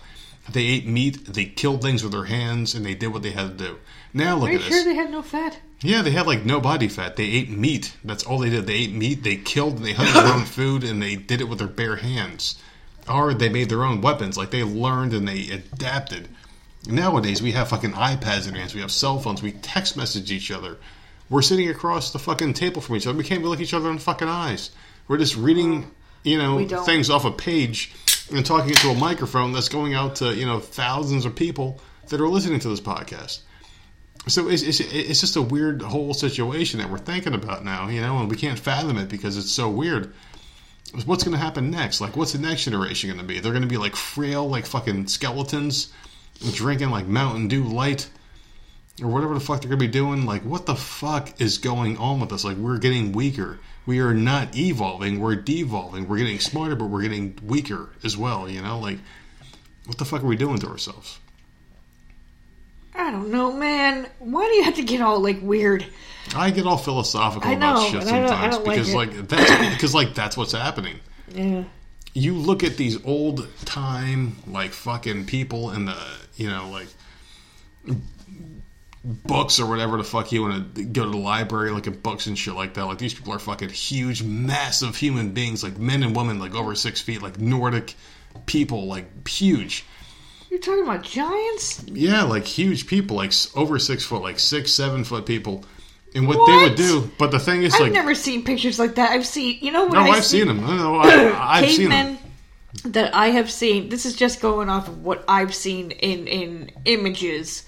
[0.51, 3.59] They ate meat, they killed things with their hands, and they did what they had
[3.59, 3.77] to do.
[4.15, 4.85] Now look Are you at sure us.
[4.85, 5.59] they had no fat?
[5.81, 7.17] Yeah, they had like no body fat.
[7.17, 7.97] They ate meat.
[8.05, 8.67] That's all they did.
[8.67, 9.23] They ate meat.
[9.23, 11.97] They killed and they hunted their own food and they did it with their bare
[11.97, 12.57] hands.
[13.09, 14.37] Or they made their own weapons.
[14.37, 16.29] Like they learned and they adapted.
[16.87, 18.75] Nowadays we have fucking iPads in our hands.
[18.75, 19.43] We have cell phones.
[19.43, 20.77] We text message each other.
[21.31, 23.17] We're sitting across the fucking table from each other.
[23.17, 24.71] We can't even look each other in the fucking eyes.
[25.09, 25.91] We're just reading,
[26.23, 27.93] you know, things off a page
[28.33, 32.21] and talking into a microphone that's going out to you know thousands of people that
[32.21, 33.41] are listening to this podcast.
[34.29, 38.01] So it's, it's, it's just a weird whole situation that we're thinking about now, you
[38.01, 40.15] know, and we can't fathom it because it's so weird.
[41.07, 42.01] What's going to happen next?
[42.01, 43.41] Like, what's the next generation going to be?
[43.41, 45.93] They're going to be like frail, like fucking skeletons,
[46.53, 48.09] drinking like Mountain Dew Light,
[49.03, 50.25] or whatever the fuck they're going to be doing.
[50.25, 52.45] Like, what the fuck is going on with us?
[52.45, 53.59] Like, we're getting weaker.
[53.87, 56.07] We are not evolving, we're devolving.
[56.07, 58.79] We're getting smarter, but we're getting weaker as well, you know?
[58.79, 58.99] Like,
[59.87, 61.19] what the fuck are we doing to ourselves?
[63.03, 64.07] I don't know, man.
[64.19, 65.85] Why do you have to get all like weird?
[66.37, 68.97] I get all philosophical know, about shit but I don't- I sometimes don't because it.
[68.97, 71.01] like that's because like that's what's happening.
[71.35, 71.65] Yeah.
[72.15, 75.97] You look at these old time like fucking people in the
[76.37, 76.87] you know like
[79.05, 82.27] books or whatever the fuck you want to go to the library look at books
[82.27, 82.85] and shit like that.
[82.85, 86.75] Like these people are fucking huge, massive human beings, like men and women, like over
[86.75, 87.95] six feet, like Nordic
[88.47, 89.85] people, like huge.
[90.53, 91.83] You're talking about giants?
[91.87, 95.65] Yeah, like huge people, like over six foot, like six, seven foot people.
[96.15, 98.79] And what, they would do, but the thing is, like I've like, never seen pictures
[98.79, 99.13] like that.
[99.13, 100.61] I've seen, you know, no, I I've see seen them.
[100.61, 102.19] No, no, I, I've seen them.
[102.85, 103.89] that I have seen.
[103.89, 107.65] This is just going off of what I've seen in in images.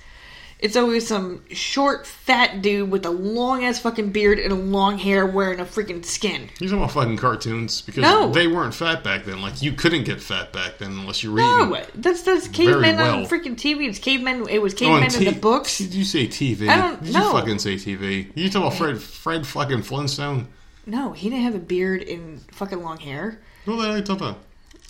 [0.64, 4.96] It's always some short, fat dude with a long ass fucking beard and a long
[4.96, 6.48] hair wearing a freaking skin.
[6.58, 8.32] You're talking about fucking cartoons because No.
[8.32, 9.42] they weren't fat back then.
[9.42, 13.16] Like you couldn't get fat back then unless you were No, that's that's cavemen well.
[13.18, 13.86] on freaking TV.
[13.90, 14.48] It's cavemen.
[14.48, 15.76] It was Oh, cavemen in the books.
[15.76, 16.66] Did you say TV?
[16.66, 17.26] I don't know.
[17.26, 18.30] You fucking say TV.
[18.34, 19.02] You talking about Fred?
[19.02, 20.48] Fred fucking Flintstone?
[20.86, 23.38] No, he didn't have a beard and fucking long hair.
[23.66, 24.38] Who the hell are you talking about?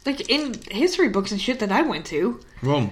[0.07, 2.39] Like in history books and shit that I went to.
[2.63, 2.91] Well,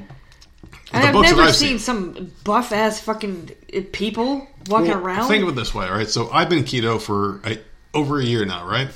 [0.92, 1.78] And I've never I've seen, seen.
[1.78, 3.48] some buff ass fucking
[3.92, 5.28] people walking well, around.
[5.28, 6.08] Think of it this way, right?
[6.08, 7.58] So I've been keto for a,
[7.94, 8.88] over a year now, right?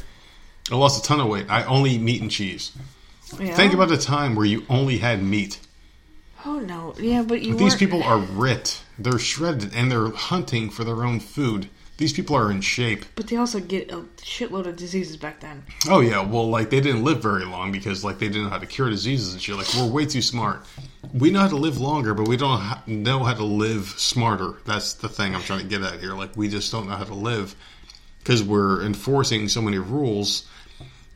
[0.70, 1.46] I lost a ton of weight.
[1.48, 2.72] I only eat meat and cheese.
[3.40, 3.54] Yeah.
[3.54, 5.60] Think about the time where you only had meat.
[6.44, 7.56] Oh no, yeah, but you.
[7.56, 8.82] These people are ripped.
[8.98, 11.68] They're shredded, and they're hunting for their own food.
[11.98, 13.06] These people are in shape.
[13.14, 15.62] But they also get a shitload of diseases back then.
[15.88, 18.58] Oh yeah, well, like they didn't live very long because like they didn't know how
[18.58, 19.56] to cure diseases and shit.
[19.56, 20.64] Like we're way too smart.
[21.14, 24.54] We know how to live longer, but we don't know how to live smarter.
[24.66, 26.12] That's the thing I'm trying to get at here.
[26.12, 27.54] Like we just don't know how to live
[28.18, 30.46] because we're enforcing so many rules.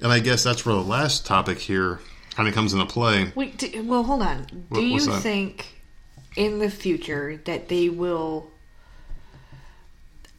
[0.00, 2.00] And I guess that's where the last topic here
[2.34, 3.32] kind of comes into play.
[3.34, 4.44] Wait, do, well, hold on.
[4.44, 5.82] Do What- you think
[6.36, 8.49] in the future that they will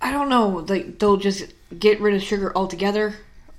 [0.01, 1.45] I don't know, like they'll just
[1.77, 3.15] get rid of sugar altogether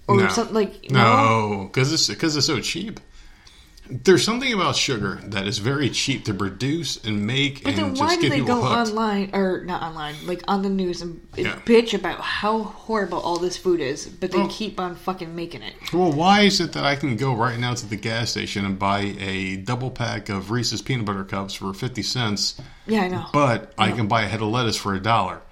[0.08, 0.28] or No.
[0.28, 3.00] something like No, because it's because it's so cheap.
[3.90, 7.98] There's something about sugar that is very cheap to produce and make, But then and
[7.98, 8.88] why do they go hooked.
[8.90, 11.56] online or not online, like on the news and Yeah.
[11.66, 15.62] bitch about how horrible all this food is, but they Well- keep on fucking making
[15.62, 15.74] it?
[15.92, 18.78] Well, why is it that I can go right now to the gas station and
[18.78, 22.54] buy a double pack of Reese's peanut butter cups for fifty cents,
[22.86, 23.26] Yeah, I know.
[23.32, 25.42] but I can buy a head of lettuce for a dollar?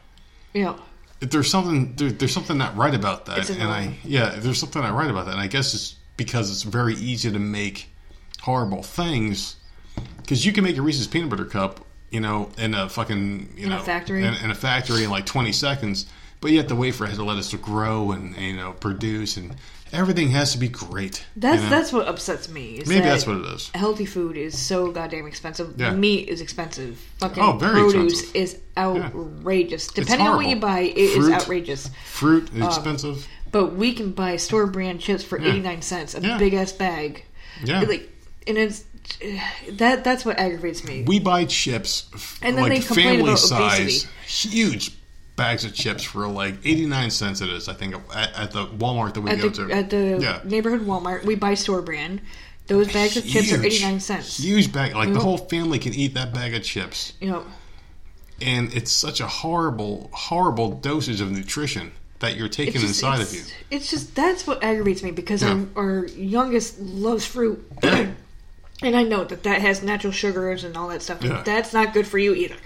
[0.53, 0.77] Yeah.
[1.21, 4.95] There's something there, there's something not right about that, and I yeah, there's something not
[4.95, 7.91] right about that, and I guess it's because it's very easy to make
[8.41, 9.57] horrible things.
[10.17, 13.67] Because you can make a Reese's peanut butter cup, you know, in a fucking you
[13.67, 14.25] In a know factory?
[14.25, 16.07] in, in a factory in like 20 seconds,
[16.41, 18.73] but you have to wait for a head of lettuce to grow and you know
[18.73, 19.55] produce, and
[19.93, 21.25] everything has to be great.
[21.37, 21.71] That's you know?
[21.71, 22.83] that's what upsets me.
[22.87, 23.71] maybe that that's what it is.
[23.75, 25.75] Healthy food is so goddamn expensive.
[25.79, 25.93] Yeah.
[25.95, 26.99] Meat is expensive.
[27.19, 28.37] Fucking Oh, very produce expensive.
[28.37, 29.87] is outrageous.
[29.89, 31.33] Depending on what you buy, it is Fruit.
[31.35, 31.91] outrageous.
[32.07, 33.27] Fruit is expensive.
[33.53, 35.49] But we can buy store brand chips for Yeah.
[35.49, 36.39] eighty nine cents, a Yeah.
[36.39, 37.25] big ass bag.
[37.65, 38.09] Yeah, Like,
[38.47, 38.85] and it's
[39.73, 41.03] that that's what aggravates me.
[41.07, 42.07] we buy chips,
[42.43, 44.09] And then like they complain family about size, obesity.
[44.51, 44.93] huge
[45.41, 47.41] bags of chips for like 89 cents.
[47.41, 49.73] It is, I think, at, at the Walmart that we at go the to.
[49.73, 50.41] at the Yeah.
[50.45, 52.21] neighborhood Walmart, we buy store brand.
[52.67, 54.37] Those bags of chips are eighty nine cents.
[54.39, 57.45] Huge bag, like the whole family can eat that bag of chips, You know,
[58.41, 63.35] and it's such a horrible, horrible dosage of nutrition that you're taking just, inside of
[63.35, 63.43] you.
[63.71, 65.65] It's just that's what aggravates me because Yeah.
[65.75, 68.11] our, our youngest loves fruit, Yeah.
[68.83, 71.23] and I know that that has natural sugars and all that stuff.
[71.25, 71.43] Yeah.
[71.45, 72.57] That's not good for you either.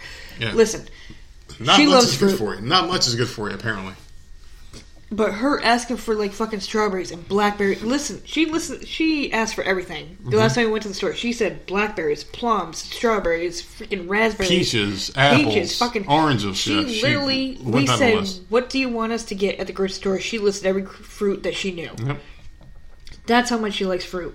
[0.41, 0.53] Yeah.
[0.53, 0.87] Listen,
[1.61, 2.39] Not she much loves is good fruit.
[2.39, 2.61] for you.
[2.61, 3.95] Not much is good for you, apparently.
[5.11, 7.83] but her asking for like fucking strawberries and blackberries.
[7.83, 8.85] Listen, she listen.
[8.85, 10.07] She asked for everything.
[10.07, 10.31] Mm-hmm.
[10.31, 14.51] The last time we went to the store, she said blackberries, plums, strawberries, freaking raspberries,
[14.51, 16.57] Peaches, apples, peaches, fucking oranges.
[16.57, 19.73] She yeah, literally, went we said, "What do you want us to get at the
[19.73, 21.91] grocery store?" She listed every fruit that she knew.
[22.05, 22.21] Yep.
[23.27, 24.35] That's how much she likes fruit.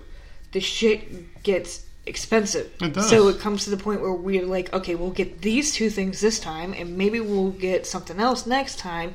[0.52, 2.70] The shit gets expensive.
[2.82, 3.08] It does.
[3.08, 6.20] So it comes to the point where we're like, okay, we'll get these two things
[6.20, 9.14] this time, and maybe we'll get something else next time.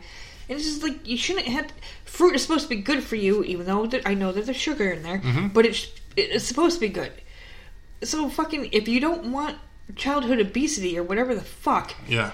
[0.50, 1.72] And it's just like you shouldn't have.
[2.06, 4.58] Fruit is supposed to be good for you, even though there, I know that there's
[4.58, 5.48] sugar in there, Mm-hmm.
[5.50, 7.12] but it's it's supposed to be good.
[8.04, 9.58] So fucking, if you don't want
[9.96, 12.32] childhood obesity or whatever the fuck, Yeah.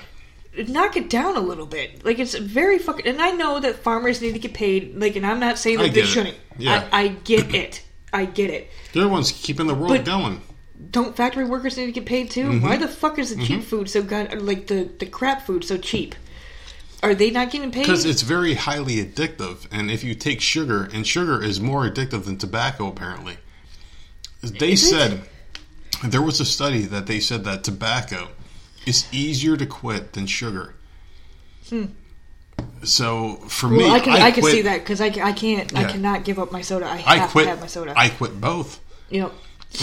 [0.67, 2.03] knock it down a little bit.
[2.05, 3.07] Like it's very fucking.
[3.07, 4.95] And I know that farmers need to get paid.
[4.97, 6.07] Like, and I'm not saying that they it.
[6.07, 6.37] shouldn't.
[6.57, 6.87] Yeah.
[6.91, 7.81] I, I get it.
[8.13, 8.69] I get it.
[8.93, 10.41] They're the ones keeping the world But- going.
[10.89, 12.45] Don't factory workers need to get paid too?
[12.45, 12.65] Mm-hmm.
[12.65, 15.77] Why the fuck is the cheap food so god like the the crap food so
[15.77, 16.15] cheap?
[17.03, 17.81] Are they not getting paid?
[17.81, 22.25] Because it's very highly addictive, and if you take sugar, and sugar is more addictive
[22.25, 23.37] than tobacco, apparently.
[24.41, 24.89] They Is it?
[24.89, 25.21] said
[26.03, 28.29] there was a study that they said that tobacco
[28.85, 30.75] is easier to quit than sugar.
[31.69, 31.85] Hmm.
[32.83, 35.75] So for well, me, I can I, can quit- see that because I, I can't
[35.75, 36.85] I cannot give up my soda.
[36.85, 37.45] I I have quit.
[37.45, 37.93] to have my soda.
[37.95, 38.79] I quit both.
[39.09, 39.31] you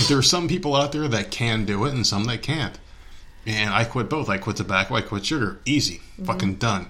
[0.09, 2.79] There are some people out there that can do it, and some that can't.
[3.47, 4.29] And I quit both.
[4.29, 4.95] I quit tobacco.
[4.95, 5.59] I quit sugar.
[5.65, 6.25] Easy, Mm-hmm.
[6.27, 6.87] fucking done.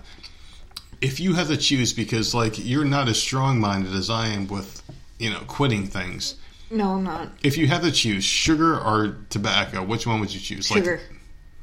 [1.00, 4.48] If you have to choose, because like you're not as strong minded as I am
[4.48, 4.82] with,
[5.18, 6.34] you know, quitting things.
[6.70, 10.40] no, I'm not If you had to choose sugar or tobacco, which one would you
[10.40, 10.66] choose?
[10.66, 11.00] sugar.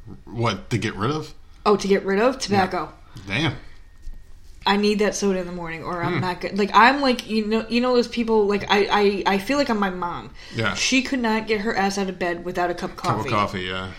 [0.08, 1.34] Like what to get rid of?
[1.66, 2.94] oh, to get rid of tobacco.
[3.28, 3.56] Damn.
[4.66, 6.02] I need that soda in the morning, or.
[6.04, 6.58] I'm not good.
[6.58, 9.70] Like I'm like you know you know those people like I I, I feel like
[9.70, 10.32] I'm my mom.
[10.56, 10.74] Yeah.
[10.76, 13.30] She could not get her ass out of bed without a cup of coffee.
[13.30, 13.70] Cup coffee.
[13.70, 13.88] of coffee.
[13.90, 13.92] Yeah.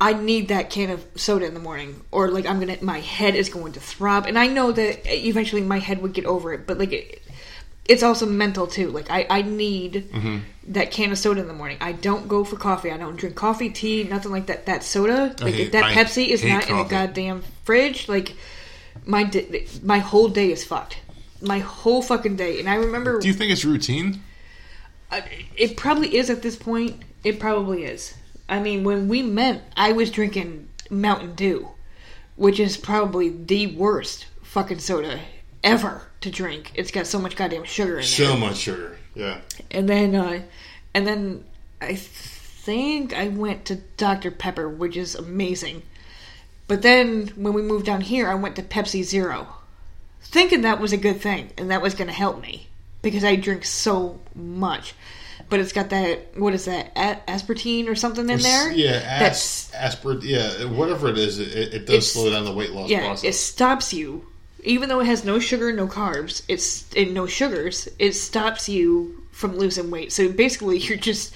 [0.00, 3.34] I need that can of soda in the morning, or like I'm gonna my head
[3.34, 6.66] is going to throb, and I know that eventually my head would get over it,
[6.68, 7.20] but like it,
[7.84, 8.90] it's also mental too.
[8.90, 10.38] Like I I need Mm-hmm.
[10.74, 11.78] that can of soda in the morning.
[11.80, 12.92] I don't go for coffee.
[12.92, 14.66] I don't drink coffee, tea, nothing like that.
[14.66, 18.34] That soda, like hate- if that I Pepsi is not in the goddamn fridge, like
[19.08, 20.98] my di- my whole day is fucked.
[21.40, 24.22] My whole fucking day, and I remember Do you think it's routine?
[25.10, 25.22] uh,
[25.56, 27.02] It probably is at this point.
[27.24, 28.14] It probably is.
[28.48, 31.68] I mean, when we met, I was drinking Mountain Dew,
[32.36, 35.20] which is probably the worst fucking soda
[35.64, 36.72] ever to drink.
[36.74, 38.06] It's got so much goddamn sugar in it.
[38.28, 38.36] there.
[38.36, 38.98] much sugar.
[39.14, 39.38] Yeah.
[39.70, 40.42] And then, uh,
[40.94, 41.44] and then
[41.80, 45.82] I think I went to Dr Pepper, which is amazing.
[46.68, 49.48] But then when we moved down here, I went to Pepsi Zero,
[50.20, 52.68] thinking that was a good thing and that was going to help me
[53.02, 54.94] because I drink so much.
[55.48, 58.70] But it's got that what is that a- aspartame or something in there?
[58.70, 62.72] Yeah, That's as, aspir- Yeah, whatever it is, it, it does slow down the weight
[62.72, 63.06] loss yeah.
[63.06, 63.24] process.
[63.24, 64.26] It stops you,
[64.62, 66.42] even though it has no sugar, no carbs.
[66.48, 67.88] It's and no sugars.
[67.98, 70.12] It stops you from losing weight.
[70.12, 71.32] So basically, you're just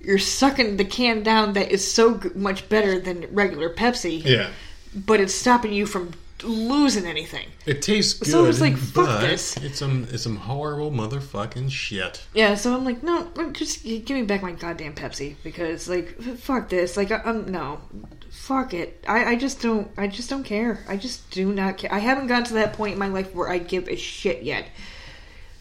[0.00, 4.24] you're sucking the can down that is so much better than regular Pepsi.
[4.24, 4.50] Yeah.
[4.94, 6.12] But it's stopping you from
[6.42, 7.48] losing anything.
[7.64, 8.28] It tastes good.
[8.28, 9.56] So it's like, fuck this.
[9.58, 12.24] It's some it's some horrible motherfucking shit.
[12.34, 16.68] Yeah, so I'm like, no, just give me back my goddamn Pepsi because, like, fuck
[16.68, 16.96] this.
[16.96, 17.80] Like, um, no,
[18.30, 19.04] fuck it.
[19.08, 19.90] I, I just don't.
[19.96, 20.84] I just don't care.
[20.88, 21.92] I just do not care.
[21.92, 24.66] I haven't gotten to that point in my life where I give a shit yet.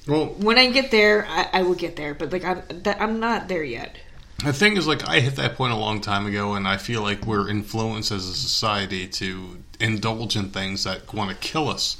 [0.07, 2.14] Well, When I get there, I, I will get there.
[2.14, 3.95] But like, I'm that, I'm not there yet.
[4.44, 7.02] The thing is, like, I hit that point a long time ago, and I feel
[7.02, 11.98] like we're influenced as a society to indulge in things that want to kill us,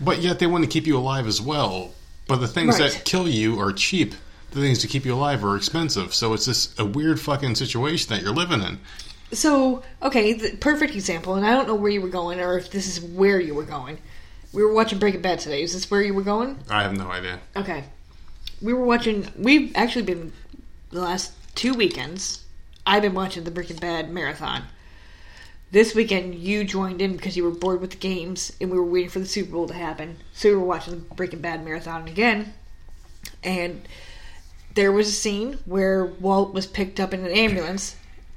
[0.00, 1.92] but yet they want to keep you alive as well.
[2.26, 2.90] But the things Right.
[2.92, 4.14] that kill you are cheap.
[4.52, 6.14] The things to keep you alive are expensive.
[6.14, 8.78] So it's just a weird fucking situation that you're living in.
[9.32, 12.70] So, okay, the perfect example, and I don't know where you were going or if
[12.70, 13.98] this is where you were going.
[14.52, 15.62] We were watching Breaking Bad today.
[15.62, 16.56] Is this where you were going?
[16.70, 17.40] I have no idea.
[17.56, 17.84] Okay.
[18.62, 19.26] We were watching.
[19.36, 20.32] We've actually been
[20.92, 22.44] the last two weekends.
[22.86, 24.64] I've been watching the Breaking Bad marathon.
[25.70, 28.84] This weekend, you joined in because you were bored with the games, and we were
[28.84, 30.18] waiting for the Super Bowl to happen.
[30.32, 32.54] So we were watching the Breaking Bad marathon again,
[33.42, 33.88] and
[34.74, 37.96] there was a scene where Walt was picked up in an ambulance,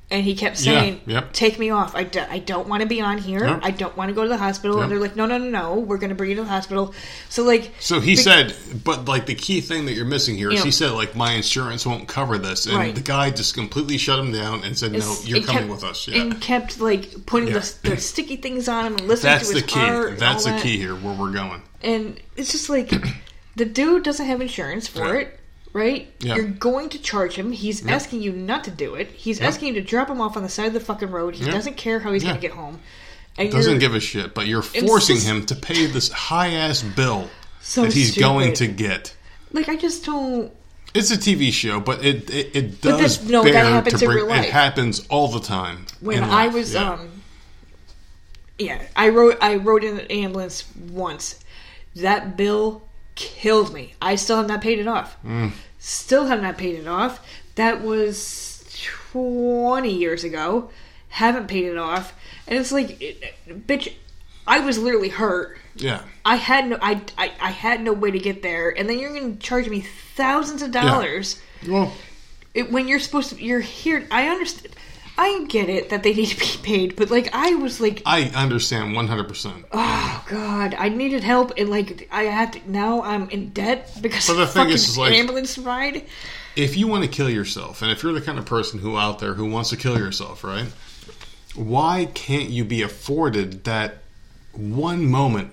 [0.10, 1.34] and he kept Yeah, saying, yep.
[1.34, 1.94] "Take me off.
[1.94, 3.46] I, do, I don't want to be on here.
[3.46, 3.60] Yep.
[3.64, 4.84] I don't want to go to the hospital." Yep.
[4.84, 5.76] And they're like, "No, no, no, no.
[5.80, 6.94] We're going to bring you to the hospital."
[7.30, 8.56] So like, So he Bec- said,
[8.86, 10.64] but like the key thing that you're missing here is Yeah.
[10.66, 12.96] he said like my insurance won't cover this, and Right.
[12.96, 16.08] the guy just completely shut him down and said, "No, you're coming kept- with us."
[16.08, 17.60] Yeah, And kept like putting Yeah.
[17.60, 19.80] the, the sticky things on him and listening that's to the his key.
[19.80, 20.10] heart.
[20.12, 20.62] and That's the that.
[20.64, 21.62] key here where we're going.
[21.84, 22.92] And it's just like
[23.56, 25.22] the dude doesn't have insurance for Yeah.
[25.22, 25.37] it,
[25.74, 26.12] right?
[26.20, 26.36] Yeah.
[26.36, 27.52] You're going to charge him.
[27.52, 29.08] He's asking you not to do it.
[29.10, 31.36] He's asking you to drop him off on the side of the fucking road.
[31.36, 32.80] He doesn't care how he's going to get home.
[33.38, 37.30] And Doesn't give a shit, but you're forcing him to pay this high ass bill
[37.62, 39.16] So that he's going to get.
[39.52, 40.52] like I just don't.
[40.96, 44.12] It's a TV show, but it it, it But does no, that happens to in
[44.12, 44.46] real life.
[44.46, 45.86] It happens all the time.
[46.00, 46.94] when I was yeah.
[46.94, 47.22] um
[48.58, 51.40] yeah, I wrote I rode in an ambulance once.
[51.98, 52.87] That bill
[53.18, 53.94] killed me.
[54.02, 55.18] I still have not paid it off.
[55.26, 55.52] Mm.
[55.80, 57.20] Still have not paid it off.
[57.56, 58.64] That was
[59.12, 60.70] 20 years ago.
[61.10, 62.14] Haven't paid it off.
[62.48, 63.22] And it's like it,
[63.68, 63.92] bitch
[64.46, 65.58] I was literally hurt.
[65.76, 66.04] yeah.
[66.24, 69.14] I had no I, I I had no way to get there and then you're
[69.14, 69.82] going to charge me
[70.16, 71.92] thousands of dollars Well,
[72.54, 74.74] it, when you're supposed to you're here i understand
[75.18, 78.24] i get it that they need to be paid but like i was like I
[78.36, 79.66] understand one hundred percent.
[79.72, 84.28] oh god i needed help and like i had to now i'm in debt because
[84.28, 86.06] But the of thing fucking is, is like- ambulance ride
[86.56, 89.20] if you want to kill yourself, and if you're the kind of person who out
[89.20, 90.66] there who wants to kill yourself, right?
[91.54, 94.00] Why can't you be afforded that
[94.54, 95.52] one moment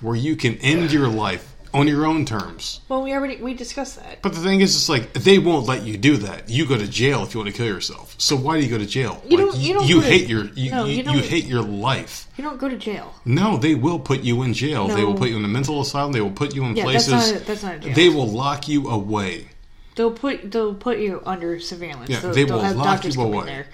[0.00, 2.80] where you can end your life on your own terms?
[2.88, 5.82] well we already we discussed that But the thing is, it's like they won't let
[5.84, 6.48] you do that.
[6.48, 8.14] You go to jail if you want to kill yourself.
[8.18, 9.22] So why do you go to jail?
[9.28, 11.62] You Like, don't- you don't to- hate your you, No, you, you you hate your
[11.62, 12.26] life.
[12.36, 14.88] you don't go to jail No, they will put you in jail.
[14.88, 16.12] They will put you in a mental asylum.
[16.12, 17.32] They will put you in Yeah, that's places.
[17.32, 17.94] not a- that's not a jail.
[17.94, 19.48] They will lock you away.
[19.96, 23.64] they'll put they'll put you under surveillance Yeah, they'll, they have lock doctors you away.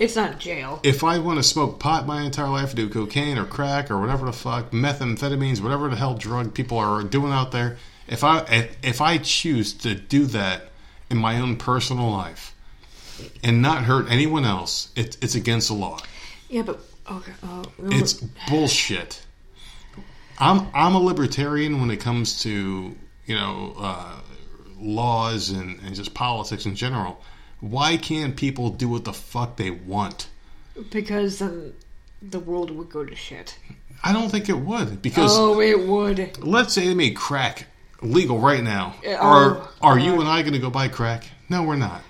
[0.00, 3.44] It's not jail If I want to smoke pot my entire life, do cocaine or
[3.44, 7.76] crack or whatever the fuck, methamphetamines, whatever the hell drug people are doing out there,
[8.08, 10.70] if I if, if I choose to do that
[11.10, 12.54] in my own personal life
[13.44, 15.98] and not hurt anyone else, it, it's against the law.
[16.48, 18.14] yeah but okay uh, It's
[18.48, 19.22] bullshit.
[20.38, 22.96] I'm I'm a libertarian when it comes to
[23.26, 24.16] you know uh,
[24.80, 27.22] laws and, and just politics in general.
[27.60, 30.28] Why can't people do what the fuck they want?
[30.90, 31.74] because then
[32.22, 33.58] the world would go to shit
[34.02, 37.66] I don't think it would because oh it would let's say they made crack
[38.02, 38.94] legal right now.
[39.18, 41.24] Are oh, are you and I going to go buy crack?
[41.50, 42.00] No, we're not.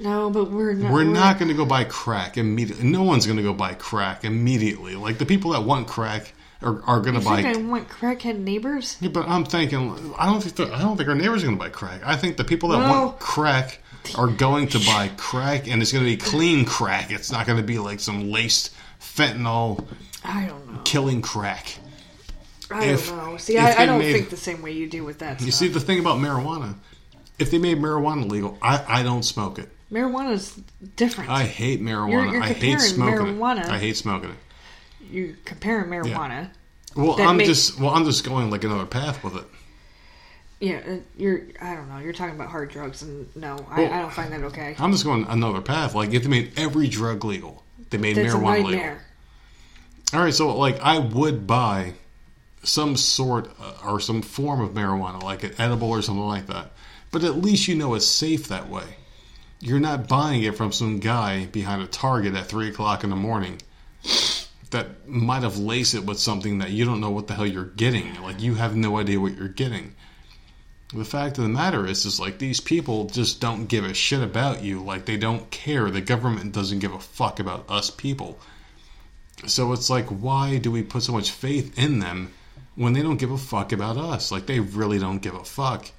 [0.00, 2.84] no but we're not We're not going to go buy crack immediately.
[2.88, 4.94] No one's going to go buy crack immediately.
[4.94, 6.32] Like the people that want crack
[6.62, 7.42] are, are going to buy.
[7.42, 8.96] think I want crackhead neighbors?
[9.00, 11.58] Yeah, but I'm thinking, I don't think the, I don't think our neighbors are going
[11.58, 12.02] to buy crack.
[12.04, 13.80] I think the people that Well- want crack
[14.16, 17.10] are going to buy crack, and it's going to be clean crack.
[17.10, 19.86] It's not going to be like some laced fentanyl
[20.24, 20.80] I don't know.
[20.84, 21.78] killing crack.
[22.70, 23.36] I If- don't know.
[23.36, 25.40] See, I, I don't made- think the same way you do with that.
[25.40, 25.58] You stuff.
[25.58, 26.74] see, the thing about marijuana,
[27.38, 29.68] if they made marijuana legal, I, I don't smoke it.
[29.90, 30.60] marijuana's
[30.96, 31.30] different.
[31.30, 32.10] I hate marijuana.
[32.12, 33.70] You're- you're I hate smoking marijuana- it.
[33.70, 34.36] I hate smoking it.
[35.10, 36.50] You're comparing marijuana.
[36.94, 39.44] Well, I'm make- just well, I'm just going like another path with it.
[40.60, 41.40] Yeah, uh, you're.
[41.60, 41.98] I don't know.
[41.98, 44.76] You're talking about hard drugs, and no, I, Well, I don't find that okay.
[44.78, 45.94] I'm just going another path.
[45.94, 48.96] Like if they made every drug legal, they made That's marijuana legal.
[50.12, 51.94] All right, so like I would buy
[52.62, 56.72] some sort uh, or some form of marijuana, like an edible or something like that.
[57.10, 58.84] But at least you know it's safe that way.
[59.60, 63.16] you're not buying it from some guy behind a Target at three o'clock in the
[63.16, 63.60] morning
[64.70, 67.64] that might have laced it with something that you don't know what the hell you're
[67.64, 68.20] getting.
[68.22, 69.94] Like you have no idea what you're getting.
[70.92, 74.22] The fact of the matter is, is like these people just don't give a shit
[74.22, 74.82] about you.
[74.82, 75.88] Like they don't care.
[75.90, 78.38] The government doesn't give a fuck about us people.
[79.46, 82.32] So it's like, why do we put so much faith in them
[82.74, 84.32] when they don't give a fuck about us?
[84.32, 85.90] Like they really don't give a fuck.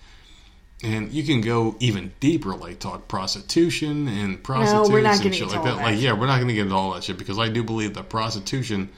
[0.84, 5.58] And you can go even deeper, like talk prostitution and prostitutes not and shit like
[5.58, 5.78] all that.
[5.78, 7.94] Like, yeah, we're not going to get into all that shit because I do believe
[7.94, 8.90] that prostitution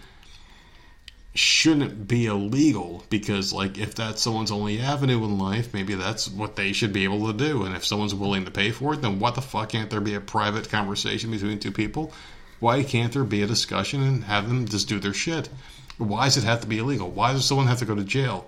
[1.36, 6.56] shouldn't be illegal because, like, if that's someone's only avenue in life, maybe that's what
[6.56, 7.64] they should be able to do.
[7.64, 10.14] And if someone's willing to pay for it, then what the fuck can't there be
[10.14, 12.14] a private conversation between two people?
[12.60, 15.50] Why can't there be a discussion and have them just do their shit?
[15.98, 17.10] Why does it have to be illegal?
[17.10, 18.48] Why does someone have to go to jail?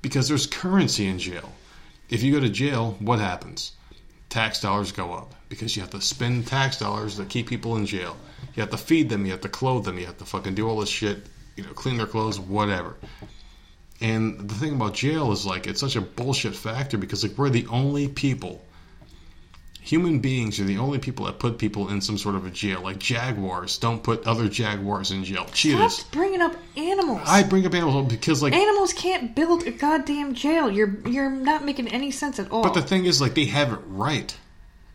[0.00, 1.52] Because there's currency in jail.
[2.08, 3.72] If you go to jail, what happens?
[4.30, 7.86] Tax dollars go up because you have to spend tax dollars to keep people in
[7.86, 8.16] jail.
[8.54, 10.68] You have to feed them, you have to clothe them, you have to fucking do
[10.68, 11.26] all this shit,
[11.56, 12.96] you know, clean their clothes, whatever.
[14.00, 17.50] And the thing about jail is like it's such a bullshit factor because like we're
[17.50, 18.62] the only people
[19.86, 22.80] human beings are the only people that put people in some sort of a jail.
[22.82, 25.46] Like jaguars don't put other jaguars in jail.
[25.52, 25.98] Cheetahs.
[25.98, 27.22] Stop bringing up animals.
[27.24, 30.70] I bring up animals because like Animals can't build a goddamn jail.
[30.70, 32.62] You're you're not making any sense at all.
[32.62, 34.36] but the thing is like they have it right.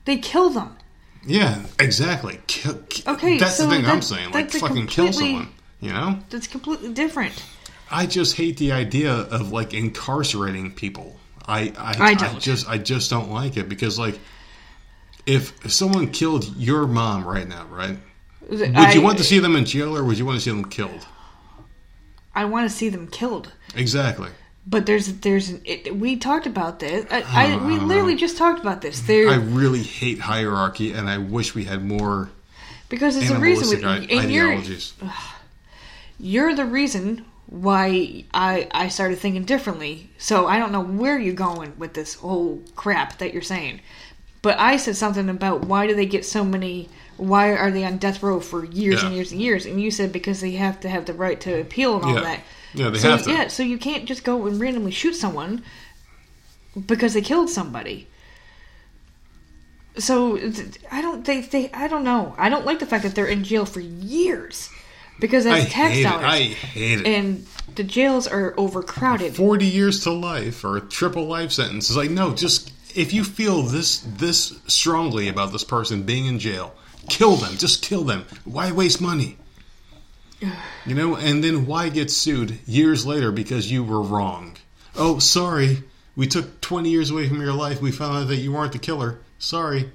[0.05, 0.75] they kill them.
[1.25, 2.39] Yeah, exactly.
[2.47, 4.31] Kill, Okay, that's so the thing I'm saying.
[4.31, 5.49] Like fucking kill someone.
[5.81, 6.19] You know?
[6.29, 7.43] That's completely different.
[7.89, 11.19] I just hate the idea of like incarcerating people.
[11.45, 12.39] I I, I don't.
[12.39, 14.17] just I just don't like it because like
[15.25, 17.97] if someone killed your mom right now, right?
[18.49, 20.51] Would I, you want to see them in jail or would you want to see
[20.51, 21.05] them killed?
[22.33, 23.51] I want to see them killed.
[23.75, 24.29] Exactly.
[24.65, 27.05] But there's there's an, it, we talked about this.
[27.11, 29.01] I, I uh, we literally just talked about this.
[29.01, 32.29] There I really hate hierarchy and I wish we had more
[32.89, 33.69] because there's a reason.
[33.69, 35.11] With, animalistic i- and
[36.21, 40.09] you're the reason why I I started thinking differently.
[40.17, 43.81] So I don't know where you're going with this whole crap that you're saying.
[44.41, 47.97] But I said something about why do they get so many why are they on
[47.97, 49.07] death row for years Yeah.
[49.07, 49.65] and years and years?
[49.65, 52.21] And you said because they have to have the right to appeal and all Yeah.
[52.21, 52.39] that.
[52.73, 53.31] Yeah, they so, have to.
[53.31, 55.63] Yeah, so you can't just go and randomly shoot someone
[56.87, 58.07] because they killed somebody.
[59.97, 60.37] So
[60.89, 62.33] I don't they they I don't know.
[62.37, 64.69] I don't like the fact that they're in jail for years
[65.21, 66.27] because I that's tax hate dollars it.
[66.27, 67.07] I hate it.
[67.07, 69.35] and the jails are overcrowded.
[69.35, 71.89] 40 years to life or a triple life sentence.
[71.89, 76.39] It's like, no, just if you feel this this strongly about this person being in
[76.39, 76.75] jail,
[77.07, 77.55] kill them.
[77.55, 78.25] Just kill them.
[78.43, 79.37] Why waste money?
[80.87, 84.57] You know, and then why get sued years later because you were wrong?
[84.95, 85.83] Oh, sorry.
[86.15, 87.79] We took 20 years away from your life.
[87.79, 89.19] We found out that you weren't the killer.
[89.37, 89.91] Sorry.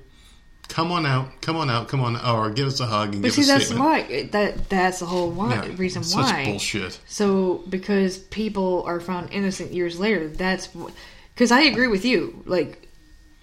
[0.69, 1.41] Come on out.
[1.41, 1.89] Come on out.
[1.89, 2.17] Come on.
[2.17, 3.89] Or give us a hug and But give see, us a that's statement.
[3.89, 6.45] why that that's the whole why, Yeah, reason such why.
[6.45, 6.99] bullshit.
[7.07, 10.69] So because people are found innocent years later, that's
[11.35, 12.43] because I agree with you.
[12.47, 12.89] Like,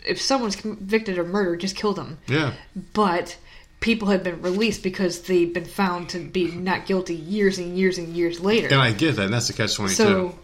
[0.06, 2.20] if someone's convicted of murder, just kill them.
[2.28, 2.54] Yeah.
[2.94, 3.38] But
[3.80, 7.98] people have been released because they've been found to be not guilty years and years
[7.98, 8.68] and years later.
[8.68, 9.26] And I get that.
[9.26, 9.96] And that's the catch 22.
[9.96, 10.40] so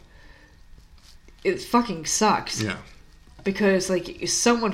[1.43, 2.61] it fucking sucks.
[2.61, 2.77] yeah.
[3.43, 4.73] because like someone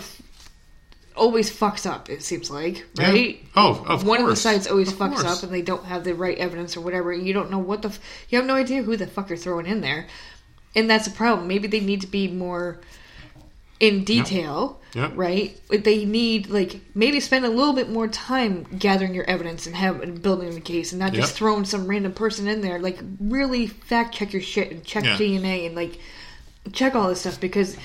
[1.16, 2.10] always fucks up.
[2.10, 3.12] It seems like Yeah.
[3.12, 3.46] right.
[3.56, 5.26] Oh, of one of the sides always Of fucks course.
[5.40, 7.12] up, and they don't have the right evidence or whatever.
[7.12, 9.38] And you don't know what the f- you have no idea who the fuck you're
[9.38, 10.08] throwing in there,
[10.76, 11.48] and that's a problem.
[11.48, 12.80] Maybe they need to be more
[13.80, 14.80] in detail.
[14.94, 15.12] Yep.
[15.16, 19.76] Right, they need like maybe spend a little bit more time gathering your evidence and
[19.76, 21.38] have and building the case, and not just Yep.
[21.38, 22.80] throwing some random person in there.
[22.80, 25.18] Like really fact check your shit and check Yeah.
[25.18, 26.00] DNA and like
[26.72, 27.76] check all this stuff because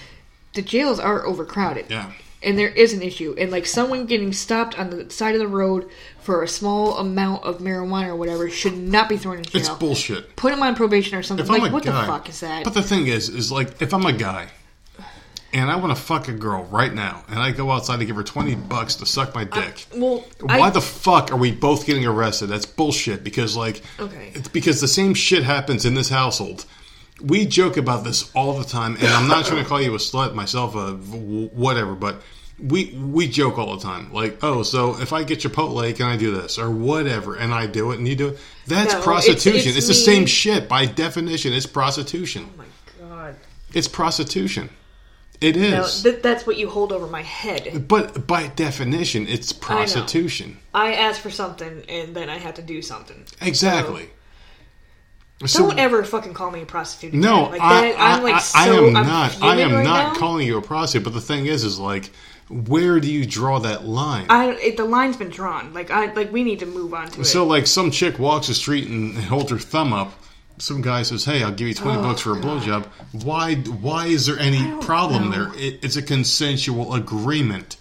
[0.55, 1.87] the jails are overcrowded.
[1.89, 2.13] Yeah.
[2.43, 3.35] And there is an issue.
[3.39, 5.91] And like someone getting stopped on the side of the road
[6.21, 9.61] for a small amount of marijuana or whatever should not be thrown in jail.
[9.61, 10.37] It's bullshit.
[10.37, 11.45] Put him on probation or something.
[11.45, 12.65] If I'm like a what guy, the fuck is that?
[12.65, 14.49] But the thing is, is like if I'm a guy
[15.53, 18.15] and I want to fuck a girl right now, and I go outside to give
[18.17, 19.85] her twenty bucks to suck my dick.
[19.95, 22.47] well, why I- the fuck are we both getting arrested?
[22.47, 23.25] That's bullshit.
[23.25, 24.31] Because like, Okay.
[24.35, 26.65] it's because the same shit happens in this household.
[27.23, 29.99] We joke about this all the time, and I'm not trying to call you a
[29.99, 32.23] slut myself, a w- whatever, but.
[32.63, 36.19] We we joke all the time, like, oh, so if I get Chipotle, can I
[36.19, 38.39] do this or whatever, and I do it, and you do it.
[38.67, 39.71] That's No, prostitution.
[39.71, 41.55] It's, it's the same shit by definition.
[41.55, 42.51] It's prostitution.
[42.53, 42.67] oh my
[43.09, 43.37] god.
[43.73, 44.69] It's prostitution.
[45.41, 46.05] It is.
[46.05, 47.89] No, th- that's what you hold over my head.
[47.89, 50.59] but by definition, it's prostitution.
[50.75, 53.25] I ask for something and then I have to do something.
[53.41, 54.03] Exactly.
[54.03, 54.09] So-
[55.41, 57.11] Don't ever fucking call me a prostitute.
[57.11, 57.21] Again.
[57.23, 58.59] No, like I, that, I'm like so.
[58.59, 59.43] I am not.
[59.43, 60.19] I am right not now.
[60.19, 61.05] calling you a prostitute.
[61.05, 62.11] But the thing is, is like,
[62.51, 64.27] where do you draw that line?
[64.29, 65.73] I it, the line's been drawn.
[65.73, 67.47] Like I like we need to move on to So, it.
[67.47, 70.13] like, some chick walks the street and holds her thumb up.
[70.59, 72.85] Some guy says, "Hey, I'll give you twenty Oh, bucks for a blowjob."
[73.25, 73.55] Why?
[73.55, 75.47] Why is there any problem know.
[75.47, 75.55] there?
[75.55, 77.79] It, it's a consensual agreement.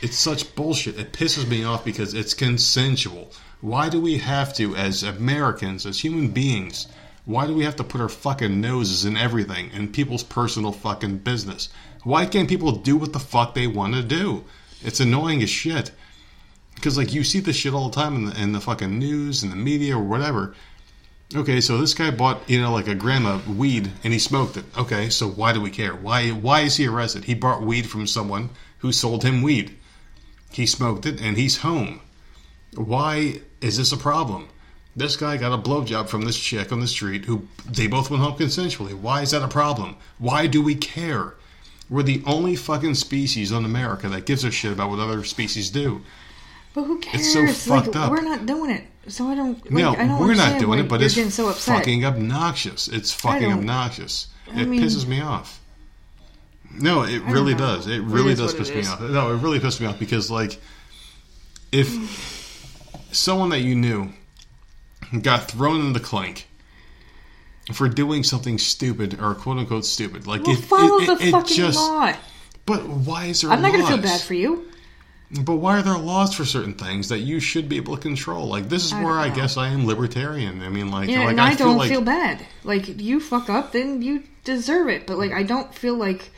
[0.00, 0.98] It's such bullshit.
[0.98, 3.30] It pisses me off because it's consensual.
[3.62, 6.88] Why do we have to, as Americans, as human beings,
[7.24, 11.18] why do we have to put our fucking noses in everything in people's personal fucking
[11.18, 11.68] business?
[12.02, 14.44] Why can't people do what the fuck they want to do?
[14.82, 15.92] It's annoying as shit.
[16.74, 19.44] Because like you see this shit all the time in the, in the fucking news
[19.44, 20.56] and the media or whatever.
[21.32, 24.56] Okay, so this guy bought you know like a gram of weed and he smoked
[24.56, 24.64] it.
[24.76, 25.94] Okay, so why do we care?
[25.94, 27.24] Why why is he arrested?
[27.24, 29.78] He bought weed from someone who sold him weed.
[30.50, 32.00] He smoked it and he's home.
[32.74, 34.48] Why is this a problem?
[34.94, 38.22] This guy got a blowjob from this chick on the street who they both went
[38.22, 38.92] home consensually.
[38.92, 39.96] Why is that a problem?
[40.18, 41.34] Why do we care?
[41.88, 45.70] We're the only fucking species on America that gives a shit about what other species
[45.70, 46.02] do.
[46.74, 47.34] but who cares?
[47.34, 48.10] it's so like, fucked up.
[48.10, 49.62] We're not doing it, so I don't.
[49.64, 51.78] Like, no, I don't we're not doing it, but it's so upset.
[51.78, 52.88] fucking obnoxious.
[52.88, 54.26] It's fucking obnoxious.
[54.52, 55.58] I it mean- pisses me off.
[56.74, 57.86] No, it really does.
[57.86, 59.00] It It really is does piss it me off.
[59.02, 60.58] No, it really pisses me off because like
[61.70, 61.88] if
[63.12, 64.12] someone that you knew
[65.20, 66.48] got thrown in the clink
[67.72, 71.30] for doing something stupid or quote unquote stupid, like Well, it, follow it, the it,
[71.30, 71.78] fucking just.
[71.78, 72.12] law.
[72.66, 73.50] But why is there?
[73.50, 74.68] I'm not gonna feel bad for you.
[75.44, 78.48] But why are there laws for certain things that you should be able to control?
[78.48, 79.34] Like this is I where I know.
[79.34, 80.62] guess I am libertarian.
[80.62, 82.44] I mean, like, Yeah, like and I, feel don't like feel bad.
[82.64, 85.06] Like you fuck up, then you deserve it.
[85.06, 86.30] But like I don't feel like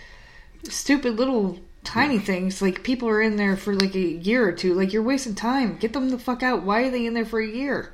[0.68, 2.60] stupid little tiny things.
[2.60, 4.74] Like people are in there for like a year or two.
[4.74, 5.76] Like you're wasting time.
[5.76, 6.62] Get them the fuck out.
[6.62, 7.92] Why are they in there for a year?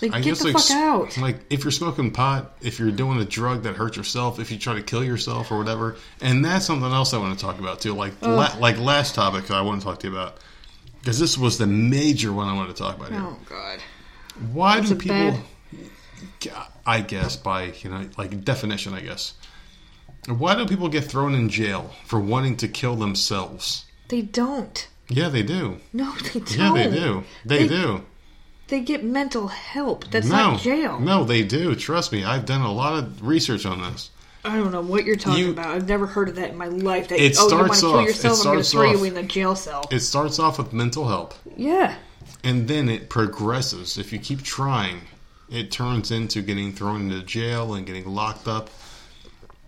[0.00, 1.18] Like I get guess the like, fuck out.
[1.18, 4.58] Like if you're smoking pot, if you're doing a drug that hurts yourself, if you
[4.58, 7.80] try to kill yourself or whatever, and that's something else I want to talk about
[7.80, 7.94] too.
[7.94, 10.36] Like la- like last topic I want to talk to you about
[11.00, 13.20] because this was the major one I wanted to talk about here.
[13.22, 13.80] Oh god.
[14.52, 15.40] Why do a people?
[16.86, 19.34] I guess by you know like definition, I guess.
[20.28, 23.86] Why do people get thrown in jail for wanting to kill themselves?
[24.08, 24.88] They don't.
[25.08, 25.78] Yeah, they do.
[25.92, 26.58] No, they don't.
[26.58, 27.24] Yeah, they do.
[27.44, 28.04] They, They- do.
[28.68, 30.10] They get mental help.
[30.10, 31.00] That's no, not jail.
[31.00, 31.74] no, they do.
[31.74, 34.10] Trust me, I've done a lot of research on this.
[34.44, 35.68] I don't know what you're talking You- about.
[35.68, 37.08] I've never heard of that in my life.
[37.08, 38.38] That It oh, you want to kill yourself?
[38.40, 39.84] it I'm going to throw you in the jail cell.
[39.90, 41.94] It starts off with mental help, yeah.
[42.44, 43.96] and then it progresses.
[43.96, 45.00] If you keep trying,
[45.50, 48.68] it turns into getting thrown into jail and getting locked up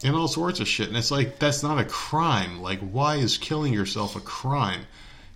[0.02, 0.88] and all sorts of shit.
[0.88, 2.60] And it's like that's not a crime.
[2.60, 4.82] Like, why is killing yourself a crime?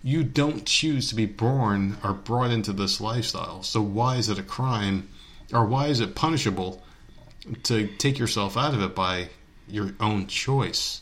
[0.03, 3.63] You don't choose to be born or brought into this lifestyle.
[3.63, 5.09] So why is it a crime,
[5.53, 6.83] or why is it punishable
[7.65, 9.29] to take yourself out of it by
[9.69, 11.01] your own choice?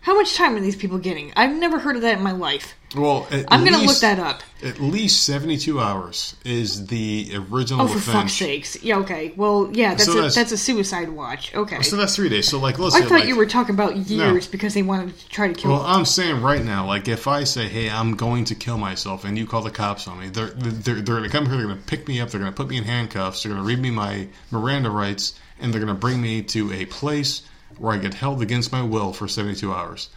[0.00, 1.32] How much time are these people getting?
[1.36, 2.74] I've never heard of that in my life.
[2.96, 4.40] Well, I'm going to look that up.
[4.64, 8.16] At least 72 hours is the original Oh, for offense.
[8.16, 8.82] fuck's sakes!
[8.82, 9.34] Yeah, okay.
[9.36, 11.54] Well, yeah, that's So a that's- that's a suicide watch.
[11.54, 11.82] Okay.
[11.82, 12.48] So that's three days.
[12.48, 15.28] So, like, let's I thought like, you were talking about years because they wanted to
[15.28, 15.70] try to kill.
[15.72, 15.76] Me.
[15.76, 19.24] Well, I'm saying right now, like, if I say, "Hey, I'm going to kill myself,"
[19.26, 21.56] and you call the cops on me, they're they're, they're going to come here.
[21.58, 22.30] They're going to pick me up.
[22.30, 23.42] They're going to put me in handcuffs.
[23.42, 26.72] They're going to read me my Miranda rights, and they're going to bring me to
[26.72, 27.42] a place
[27.78, 30.10] where I get held against my will for 72 hours.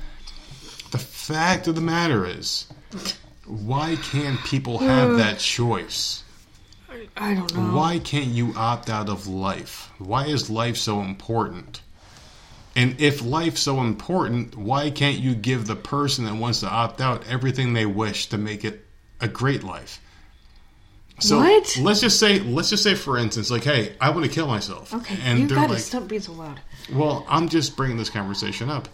[0.92, 2.68] The fact of the matter is,
[3.46, 6.24] why can't people have that choice?
[7.16, 7.76] I don't know.
[7.76, 9.90] Why can't you opt out of life?
[9.98, 11.82] Why is life so important?
[12.76, 17.02] And if life's so important, why can't you give the person that wants to opt
[17.02, 18.86] out everything they wish to make it
[19.20, 20.01] a great life?
[21.22, 21.78] So What?
[21.82, 24.94] let's just say, let's just say, for instance, like, hey, I want to kill myself,
[24.94, 26.60] Okay, and you gotta like, stop being so loud.
[26.92, 28.90] well, I'm just bringing this conversation up.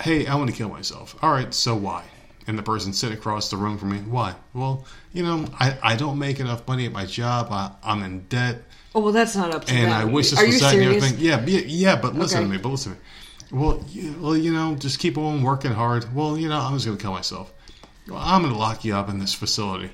[0.00, 1.16] Hey, I want to kill myself.
[1.22, 2.04] All right, so why?
[2.46, 4.34] And the person sitting across the room from me, why?
[4.54, 7.48] Well, you know, I, I don't make enough money at my job.
[7.50, 8.62] I, I'm in debt,
[8.94, 10.00] Oh well, that's not up to and them.
[10.00, 11.04] I wish this Are was that and serious?
[11.04, 11.24] everything.
[11.26, 12.46] Yeah, yeah, yeah, but listen Okay.
[12.46, 12.58] to me.
[12.58, 13.04] But listen to me.
[13.60, 16.14] Well, you, well, you know, just keep on working hard.
[16.14, 17.52] Well, you know, I'm just going to kill myself.
[18.08, 19.90] Well, I'm going to lock you up in this facility.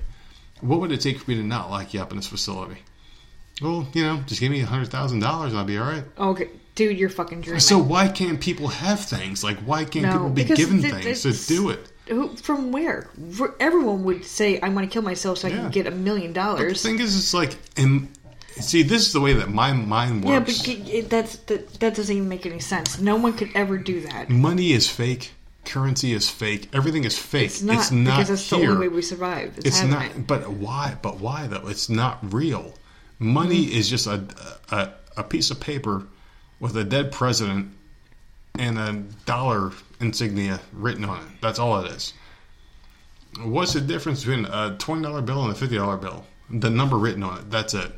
[0.63, 2.79] What would it take for me to not lock you up in this facility?
[3.61, 6.05] Well, you know, just give me a hundred thousand dollars and I'll be all right.
[6.19, 7.61] Okay, dude, you're fucking dreaming.
[7.61, 9.45] So why can't people have things?
[9.45, 11.93] Like why can't No, people be because given th- things to do it?
[12.09, 13.09] Who, from where?
[13.33, 15.57] For- Everyone would say, "I want to kill myself so I Yeah.
[15.59, 16.59] can get a million dollars.
[16.59, 18.09] The dollars." thing is, it's like, in,
[18.59, 20.31] see, this is the way that my mind works.
[20.33, 20.59] Yeah, works.
[20.59, 22.99] but g- it, that's that, that doesn't even make any sense.
[22.99, 24.31] No one could ever do that.
[24.31, 25.31] Money is fake.
[25.65, 26.69] Currency is fake.
[26.73, 27.47] Everything is fake.
[27.47, 28.61] It's not, because that's here.
[28.61, 29.57] the only way we survive.
[29.59, 30.07] It's, it's not.
[30.07, 30.27] it.
[30.27, 30.97] But why?
[31.03, 31.69] But why though?
[31.69, 32.75] It's not real.
[33.19, 33.79] Money Mm-hmm.
[33.79, 34.25] is just a,
[34.71, 36.05] a a piece of paper
[36.59, 37.71] with a dead president
[38.59, 38.93] and a
[39.25, 39.71] dollar
[40.01, 41.29] insignia written on it.
[41.41, 42.13] That's all it is.
[43.41, 46.27] What's the difference between a twenty dollar bill and a fifty dollar bill?
[46.51, 47.51] The number written on it.
[47.51, 47.93] That's it.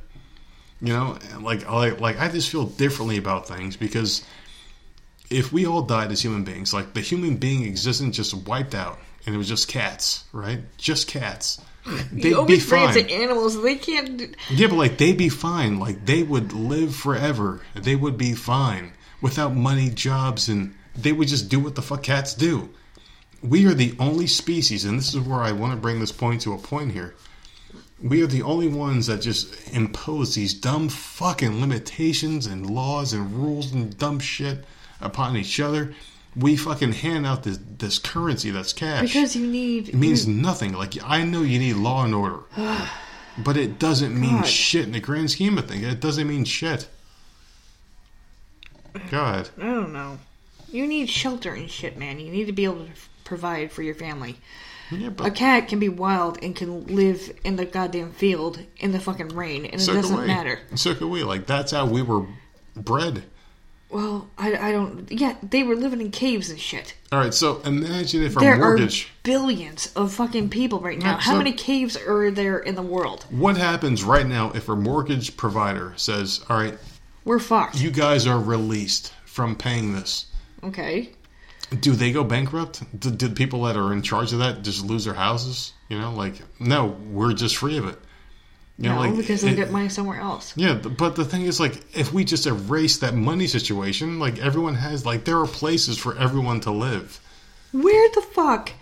[0.80, 4.22] You know, like like like I just feel differently about things because
[5.34, 8.98] if we all died as human beings, like the human being existence just wiped out,
[9.26, 10.60] and it was just cats, right?
[10.78, 11.60] Just cats.
[11.86, 13.04] They'd you be always bring it fine.
[13.06, 13.60] to animals.
[13.62, 14.16] They can't.
[14.16, 15.78] do- Yeah, but like they'd be fine.
[15.78, 17.60] Like they would live forever.
[17.74, 22.02] They would be fine without money, jobs, and they would just do what the fuck
[22.02, 22.70] cats do.
[23.42, 26.40] We are the only species, and this is where I want to bring this point
[26.42, 27.14] to a point here.
[28.02, 33.32] We are the only ones that just impose these dumb fucking limitations and laws and
[33.34, 34.64] rules and dumb shit
[35.00, 35.94] upon each other.
[36.36, 39.02] We fucking hand out this this currency that's cash.
[39.02, 39.90] Because you need.
[39.90, 40.72] It means nothing.
[40.72, 42.40] Like I know you need law and order,
[43.38, 44.46] but it doesn't mean God.
[44.46, 45.84] shit in the grand scheme of things.
[45.86, 46.88] It doesn't mean shit.
[49.10, 50.18] God, I don't know.
[50.68, 52.18] You need shelter and shit, man.
[52.18, 52.90] You need to be able to
[53.24, 54.36] provide for your family.
[54.90, 59.00] yeah, A cat can be wild and can live in the goddamn field in the
[59.00, 60.60] fucking rain, and it so doesn't matter.
[60.74, 61.22] So can we.
[61.22, 62.26] Like that's how we were
[62.76, 63.24] bred.
[63.90, 65.10] Well, I, I don't.
[65.12, 66.94] Yeah, they were living in caves and shit.
[67.12, 69.04] All right, so imagine if our There mortgage.
[69.04, 71.12] are billions of fucking people right now.
[71.12, 73.24] Yeah, How so- many caves are there in the world?
[73.30, 76.76] What happens right now if a mortgage provider says, "All right,
[77.24, 77.80] We're fucked.
[77.80, 80.26] you guys are released from paying this"?
[80.64, 81.10] okay.
[81.80, 82.82] Do they go bankrupt?
[83.00, 85.72] Did, did people that are in charge of that just lose their houses?
[85.88, 87.98] You know, like no, we're just free of it.
[88.78, 90.52] You No, know, like because they it- get money somewhere else.
[90.56, 94.74] Yeah, but the thing is, like, if we just erase that money situation, like, everyone
[94.74, 97.20] has, like, there are places for everyone to live.
[97.72, 98.72] Where the fuck?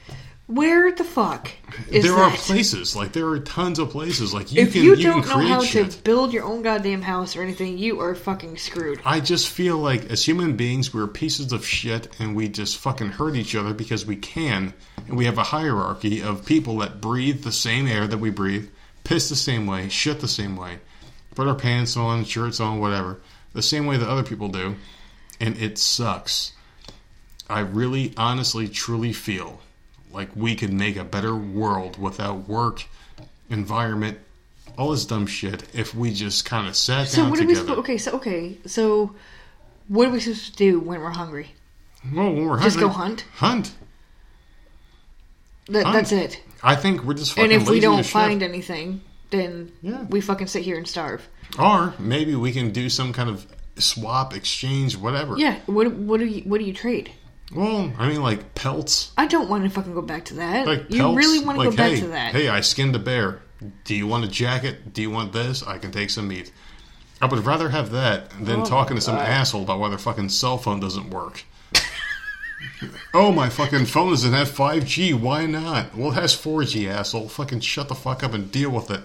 [0.46, 1.50] Where the fuck
[1.90, 2.32] is there that?
[2.32, 5.22] are places, like, there are tons of places, like, you if can you you, don't
[5.22, 5.90] can know how shit.
[5.90, 9.00] to build your own goddamn house or anything, you are fucking screwed.
[9.04, 13.08] I just feel like as human beings, we're pieces of shit, and we just fucking
[13.12, 14.74] hurt each other because we can,
[15.06, 18.68] and we have a hierarchy of people that breathe the same air that we breathe,
[19.12, 20.78] piss the same way, shit the same way,
[21.34, 23.20] put our pants on, shirts on, whatever,
[23.52, 24.74] the same way that other people do,
[25.40, 26.52] and it sucks.
[27.50, 29.60] I really, honestly, truly feel
[30.12, 32.84] like we could make a better world without work,
[33.50, 34.18] environment,
[34.78, 37.48] all this dumb shit if we just kind of sat So down what are we
[37.48, 37.66] together.
[37.66, 37.78] supposed?
[37.80, 39.14] Okay, so okay, so
[39.88, 41.52] what are we supposed to do when we're hungry?
[42.14, 43.26] Well, when we're hungry, Just go hunt?
[43.34, 43.74] Hunt.
[45.68, 45.94] That, Hunt.
[45.94, 46.42] that's it.
[46.62, 48.06] I think we're just fucking And if we don't shit.
[48.12, 50.04] find anything, then Yeah.
[50.10, 51.26] we fucking sit here and starve.
[51.58, 53.46] or maybe we can do some kind of
[53.78, 55.36] swap, exchange, whatever.
[55.36, 55.56] Yeah.
[55.66, 57.10] What what do you what do you trade?
[57.54, 60.66] Well, I mean, like pelts, I don't want to fucking go back to that.
[60.66, 62.32] like you really want to like, go back hey, to that?
[62.32, 63.42] Hey, I skinned a bear.
[63.84, 64.92] Do you want a jacket?
[64.94, 65.62] Do you want this?
[65.62, 66.50] I can take some meat.
[67.20, 69.28] I would rather have that than Oh talking to some God.
[69.28, 71.44] asshole about why their fucking cell phone doesn't work.
[73.14, 75.18] Oh, my fucking phone doesn't have 5G.
[75.18, 75.96] Why not?
[75.96, 77.28] Well, it has 4G, asshole.
[77.28, 79.02] Fucking shut the fuck up and deal with it.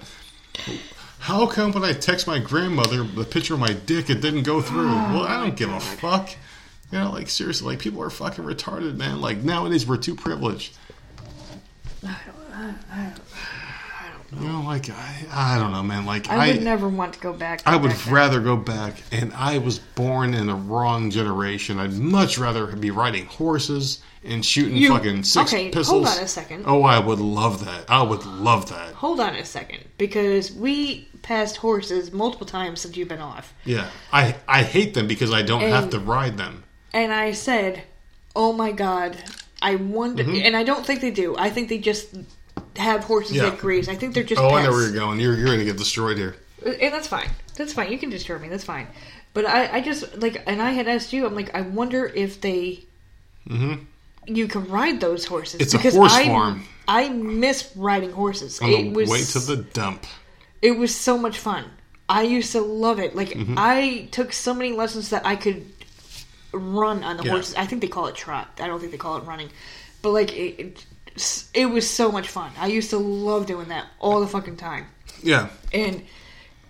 [1.19, 4.61] How come when I text my grandmother the picture of my dick, it didn't go
[4.61, 4.87] through?
[4.87, 6.29] well, I don't give a fuck.
[6.91, 9.19] You know, like seriously, like people are fucking retarded, man.
[9.19, 10.77] Like nowadays, we're too privileged.
[14.33, 16.05] You know, like I, I don't know, man.
[16.05, 17.59] Like I would never want to go back.
[17.59, 21.79] To I would back rather go back, and I was born in the wrong generation.
[21.79, 25.87] I'd much rather be riding horses and shooting You- fucking six okay, pistols.
[25.87, 26.63] hold on a second.
[26.67, 27.85] Oh, I would love that.
[27.89, 28.95] I would love that.
[28.95, 33.87] Hold on a second, because we passed horses multiple times since you've been off, Yeah,
[34.11, 36.63] I I hate them because I don't have to ride them.
[36.93, 37.83] and I said,
[38.35, 39.15] "Oh my god,
[39.61, 40.41] I wonder." Mm-hmm.
[40.45, 41.35] And I don't think they do.
[41.37, 42.09] I think they just
[42.75, 43.49] have horses Yeah.
[43.49, 43.87] that graze.
[43.89, 44.41] I think they're just.
[44.41, 45.19] Oh, I know where you're going.
[45.19, 46.35] You're you're gonna get destroyed here.
[46.65, 47.29] And that's fine.
[47.55, 47.91] That's fine.
[47.91, 48.49] You can disturb me.
[48.49, 48.87] That's fine.
[49.33, 51.25] But I, I just like, and I had asked you.
[51.25, 52.83] I'm like, I wonder if they,
[54.25, 55.55] you can ride those horses.
[55.55, 55.61] Mm-hmm.
[55.63, 56.63] It's a because horse I, farm.
[56.87, 58.59] I miss riding horses.
[58.61, 60.05] On it the was way to the dump.
[60.61, 61.65] it was so much fun.
[62.09, 63.15] I used to love it.
[63.15, 63.55] Like Mm-hmm.
[63.57, 65.65] I took so many lessons that I could
[66.53, 67.31] run on the Yeah.
[67.31, 67.55] horses.
[67.55, 68.59] I think they call it trot.
[68.59, 69.49] I don't think they call it running.
[70.01, 70.85] But like it, it,
[71.53, 72.51] it was so much fun.
[72.59, 74.85] I used to love doing that all the fucking time
[75.23, 75.49] Yeah.
[75.73, 76.03] and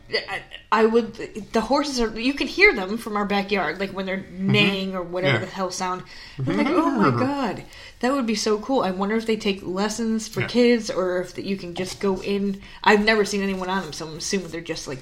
[0.09, 0.41] I,
[0.71, 1.15] I would
[1.51, 5.03] the horses are you can hear them from our backyard like when they're neighing or
[5.03, 5.43] whatever Mm-hmm.
[5.43, 5.49] Yeah.
[5.49, 6.03] the hell sound
[6.39, 7.63] I'm like oh my god
[7.99, 10.47] that would be so cool I wonder if they take lessons for Yeah.
[10.47, 13.91] kids or if that you can just go in I've never seen anyone on them
[13.91, 14.99] so I'm assuming they're just like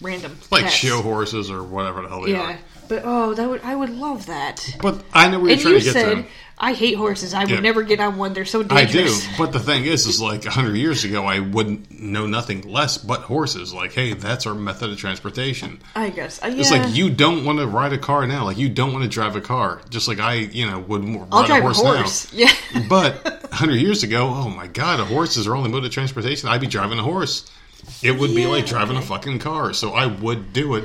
[0.00, 0.74] random Like pets.
[0.74, 2.58] show horses or whatever the hell they yeah are.
[2.92, 4.68] But oh, that would I would love that.
[4.82, 6.26] But I know we were And trying you to get to said.
[6.58, 7.32] I hate horses.
[7.32, 7.60] I would Yeah.
[7.60, 8.34] never get on one.
[8.34, 8.82] They're so dangerous.
[8.90, 9.28] I do, dangerous.
[9.38, 13.22] but the thing is, is like hundred years ago, I wouldn't know nothing less but
[13.22, 13.72] horses.
[13.72, 15.80] Like, hey, that's our method of transportation.
[15.96, 16.38] I guess.
[16.42, 18.44] Uh, It's like you don't want to ride a car now.
[18.44, 19.80] Like you don't want to drive a car.
[19.88, 22.32] Just like I, you know, would ride I'll drive a horse, a horse.
[22.34, 22.52] Yeah.
[22.74, 22.86] now.
[22.90, 26.50] But hundred years ago, oh my god, a horse is our only mode of transportation.
[26.50, 27.50] I'd be driving a horse.
[28.02, 29.72] It would be like Yeah, driving a fucking car.
[29.72, 30.84] So I would do it.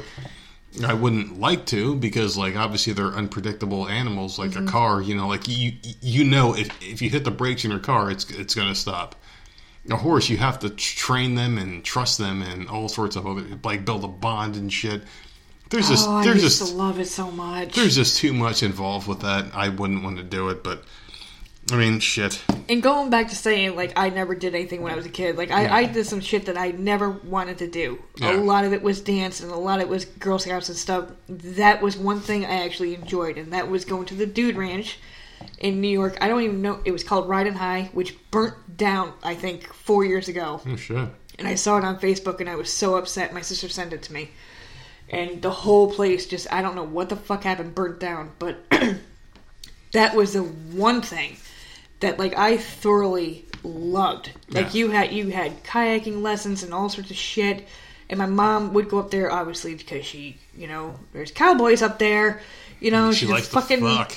[0.85, 4.37] I wouldn't like to because, like, obviously they're unpredictable animals.
[4.39, 4.67] Like Mm-hmm.
[4.67, 7.71] a car, you know, like you you know if if you hit the brakes in
[7.71, 9.15] your car, it's it's gonna stop.
[9.89, 13.43] A horse, you have to train them and trust them and all sorts of other
[13.63, 15.03] like build a bond and shit.
[15.69, 17.73] There's just oh, I there's used just to love it so much.
[17.75, 19.45] there's just too much involved with that.
[19.53, 20.83] I wouldn't want to do it, but
[21.71, 22.41] I mean, shit.
[22.69, 25.37] And going back to saying, like, I never did anything when I was a kid.
[25.37, 28.01] Like, I, I did some shit that I never wanted to do.
[28.17, 28.37] Yeah.
[28.37, 30.77] A lot of it was dance, and a lot of it was Girl Scouts and
[30.77, 31.09] stuff.
[31.27, 34.99] That was one thing I actually enjoyed, and that was going to the Dude Ranch
[35.59, 36.17] in New York.
[36.21, 36.81] I don't even know.
[36.85, 40.61] It was called Riding High, which burnt down, I think, four years ago.
[40.65, 41.09] Oh shit.
[41.39, 43.33] And I saw it on Facebook, and I was so upset.
[43.33, 44.31] My sister sent it to me.
[45.09, 48.31] And the whole place just, I don't know what the fuck happened, burnt down.
[48.39, 48.57] But
[49.93, 51.37] that was the one thing
[51.99, 54.31] that like I thoroughly loved.
[54.49, 54.79] Like Yeah.
[54.79, 57.67] you had you had kayaking lessons and all sorts of shit.
[58.09, 61.99] And my mom would go up there obviously because she, you know, there's cowboys up
[61.99, 62.41] there.
[62.79, 64.13] You know, She likes fucking the fuck.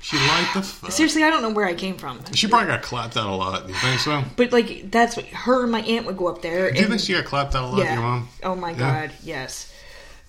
[0.00, 0.90] She liked the fuck.
[0.90, 2.20] Seriously, I don't know where I came from.
[2.32, 3.68] She probably got clapped out a lot.
[3.68, 4.22] You think so?
[4.36, 6.70] But like that's what her and my aunt would go up there.
[6.70, 7.92] Do you and- think she got clapped out a lot, yeah.
[7.94, 8.28] your mom?
[8.42, 8.78] Oh my Yeah.
[8.78, 9.66] god, yes.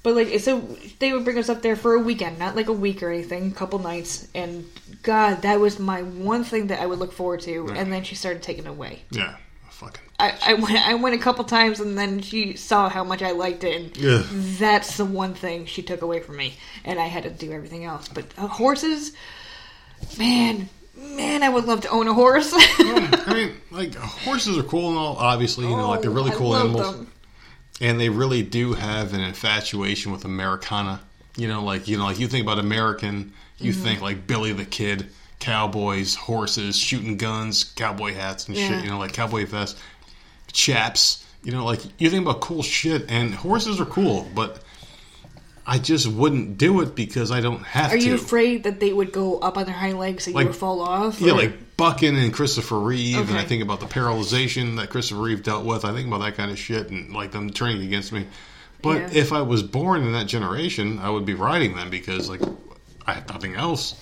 [0.03, 0.59] But like, so
[0.99, 3.49] they would bring us up there for a weekend, not like a week or anything,
[3.51, 4.65] a couple nights, and
[5.03, 7.69] God, that was my one thing that I would look forward to.
[7.75, 9.03] And then she started taking it away.
[9.11, 9.35] Yeah.
[9.69, 10.01] Fucking.
[10.19, 13.31] I, I went, I went a couple times, and then she saw how much I
[13.31, 14.23] liked it, and Yeah.
[14.59, 16.53] that's the one thing she took away from me,
[16.85, 18.07] and I had to do everything else.
[18.07, 19.13] But uh, horses,
[20.19, 22.51] man, man, I would love to own a horse.
[22.55, 25.15] I mean, like horses are cool and all.
[25.15, 27.11] Obviously, you know, like they're really Oh, cool animals, them.
[27.79, 31.01] and they really do have an infatuation with Americana.
[31.37, 33.83] You know, like you know, like you think about American, you Mm-hmm.
[33.83, 35.07] think like Billy the Kid,
[35.39, 38.67] cowboys, horses, shooting guns, cowboy hats and Yeah.
[38.69, 38.83] shit.
[38.83, 39.79] You know, like cowboy vests,
[40.51, 41.25] chaps.
[41.43, 44.61] You know, like you think about cool shit, and horses are cool, but
[45.65, 48.03] I just wouldn't do it because I don't have Are to.
[48.03, 50.55] you afraid that they would go up on their hind legs and Like- you would
[50.57, 51.19] fall off?
[51.21, 55.21] Yeah, or- like Bucking and Christopher Reeve, and I think about the paralyzation that Christopher
[55.21, 55.83] Reeve dealt with.
[55.83, 58.27] I think about that kind of shit and like them turning against me.
[58.83, 59.09] But Yeah.
[59.13, 62.41] if I was born in that generation, I would be riding them because like
[63.05, 63.95] I have nothing else.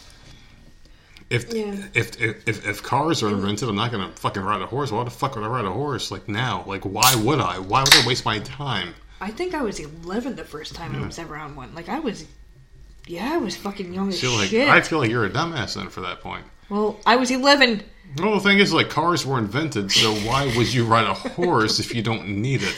[1.30, 1.76] If, Yeah.
[1.94, 3.36] if if if if cars are mm-hmm.
[3.36, 4.92] invented, I'm not gonna fucking ride a horse.
[4.92, 6.10] Why the fuck would I ride a horse?
[6.10, 7.60] Like now, like why would I?
[7.60, 8.96] Why would I waste my time?
[9.22, 11.76] I think I was 11 the first time I was ever on one.
[11.76, 12.26] Like I was,
[13.06, 14.70] yeah, I was fucking young as like shit.
[14.70, 16.46] I feel like you're a dumbass then for that point.
[16.70, 17.84] well, I was 11.
[18.18, 21.80] Well, the thing is, like, cars were invented, so why would you ride a horse
[21.80, 22.76] if you don't need it?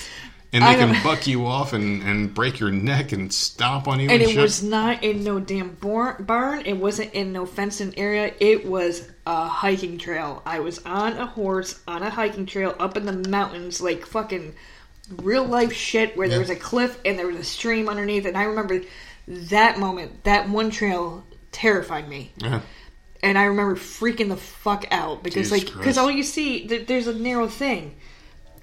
[0.53, 4.09] And they can buck you off and, and break your neck and stomp on you
[4.09, 4.41] and, And it shit.
[4.41, 6.63] was not in no damn barn.
[6.65, 8.33] It wasn't in no fenced-in area.
[8.39, 10.41] It was a hiking trail.
[10.45, 14.53] I was on a horse on a hiking trail up in the mountains, like fucking
[15.17, 18.25] real life shit, where there was a cliff and there was a stream underneath.
[18.25, 18.81] And I remember
[19.27, 20.25] that moment.
[20.25, 21.23] That one trail
[21.53, 22.33] terrified me.
[22.37, 22.59] yeah.
[23.23, 26.87] and I remember freaking the fuck out because Jesus like because all you see th-
[26.87, 27.95] there's a narrow thing,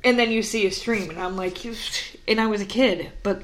[0.08, 1.64] and then you see a stream, and I'm like,
[2.26, 3.42] and I was a kid, but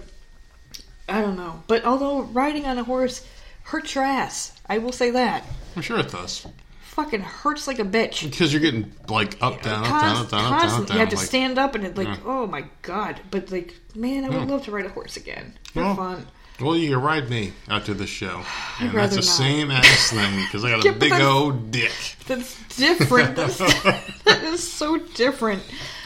[1.09, 1.63] I don't know.
[1.67, 3.27] But although riding on a horse
[3.65, 5.45] hurts your ass, I will say that
[5.77, 6.47] I'm sure it does.
[6.83, 8.23] fucking hurts like a bitch.
[8.31, 10.97] Because you're getting, like, up, down, up, down, Const- up, down, up, down, up, down.
[10.97, 12.17] You have to like, stand up, and it like, Yeah.
[12.25, 13.21] oh my god!
[13.31, 14.55] But like, man, I would Yeah.
[14.55, 15.59] love to ride a horse again.
[15.75, 16.27] They're Well, fun.
[16.61, 18.43] Well, you can ride me after the show.
[18.81, 19.25] And that's the not.
[19.25, 21.93] same ass thing, because I got a but big old dick.
[22.29, 23.35] That's different.
[23.41, 23.59] That's,
[24.25, 25.63] that is so different.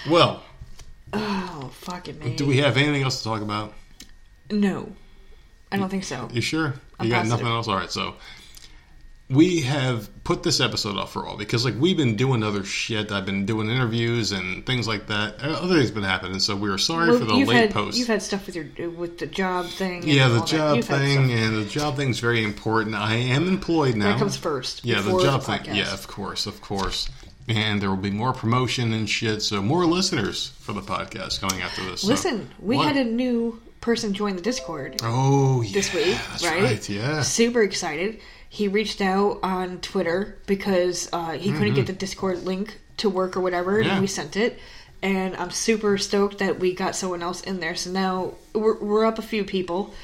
[0.09, 0.43] Well,
[1.13, 2.37] Oh fucking man.
[2.37, 3.75] do we have anything else to talk about?
[4.51, 4.93] No,
[5.73, 6.29] I don't think so.
[6.33, 6.75] You sure?
[6.99, 7.31] I'm you got positive.
[7.41, 7.69] nothing else?
[7.69, 8.15] All right, so
[9.31, 13.13] we have put this episode off for all because like we've been doing other shit.
[13.13, 15.43] I've been doing interviews and things like that.
[15.43, 17.99] Uh, Other things been happening, so we were sorry Well, for the late had, post.
[17.99, 20.03] You've had stuff with your with the job thing.
[20.09, 22.95] yeah, the job thing and the job thing's very important.
[22.95, 24.13] I am employed now.
[24.13, 24.85] that comes first.
[24.85, 25.75] Yeah, the job the thing.
[25.77, 27.11] Yeah, of course, of course.
[27.49, 31.63] And there will be more promotion and shit, so more listeners for the podcast coming
[31.63, 32.03] after this.
[32.03, 32.89] so- Listen, we What?
[32.89, 36.63] had a new person join the Discord oh yeah, this week, right?
[36.63, 36.89] right?
[36.89, 38.21] Yeah, Super excited.
[38.51, 43.37] He reached out on Twitter because uh, he couldn't get the Discord link to work
[43.37, 43.87] or whatever, Mm-hmm.
[43.87, 43.93] Yeah.
[43.93, 44.59] and we sent it.
[45.01, 47.77] And I'm super stoked that we got someone else in there.
[47.77, 49.95] So now we're, we're up a few people,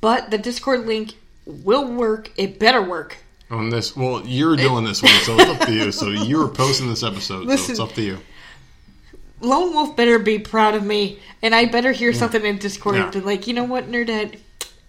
[0.00, 1.14] but the Discord link
[1.44, 2.30] will work.
[2.36, 3.16] It better work.
[3.50, 5.92] On this, well, you're doing this one, so it's up to you.
[5.92, 8.18] So you're posting this episode, so it's up to you.
[9.40, 13.10] Lone Wolf better be proud of me, and I better hear something in Discord Yeah.
[13.10, 14.38] to like, you know what, Nerdette,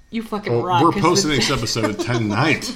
[0.09, 0.83] you fucking Well, rock.
[0.83, 2.73] We're posting this episode tonight.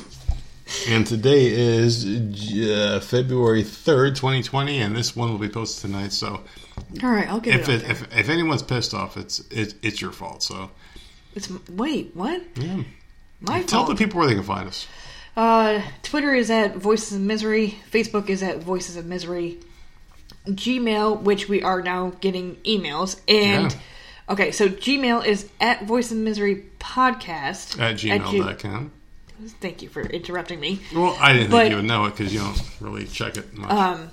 [0.88, 6.12] And today is uh, February 3rd, 2020, and this one will be posted tonight.
[6.12, 6.44] So
[7.02, 7.82] All right, I'll get if it.
[7.84, 10.44] it, if, if anyone's pissed off, it's it, it's your fault.
[10.44, 10.70] So
[11.34, 12.44] It's wait, what?
[12.56, 12.84] yeah.
[13.42, 13.98] My tell fault.
[13.98, 14.86] the people where they can find us.
[15.40, 17.76] Uh, Twitter is at Voices of Misery.
[17.90, 19.58] Facebook is at Voices of Misery.
[20.46, 24.34] Gmail, which we are now getting emails, and Yeah.
[24.34, 28.92] okay, so Gmail is at Voice of Misery podcast At G- gmail.com.
[29.62, 30.82] Thank you for interrupting me.
[30.94, 33.58] Well, I didn't But- think you would know it because you don't really check it
[33.58, 33.72] much.
[33.72, 34.10] Um,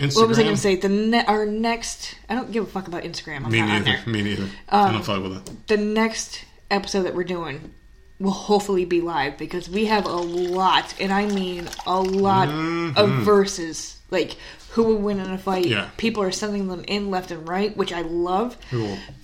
[0.00, 0.16] Instagram.
[0.16, 0.74] what was I going to say?
[0.74, 2.16] The ne- our next.
[2.28, 3.44] I don't give a fuck about Instagram.
[3.44, 4.00] I'm Me neither.
[4.06, 4.48] Me neither.
[4.68, 5.68] I Um, don't fuck with it.
[5.68, 7.70] The next episode that we're doing
[8.20, 12.48] will hopefully be live because we have a lot, and I mean a lot
[12.96, 13.94] of verses.
[14.10, 14.36] Like
[14.70, 15.64] who would win in a fight?
[15.64, 15.72] Mm-hmm.
[15.72, 15.90] Yeah.
[15.96, 18.56] People are sending them in left and right, which I love.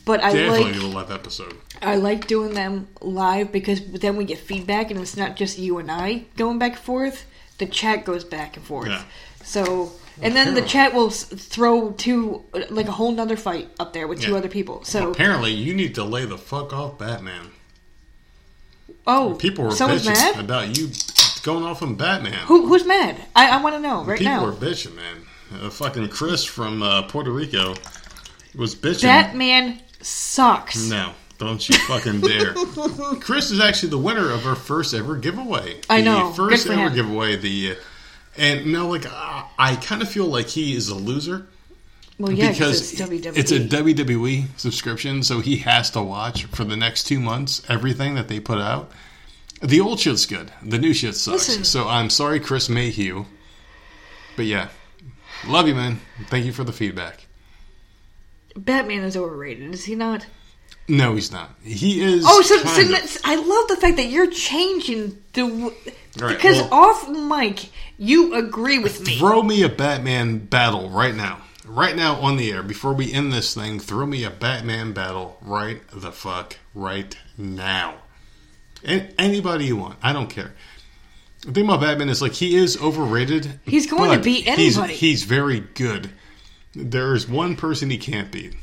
[0.04, 1.56] But I definitely like do a live episode.
[1.82, 5.78] I like doing them live because then we get feedback, and it's not just you
[5.78, 7.26] and I going back and forth.
[7.58, 8.88] The chat goes back and forth.
[8.88, 9.04] Yeah.
[9.44, 14.08] So, and then the chat will throw two, like a whole nother fight up there
[14.08, 14.38] with two Yeah.
[14.38, 14.82] other people.
[14.84, 17.50] So, Apparently, you need to lay the fuck off Batman.
[19.06, 20.44] Oh, People were someone's bitching mad.
[20.44, 20.90] about you
[21.42, 22.32] going off on Batman.
[22.46, 23.16] Who, who's mad?
[23.36, 24.44] I, I want to know right People now.
[24.44, 25.16] were bitching, man.
[25.62, 27.74] Uh, fucking Chris from uh, Puerto Rico
[28.56, 29.02] was bitching.
[29.02, 30.88] Batman sucks.
[30.88, 32.54] No, don't you fucking dare.
[33.20, 35.80] Chris is actually the winner of our first ever giveaway.
[35.90, 36.32] I the know.
[36.32, 36.94] First ever him.
[36.94, 37.36] giveaway.
[37.36, 37.76] The
[38.36, 41.46] and no, like I kind of feel like he is a loser
[42.18, 43.36] Well, yeah, because it's WWE.
[43.36, 48.14] it's a WWE subscription, so he has to watch for the next two months everything
[48.14, 48.92] that they put out.
[49.62, 50.52] The old shit's good.
[50.62, 51.48] The new shit sucks.
[51.48, 51.64] Listen.
[51.64, 53.24] So I'm sorry, Chris Mayhew.
[54.36, 54.68] But yeah,
[55.46, 56.00] love you, man.
[56.28, 57.26] Thank you for the feedback.
[58.56, 60.26] Batman is overrated, is he not?
[60.86, 61.50] No, he's not.
[61.62, 62.24] He is.
[62.28, 63.18] Oh, so, so of.
[63.24, 65.72] I love the fact that you're changing the
[66.18, 69.18] Right, because well- off mic you agree with me.
[69.18, 71.40] Throw me a Batman battle right now.
[71.66, 75.38] Right now on the air, before we end this thing, throw me a Batman battle
[75.40, 77.96] right the fuck right now.
[78.84, 79.98] And anybody you want.
[80.02, 80.52] I don't care.
[81.46, 83.60] The thing about Batman is like he is overrated.
[83.64, 84.94] He's going to beat he's- anybody.
[84.94, 86.10] He's, very good.
[86.74, 88.54] There is one person he can't beat.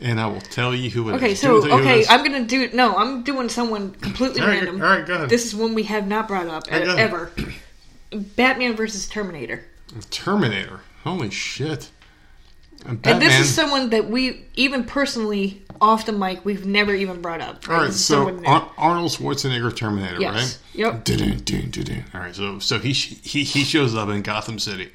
[0.00, 1.16] And I will tell you who it is.
[1.18, 2.06] Okay, you so want to tell you who it okay.
[2.08, 2.96] I'm gonna do no.
[2.96, 4.80] I'm doing someone completely All right, random.
[4.80, 5.28] all right, go ahead.
[5.28, 7.30] This is one we have not brought up right, ever.
[8.10, 9.62] Batman versus Terminator,
[10.08, 10.80] Terminator.
[11.04, 11.90] Holy shit.
[12.86, 13.20] and Batman.
[13.28, 17.66] this is someone that we even personally off the mic we've never even brought up.
[17.68, 18.42] All right, so.
[18.44, 20.34] Ar- Arnold Schwarzenegger Terminator, Yes.
[20.34, 20.58] right?
[20.74, 21.04] Yep.
[21.04, 22.04] Dun, dun, dun.
[22.14, 24.90] All right, so so he he he shows up in Gotham City.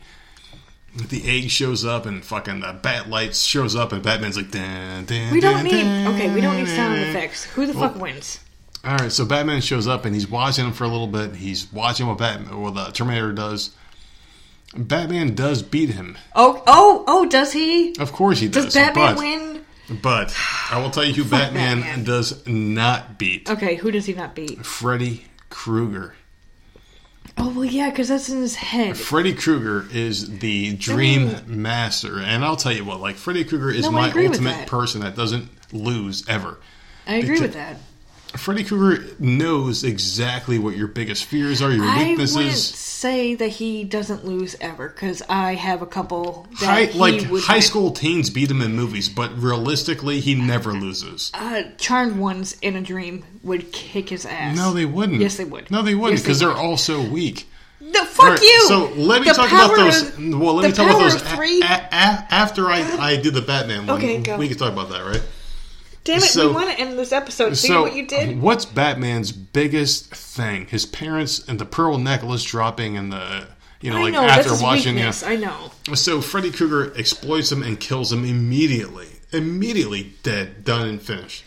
[0.95, 5.03] The egg shows up and fucking the bat lights shows up and Batman's like dun,
[5.05, 5.73] dun, we don't need
[6.07, 6.33] okay.
[6.33, 7.43] We don't need sound effects.
[7.45, 8.39] Who the fuck wins?
[8.85, 11.35] All right, so Batman shows up and he's watching him for a little bit.
[11.35, 13.71] He's watching what Batman, what the Terminator does.
[14.77, 17.25] Batman does beat him, Oh oh oh!
[17.27, 17.95] Does he?
[17.99, 18.65] of course he does.
[18.65, 19.99] Does Batman but, win?
[20.01, 20.35] But
[20.71, 22.03] I will tell you who Batman, Batman.
[22.03, 23.49] does not beat.
[23.49, 24.65] Okay, who does he not beat?
[24.65, 26.15] Freddy Krueger.
[27.37, 28.97] Oh well, yeah, because that's in his head.
[28.97, 33.83] Freddy Krueger is the dream master, and I'll tell you what, like Freddy Krueger is
[33.83, 34.67] No, my ultimate that.
[34.67, 36.57] person that doesn't lose ever.
[37.07, 37.77] I agree Because- with that.
[38.37, 42.63] Freddy Krueger knows exactly what your biggest fears are, your I wouldn't weaknesses.
[42.75, 47.53] say that he doesn't lose ever because I have a couple that High, like high
[47.55, 47.61] win.
[47.61, 51.31] school teens beat him in movies, but realistically, he never loses.
[51.33, 54.55] Uh, charmed ones in a dream would kick his ass.
[54.55, 55.19] No, they wouldn't.
[55.21, 55.69] Yes, they would.
[55.71, 56.55] No, they wouldn't Yes, they because would.
[56.55, 57.47] they're all so weak.
[57.81, 58.65] No, fuck right, you.
[58.67, 60.01] So let me The talk about those.
[60.01, 63.41] of- well, let me talk about those a- a- a- after I, I do the
[63.41, 63.97] Batman one.
[63.97, 64.37] Okay, go.
[64.37, 65.21] We can talk about that, right?
[66.05, 67.57] Damn it, so- we want to end this episode.
[67.57, 68.41] See so, what you did?
[68.41, 70.67] what's Batman's biggest thing?
[70.67, 73.47] His parents and the pearl necklace dropping, and the
[73.81, 74.95] you know, I like know after watching.
[74.95, 75.21] weakness.
[75.23, 75.71] You I know.
[75.95, 79.07] so Freddy Krueger exploits him and kills him immediately.
[79.31, 81.43] Immediately dead, done and finished.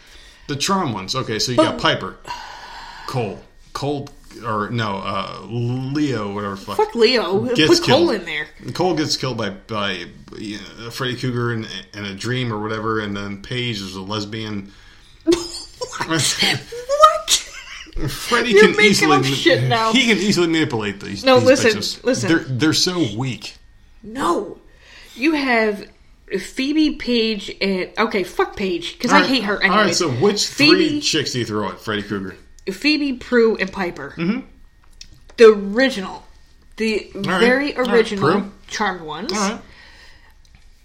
[0.49, 1.15] The charm ones.
[1.15, 2.17] Okay, so you got Piper,
[3.07, 3.41] Cole,
[3.73, 4.09] Cole,
[4.45, 6.57] or no, uh, Leo, whatever.
[6.57, 6.77] Fuck.
[6.77, 7.55] Fuck Leo.
[7.55, 8.47] Gets Put Cole in there.
[8.73, 10.05] Cole gets killed by by
[10.91, 14.73] Freddy Krueger in, in a dream or whatever, and then Paige is a lesbian.
[16.09, 17.31] What?
[18.09, 19.93] Freddy You're can easily up shit now.
[19.93, 21.25] He can easily manipulate these.
[21.25, 22.05] No, these listen, bitches.
[22.05, 22.29] listen.
[22.29, 23.57] They're they're so weak.
[24.03, 24.59] No.
[25.15, 25.85] You have
[26.39, 29.63] Phoebe, Paige, and okay, fuck Paige because I right, hate her.
[29.63, 32.37] All right, so which Phoebe, three chicks do you throw at Freddy Krueger?
[32.73, 34.15] Phoebe, Prue, and Piper.
[34.17, 34.41] Mm-hmm.
[35.37, 36.25] The original,
[36.77, 37.25] the right.
[37.41, 38.53] very right, original Prue.
[38.67, 39.33] charmed ones.
[39.33, 39.61] All right.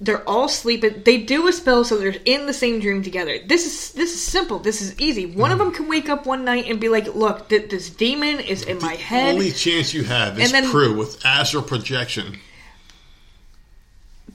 [0.02, 1.04] They're all sleeping.
[1.06, 3.38] They do a spell so they're in the same dream together.
[3.46, 4.60] This is this is simple.
[4.60, 5.26] This is easy.
[5.26, 5.54] One Mm.
[5.54, 8.64] of them can wake up one night and be like, "Look, th- this demon is
[8.64, 12.38] in my head." Only chance you have is And then- Prue with astral projection.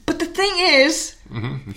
[0.05, 1.15] But the thing is,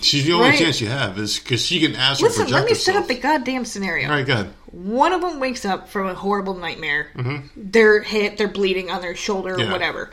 [0.01, 0.57] She's the only Right.
[0.57, 2.45] chance you have is because she can astral listen.
[2.45, 4.09] project Let me set up the goddamn scenario.
[4.09, 4.51] All right, good.
[4.73, 7.11] One of them wakes up from a horrible nightmare.
[7.15, 7.47] Mm-hmm.
[7.55, 10.09] They're hit, they're bleeding on their shoulder or whatever.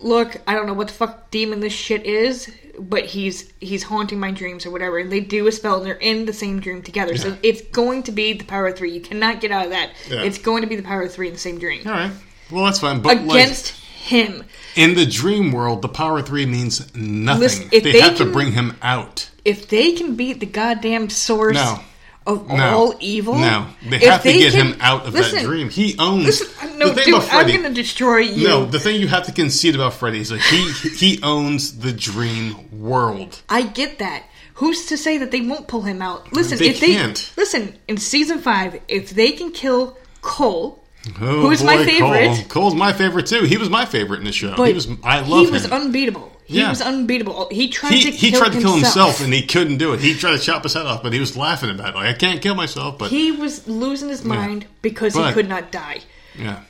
[0.00, 4.18] Look, I don't know what the fuck demon this shit is, but he's he's haunting
[4.18, 4.98] my dreams or whatever.
[4.98, 7.16] And they do a spell and they're in the same dream together.
[7.18, 8.92] So it's going to be the power of three.
[8.92, 9.90] You cannot get out of that.
[10.08, 10.22] Yeah.
[10.22, 11.86] It's going to be the power of three in the same dream.
[11.86, 12.12] All right.
[12.50, 13.02] Well, that's fine.
[13.02, 14.44] But Against him.
[14.74, 17.40] in the dream world, the power of three means nothing.
[17.40, 19.30] Listen, they, they have to bring him out.
[19.44, 21.80] If they can beat the goddamn source No.
[22.26, 22.54] Of No.
[22.78, 25.68] all evil, No, they if have to get can- him out of listen, that dream.
[25.68, 26.24] He owns.
[26.26, 27.54] Listen, no, the thing dude, Freddy.
[27.54, 28.46] I'm gonna destroy you.
[28.48, 31.92] no, the thing you have to concede about Freddy is like he he owns the
[31.92, 33.40] dream world.
[33.48, 34.24] I get that.
[34.54, 36.32] Who's to say that they won't pull him out?
[36.32, 37.32] Listen, They if they can't.
[37.36, 40.78] listen in season five, if they can kill Cole,
[41.20, 42.26] Oh, Who's my favorite?
[42.36, 42.44] Cole.
[42.48, 43.42] Cole's my favorite too.
[43.42, 44.54] He was my favorite in the show.
[44.56, 44.86] but he was.
[45.02, 45.72] I love he was him.
[45.72, 46.30] unbeatable.
[46.52, 46.70] He Yeah.
[46.70, 47.48] was unbeatable.
[47.50, 48.94] He tried he to he kill tried to kill himself.
[49.16, 50.00] himself and he couldn't do it.
[50.00, 51.96] He tried to chop his head off, but he was laughing about it.
[51.96, 55.48] Like I can't kill myself, but He was losing his mind because But- he could
[55.48, 56.00] not die.
[56.38, 56.60] yeah.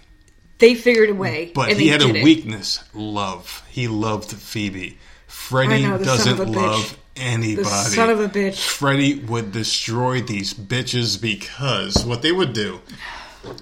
[0.59, 2.23] They figured a way, But he had a it.
[2.23, 3.63] weakness: love.
[3.69, 4.97] He loved Phoebe.
[5.27, 6.55] Freddy I know, son doesn't of a bitch.
[6.55, 7.63] love anybody.
[7.65, 8.59] The son of a bitch.
[8.59, 12.81] Freddy would destroy these bitches because what they would do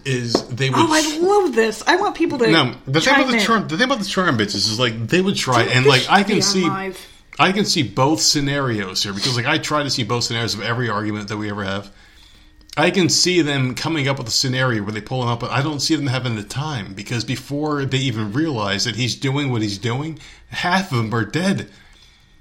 [0.05, 0.79] is they would.
[0.79, 1.83] Oh, I love this.
[1.87, 4.37] I want people to no, the thing about the charm, the thing about the charm
[4.37, 7.07] bitches is like they would try Dude, and like I can see, live.
[7.39, 10.63] I can see both scenarios here because like I try to see both scenarios of
[10.63, 11.93] every argument that we ever have.
[12.77, 15.51] I can see them coming up with a scenario where they pull him up, but
[15.51, 19.51] I don't see them having the time because before they even realize that he's doing
[19.51, 21.69] what he's doing, half of them are dead.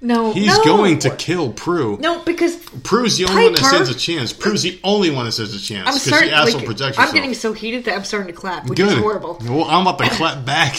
[0.02, 0.64] No, He's no.
[0.64, 1.98] going to kill Prue.
[2.00, 4.32] No, because Prue's the only one that Piper- stands a chance.
[4.32, 6.30] Prue's the only one that stands a chance I'm starting.
[6.30, 8.92] she astral Like, projects I'm getting so heated that I'm starting to clap, which Good.
[8.92, 9.38] is horrible.
[9.44, 10.74] Well, I'm about to clap back,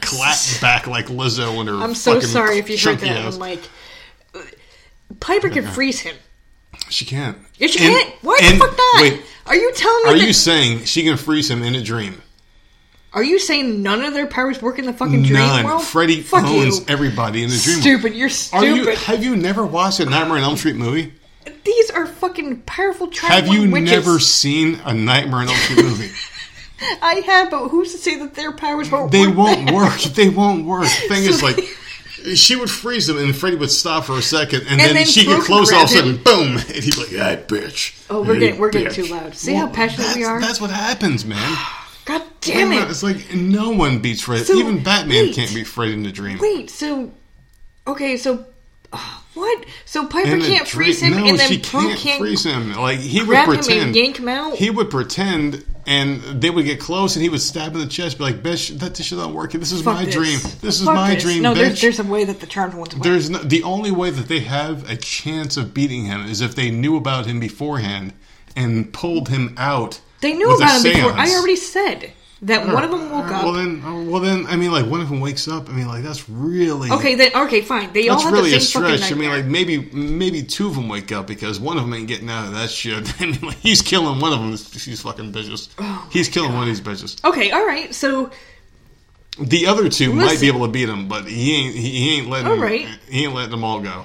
[0.00, 1.76] clap back like Lizzo and her.
[1.76, 3.08] I'm so sorry if you heard that.
[3.10, 3.34] ass.
[3.34, 3.60] I'm like,
[5.20, 6.16] Piper can freeze him.
[6.90, 7.38] She can't.
[7.58, 8.14] Yes, you And- can't.
[8.22, 9.02] Why and- the fuck not?
[9.02, 10.10] Wait, are you telling me?
[10.10, 12.20] are that, you saying she can freeze him in a dream?
[13.14, 15.64] Are you saying none of their powers work in the fucking dream None.
[15.64, 15.84] world?
[15.84, 16.84] Freddy Fuck owns you.
[16.88, 17.76] everybody in the dream.
[17.76, 17.82] world.
[17.82, 18.14] Stupid.
[18.14, 18.66] You're Are stupid.
[18.76, 18.96] you?
[18.96, 21.12] Have you never watched a Nightmare on Elm Street movie?
[21.62, 23.10] These are fucking powerful.
[23.22, 23.90] Have you witches.
[23.90, 26.10] never seen a Nightmare on Elm Street movie?
[27.00, 29.04] I have, but who's to say that their powers won't?
[29.04, 29.12] Work?
[29.12, 29.74] They work won't there?
[29.76, 30.00] work.
[30.00, 30.82] They won't work.
[30.82, 31.58] The thing is, like,
[32.36, 35.24] she would freeze him, and Freddy would stop for a second, and, then, then she
[35.24, 38.34] could close all of a sudden, boom, and he'd be like, "Hey, bitch." Oh, we're
[38.34, 39.34] Hey, getting we're getting too loud.
[39.36, 40.40] See how passionate we are?
[40.40, 41.56] That's what happens, man.
[42.04, 42.90] God damn it!
[42.90, 44.44] It's like no one beats Freddy.
[44.44, 45.34] So, Even Batman wait.
[45.34, 46.38] can't beat Freddy in the dream.
[46.40, 47.12] Wait, so
[47.86, 48.44] okay, so
[48.92, 49.64] uh, what?
[49.86, 52.74] So Piper can't dream- freeze him, no, and then Prue can't, can't freeze him.
[52.74, 53.80] Like he would pretend.
[53.82, 54.54] and yank him out.
[54.54, 58.18] He would pretend, and they would get close, and he would stab in the chest,
[58.18, 59.60] be like, "Bitch, that this not working.
[59.60, 60.14] This is Fuck my this.
[60.14, 60.38] dream.
[60.60, 61.22] This is my this.
[61.24, 62.94] dream, No, bitch." there's, there's a way that the charmed ones.
[62.94, 66.54] There's no, the only way that they have a chance of beating him is if
[66.54, 68.12] they knew about him beforehand
[68.54, 70.00] and pulled him out.
[70.24, 71.12] They knew about him before.
[71.12, 73.54] I already said that one of them woke Well up.
[73.56, 75.68] then, uh, well then, I mean, like one of them wakes up.
[75.68, 77.92] I mean, like that's really Okay, then okay, fine.
[77.92, 79.12] They all That's have really the a same fucking stretch.
[79.12, 82.08] I mean, like maybe maybe two of them wake up because one of them ain't
[82.08, 83.12] getting out of that shit.
[83.20, 84.56] I mean, like, he's killing one of them.
[84.56, 85.68] She's fucking bitches.
[85.78, 87.22] Oh he's killing one of these bitches.
[87.24, 87.94] okay, all right.
[87.94, 88.30] So
[89.38, 91.74] The other two might be able to beat him, but he ain't.
[91.74, 92.48] He, ain't letting.
[92.50, 92.86] All right.
[93.10, 94.04] He ain't letting them all go.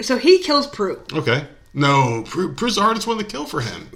[0.00, 1.00] so he kills Prue.
[1.12, 1.46] Okay.
[1.74, 3.88] No, Pru- Prue's the hardest one to kill for him.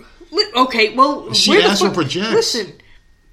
[0.55, 2.33] Okay, well, She where the astral fuck- projects.
[2.33, 2.73] Listen,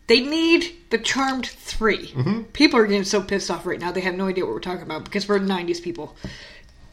[0.08, 2.42] they need the Charmed 3 Mm-hmm.
[2.54, 4.84] People are getting so pissed off right now; they have no idea what we're talking
[4.84, 6.16] about because we're '90s people.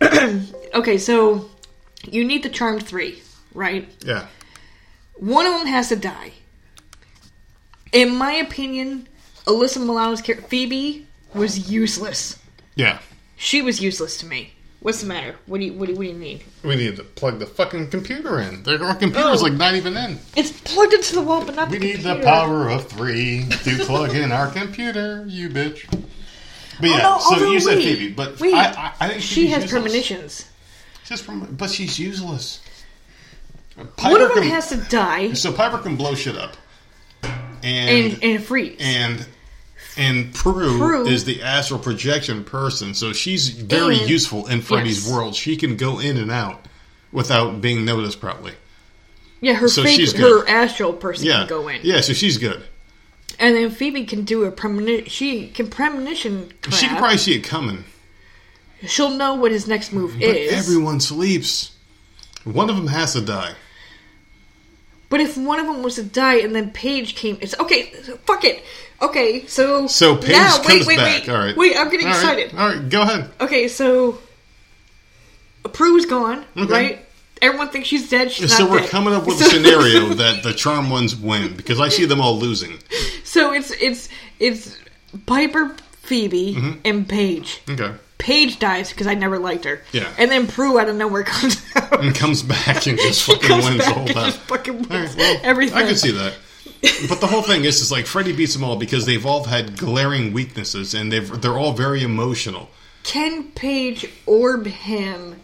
[0.75, 1.51] okay, so
[2.11, 3.23] you need the Charmed three,
[3.55, 3.89] right?
[4.05, 4.27] Yeah.
[5.17, 6.33] One of them has to die.
[7.93, 9.09] In my opinion,
[9.47, 12.39] Alyssa Milano's character Phoebe was useless.
[12.75, 13.01] Yeah.
[13.37, 14.55] She was useless to me.
[14.81, 15.37] What's the matter?
[15.47, 16.43] What do you what do you, what do you need?
[16.63, 18.63] We need to plug the fucking computer in.
[18.63, 19.45] Their our computer's Oh.
[19.45, 20.19] like not even in.
[20.37, 23.85] It's plugged into the wall, but not We the need the power of three to
[23.85, 25.85] plug in our computer, you bitch.
[25.91, 26.01] But
[26.83, 29.23] oh, yeah, Oh, no, so although, you said Phoebe, but wait, I, I, I think
[29.23, 29.71] she has useless.
[29.83, 30.47] premonitions.
[31.05, 32.61] She's from, but she's useless.
[33.77, 36.57] One of Piper them can, has to die so Piper can blow shit up,
[37.23, 38.77] and and and freeze.
[38.81, 39.27] and
[39.97, 45.05] and Prue, Prue- is the astral projection person, so she's very And- useful in Freddy's
[45.05, 45.13] yes.
[45.13, 45.35] world.
[45.35, 46.65] She can go in and out
[47.13, 48.53] without being noticed, probably.
[49.41, 52.01] Yeah, her So fake, her astral person Yeah, can go in, yeah.
[52.03, 52.63] So she's good.
[53.39, 55.07] and then Phoebe can do a premonition.
[55.09, 56.53] She can premonition.
[56.63, 56.75] Crap.
[56.79, 57.85] She can probably see it coming.
[58.87, 60.53] She'll know what his next move But is.
[60.53, 61.73] everyone sleeps.
[62.45, 63.55] One of them has to die.
[65.11, 67.91] But if one of them was to die and then Paige came, it's okay.
[68.27, 68.65] Fuck it.
[69.03, 71.21] Okay, so So Paige now, comes wait, wait, back.
[71.23, 71.57] Wait, All right.
[71.57, 71.77] wait.
[71.77, 72.21] I'm getting All right.
[72.39, 72.55] excited.
[72.59, 73.31] All right, go ahead.
[73.41, 74.19] Okay, so
[75.73, 76.73] Prue's gone, Okay.
[76.73, 77.07] right?
[77.43, 78.31] Everyone thinks she's dead.
[78.31, 78.91] She's So we're dead.
[78.91, 82.37] coming up with a scenario that the charm ones win because I see them all
[82.39, 82.79] losing.
[83.25, 84.09] So it's it's
[84.39, 84.77] it's
[85.27, 86.79] Piper, Phoebe, Mm-hmm.
[86.85, 87.63] and Paige.
[87.69, 87.93] Okay.
[88.21, 89.81] Paige dies because I never liked her.
[89.93, 90.13] Yeah.
[90.19, 92.05] And then Prue out of nowhere comes out.
[92.05, 94.27] And comes back and just fucking wins the whole time.
[94.31, 95.77] just fucking wins right, well, everything.
[95.79, 96.35] I can see that.
[97.09, 99.77] But the whole thing is, is like Freddy beats them all because they've all had
[99.77, 102.71] glaring weaknesses and they've they're all very emotional.
[103.03, 105.41] Can Paige orb him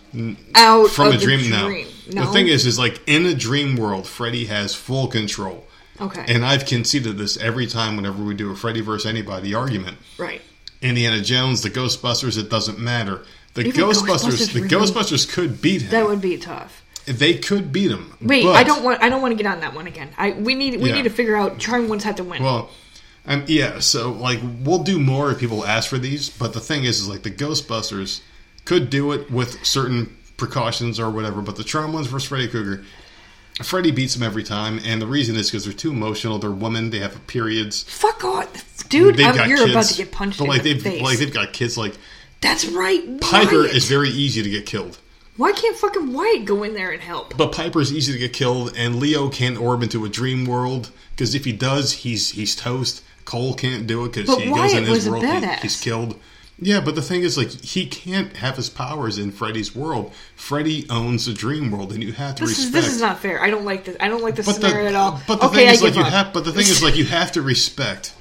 [0.54, 1.66] out From of a the dream, now.
[1.66, 1.88] dream?
[2.12, 2.26] No.
[2.26, 5.66] The thing is, is like in a dream world, Freddy has full control.
[6.00, 9.96] okay, And I've conceded this every time whenever we do a Freddy versus anybody argument.
[10.18, 10.42] right.
[10.82, 13.22] Indiana Jones, the Ghostbusters, it doesn't matter.
[13.54, 15.90] The Even Ghostbusters, Ghostbusters the really- Ghostbusters could beat him.
[15.90, 16.82] That would be tough.
[17.06, 18.12] they could beat him.
[18.20, 19.00] Wait, but- I don't want.
[19.02, 20.08] I don't want to get on that one again.
[20.18, 20.96] I we need we Yeah.
[20.96, 21.58] need to figure out.
[21.58, 22.42] Charm ones have to win.
[22.42, 22.68] Well,
[23.26, 23.78] um, yeah.
[23.78, 26.28] So like, we'll do more if people ask for these.
[26.28, 28.20] But the thing is, is like the Ghostbusters
[28.64, 31.40] could do it with certain precautions or whatever.
[31.42, 32.84] But the Charm ones versus Freddy Krueger,
[33.62, 36.38] Freddy beats them every time, and the reason is because they're too emotional.
[36.38, 36.90] They're women.
[36.90, 37.84] They have periods.
[37.84, 39.16] Fuck off, dude!
[39.16, 39.70] They've I'm, got you're kids.
[39.70, 41.02] about to get punched But like the they've face.
[41.02, 41.78] like they've got kids.
[41.78, 41.96] Like
[42.42, 43.20] That's right.
[43.20, 43.74] Piper Wyatt.
[43.74, 44.98] is very easy to get killed.
[45.38, 47.36] Why can't fucking Wyatt go in there and help?
[47.36, 51.34] But Piper's easy to get killed, and Leo can't orb into a dream world because
[51.34, 53.02] if he does, he's he's toast.
[53.24, 56.18] Cole can't do it because he goes in his world, he- he's killed.
[56.58, 60.14] Yeah, but the thing is, like, he can't have his powers in Freddy's world.
[60.36, 62.84] Freddy owns the dream world, and you have to This is respect.
[62.86, 63.42] this is not fair.
[63.42, 63.96] I don't like this.
[64.00, 65.20] I don't like this but scenario the, at all.
[65.28, 66.08] But the okay, thing is, like, you up.
[66.08, 66.32] have.
[66.32, 68.14] But the thing is, like, you have to respect.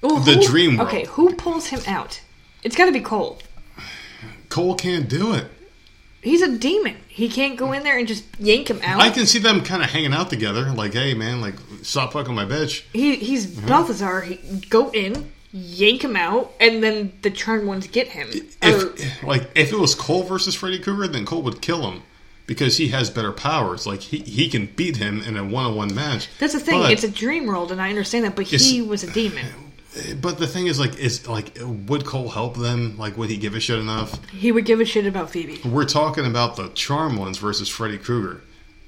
[0.00, 0.88] The who- dream world.
[0.88, 2.20] Okay, who pulls him out?
[2.64, 3.38] It's got to be Cole.
[4.48, 5.46] Cole can't do it.
[6.22, 6.96] He's a demon.
[7.06, 9.00] He can't go in there and just yank him out.
[9.00, 12.34] I can see them kind of hanging out together, like, hey, man, like, stop fucking
[12.34, 12.82] my bitch.
[12.92, 13.68] He he's uh-huh.
[13.68, 14.24] Belthazor.
[14.24, 18.28] He go in, yank him out, and then the charmed ones get him.
[18.62, 18.92] Or-
[19.26, 22.02] like if it was Cole versus Freddy Krueger, then Cole would kill him
[22.46, 23.86] because he has better powers.
[23.86, 26.28] Like he, he can beat him in a one on one match.
[26.38, 26.80] that's the thing.
[26.80, 28.34] But, it's a dream world, and I understand that.
[28.36, 29.46] But he was a demon.
[30.20, 32.98] but the thing is, like, is like would Cole help them?
[32.98, 34.24] Like, would he give a shit enough?
[34.30, 35.60] He would give a shit about Phoebe.
[35.64, 38.40] We're talking about the charm ones versus Freddy Krueger,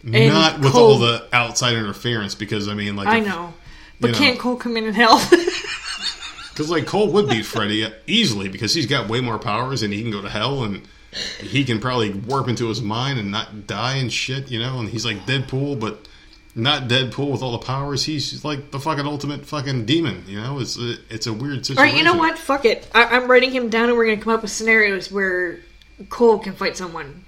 [0.03, 2.35] And not with Cole- all the outside interference.
[2.35, 3.55] Because I mean, like, I if- know,
[4.01, 5.23] but can't Cole come in and help?
[6.57, 10.01] Because like Cole would beat Freddy easily because he's got way more powers and he
[10.01, 10.89] can go to hell and
[11.39, 14.79] he can probably warp into his mind and not die and shit, you know.
[14.79, 16.09] And he's like Deadpool, but
[16.55, 18.05] not Deadpool with all the powers.
[18.05, 20.59] He's like the fucking ultimate fucking demon, you know.
[20.59, 21.93] It's a, it's a weird situation.
[21.93, 22.39] right, you know what?
[22.39, 22.89] Fuck it.
[22.95, 25.61] I, I'm writing him down, and we're gonna come up with scenarios where
[26.09, 27.27] Cole can fight someone,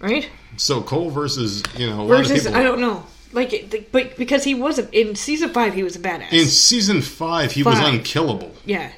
[0.00, 0.28] right?
[0.56, 2.58] So Cole versus you know a lot of Versus, people.
[2.58, 6.00] I don't know, like, but because he was a, in season five, he was a
[6.00, 6.32] badass.
[6.32, 8.54] In season five, he was unkillable.
[8.64, 8.92] yeah,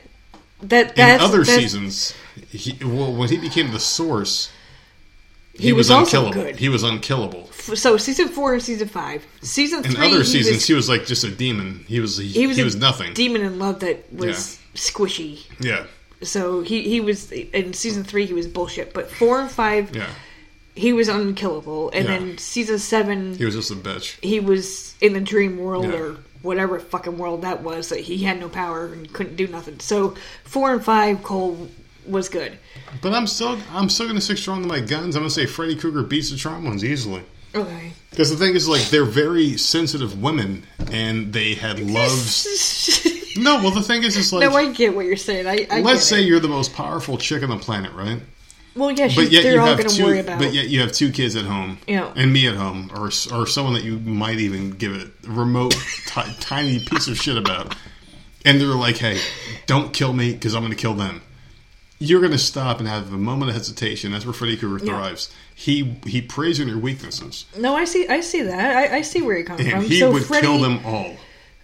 [0.63, 2.15] that In other that's- seasons,
[2.51, 4.51] he, well, when he became the source,
[5.55, 6.33] he, He was, was unkillable.
[6.35, 6.57] good.
[6.57, 7.47] He was unkillable.
[7.51, 10.89] So season four and season five, season In three, other he seasons, was, he was
[10.89, 11.85] like just a demon.
[11.89, 13.15] He was he, he was, was nothing.
[13.15, 15.47] demon in love that was squishy.
[15.59, 15.87] yeah,
[16.23, 18.93] So he he was in season three, he was bullshit.
[18.93, 20.07] But four and five, yeah.
[20.77, 22.19] He was unkillable, and Yeah.
[22.19, 24.15] then season seven, He was just a bitch.
[24.23, 25.95] he was in the dream world Yeah.
[25.99, 29.81] or whatever fucking world that was that he had no power and couldn't do nothing.
[29.81, 31.69] So four and five, Cole
[32.07, 32.53] was good.
[33.03, 35.17] But I'm still I'm still gonna stick strong to my guns.
[35.17, 37.23] I'm gonna say Freddy Krueger beats the Charm ones easily.
[37.55, 37.93] Okay.
[38.11, 42.47] Because the thing is, like, they're very sensitive women, and they had loves.
[43.37, 45.47] No, well, the thing is, it's like, no, I get what you're saying.
[45.47, 46.27] I, I let's say it.
[46.27, 48.21] you're the most powerful chick on the planet, right?
[48.77, 50.05] Well, yeah, she's, But yet you all have two.
[50.05, 50.39] worry about.
[50.39, 52.13] But yet you have two kids at home, Yeah.
[52.15, 55.73] and me at home, or or someone that you might even give a remote
[56.07, 57.75] ti tiny piece of shit about,
[58.45, 59.19] and they're like, "Hey,
[59.67, 61.23] don't kill me because I'm going to kill them."
[61.99, 64.13] You're going to stop and have a moment of hesitation.
[64.13, 64.93] That's where Freddy Krueger Yeah.
[64.93, 65.31] thrives.
[65.55, 68.07] He he preys on your weaknesses, no, I see.
[68.07, 68.77] I see that.
[68.93, 69.91] I, I see where you're coming and from.
[69.91, 71.17] he so would Freddy, kill them all,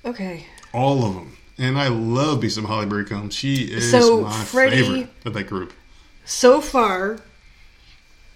[0.06, 0.46] Okay.
[0.72, 1.36] all of them.
[1.58, 3.34] And I love me some Holly Marie Combs.
[3.34, 5.74] She is So, my Freddy- favorite of that group.
[6.24, 7.18] So far,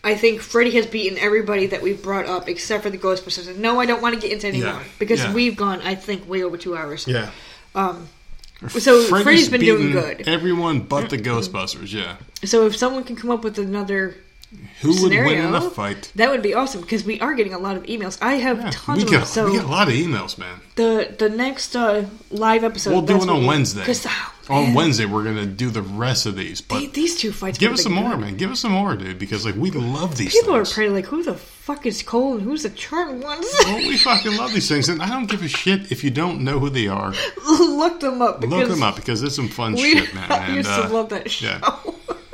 [0.02, 3.48] I think Freddy has beaten everybody that we've brought up except for the Ghostbusters.
[3.48, 4.72] And no, I don't want to get into any Yeah.
[4.74, 5.32] more because Yeah.
[5.32, 7.04] we've gone, I think, way over two hours.
[7.06, 7.30] Yeah.
[7.74, 8.08] Um,
[8.68, 10.26] so Freddy's been doing good.
[10.26, 11.92] Everyone but the Ghostbusters.
[11.92, 12.16] Yeah.
[12.44, 14.16] So if someone can come up with another
[14.82, 16.12] Who would win in a fight?
[16.16, 18.18] that would be awesome because we are getting a lot of emails.
[18.20, 19.24] I have Yeah, tons we of them.
[19.24, 20.60] So we get a lot of emails, man.
[20.76, 22.90] the the next uh, live episode.
[22.90, 23.84] We'll do it on we- Wednesday.
[23.88, 26.60] oh, On Wednesday, we're gonna do the rest of these.
[26.60, 27.58] But the- these two fights.
[27.58, 28.20] give us some more, good.
[28.20, 28.36] man.
[28.36, 29.18] Give us some more, dude.
[29.18, 30.32] Because like we love these.
[30.34, 30.70] People things.
[30.72, 33.96] are probably like, "Who the fuck is Cole and who's the charmed ones?" Well, we
[33.96, 36.68] fucking love these things, and I don't give a shit if you don't know who
[36.70, 37.14] they are.
[37.48, 38.42] Look them up.
[38.44, 40.30] Look them up because it's some fun We shit, man.
[40.30, 41.46] And, used uh, to love that show.
[41.46, 41.76] yeah.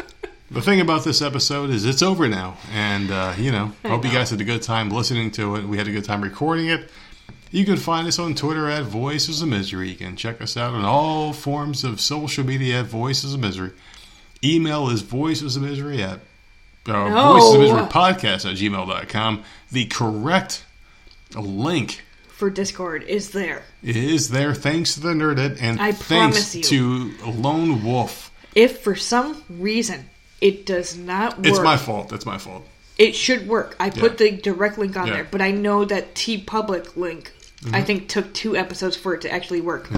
[0.52, 4.04] The thing about this episode is it's over now, and uh, you know, I hope
[4.04, 5.64] you guys had a good time listening to it.
[5.64, 6.90] We had a good time recording it.
[7.50, 9.88] You can find us on Twitter at Voices of Misery.
[9.90, 13.70] You can check us out on all forms of social media at Voices of Misery.
[14.44, 16.18] Email is voices of misery at
[16.86, 17.32] uh, No.
[17.34, 19.44] voices of misery podcast at gmail.com.
[19.70, 20.64] The correct
[21.34, 23.62] link For Discord is there.
[23.82, 26.62] is there thanks to the Nerdit and I thanks promise you.
[27.14, 28.30] to Lone Wolf.
[28.54, 30.08] If for some reason
[30.48, 32.08] it does not work, It's my fault.
[32.10, 32.62] That's my fault.
[32.98, 33.74] it should work.
[33.80, 34.30] I put Yeah.
[34.30, 35.14] the direct link on Yeah.
[35.14, 37.32] there, but I know that T Public link.
[37.64, 37.74] Mm-hmm.
[37.74, 39.88] I think took two episodes for it to actually work.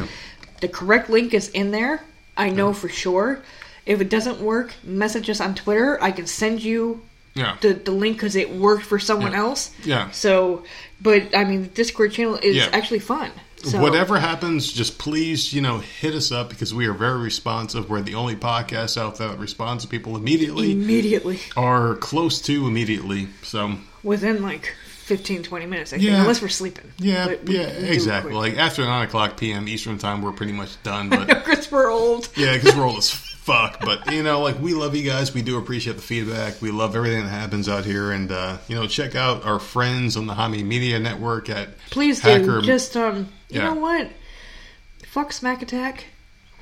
[0.61, 2.03] The correct link is in there.
[2.37, 3.41] I know for sure.
[3.87, 5.99] If it doesn't work, message us on Twitter.
[6.03, 7.01] I can send you
[7.35, 7.57] Yeah.
[7.63, 9.39] the, the link because it worked for someone Yeah.
[9.45, 9.71] else.
[9.85, 10.11] Yeah.
[10.11, 10.63] So,
[11.01, 12.69] but I mean, the Discord channel is Yeah.
[12.73, 13.31] actually fun.
[13.65, 17.89] So, Whatever happens, just please, you know, hit us up because we are very responsive.
[17.89, 22.67] We're the only podcast out there that responds to people immediately immediately or close to
[22.67, 23.29] immediately.
[23.43, 24.75] So, within like
[25.05, 25.93] 15, 20 minutes.
[25.93, 26.21] I think, Yeah.
[26.23, 26.91] unless we're sleeping.
[26.99, 28.33] yeah, we- yeah, we exactly.
[28.33, 29.69] Like after 9 o'clock p.m.
[29.69, 31.09] Eastern time, we're pretty much done.
[31.15, 32.29] But because we're old.
[32.37, 33.11] yeah, because we're old as
[33.45, 33.81] fuck.
[33.81, 35.33] But, you know, like we love you guys.
[35.35, 36.61] We do appreciate the feedback.
[36.63, 38.11] We love everything that happens out here.
[38.11, 42.21] And, uh, you know, check out our friends on the Hami Media Network at Please
[42.21, 42.29] do.
[42.29, 42.61] Hacker.
[42.63, 43.75] Just um, you Yeah.
[43.75, 44.11] know what?
[45.07, 46.07] Fuck Smack Attack.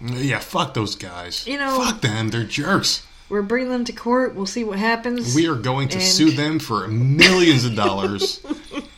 [0.05, 1.47] Yeah, fuck those guys.
[1.47, 2.31] You know- fuck them.
[2.31, 3.07] They're jerks.
[3.29, 4.35] We're bringing them to court.
[4.35, 5.35] We'll see what happens.
[5.35, 8.41] We are going to And- sue them for millions of dollars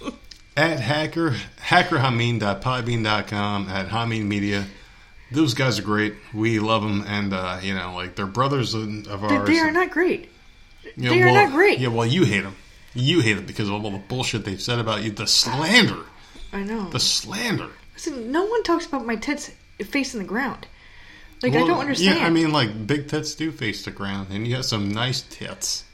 [0.57, 1.37] at hacker
[1.69, 4.65] hackerhameen.podbean.com at Hameen Media.
[5.35, 6.15] Those guys are great.
[6.33, 9.49] We love them, and uh, you know, like they're brothers of of They, ours.
[9.49, 10.31] they are not great.
[10.97, 11.79] You know, they are well- not great.
[11.79, 12.57] Yeah, well, you hate them.
[12.95, 15.11] You hate them because of all the bullshit they've said about you.
[15.11, 16.05] The slander,
[16.53, 16.89] I know.
[16.91, 17.71] the slander.
[17.95, 19.51] Listen, no one talks about my tits
[19.85, 20.67] facing the ground.
[21.43, 22.21] Like I don't understand.
[22.21, 25.23] Yeah, I mean, like big tits do face the ground, and you have some nice
[25.23, 25.85] tits.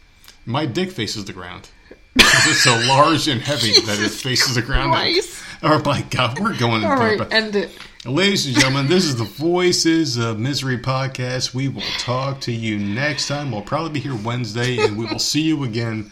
[0.47, 1.71] My dick faces the ground.
[2.17, 4.93] It's so large and heavy that it Jesus faces the ground.
[4.93, 5.43] Christ.
[5.63, 6.85] Oh my god, we're going.
[6.85, 7.71] all right, end it.
[8.07, 11.53] Ladies and gentlemen, this is the Voices of Misery podcast.
[11.53, 13.53] We will talk to you next time.
[13.53, 16.11] We'll probably be here Wednesday, and we will see you again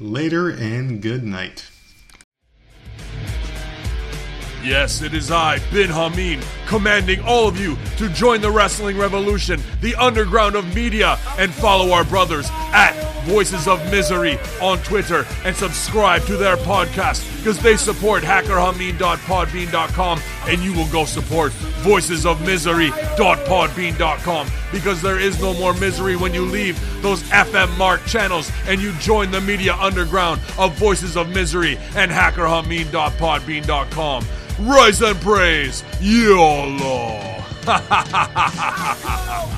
[0.00, 0.48] later.
[0.48, 1.68] And good night.
[4.64, 9.60] Yes, it is I, Bin Hameen, commanding all of you to join the wrestling revolution,
[9.82, 12.94] the underground of media, and follow our brothers at
[13.26, 20.62] Voices of Misery on Twitter and subscribe to their podcast because they support hackerhameen.podbean.com and
[20.62, 21.50] you will go support
[21.82, 28.80] voicesofmisery.podbean.com because there is no more misery when you leave those FM mark channels and
[28.80, 34.24] you join the media underground of Voices of Misery and hackerhameen.podbean.com.
[34.60, 37.42] Rise and praise, YOLO!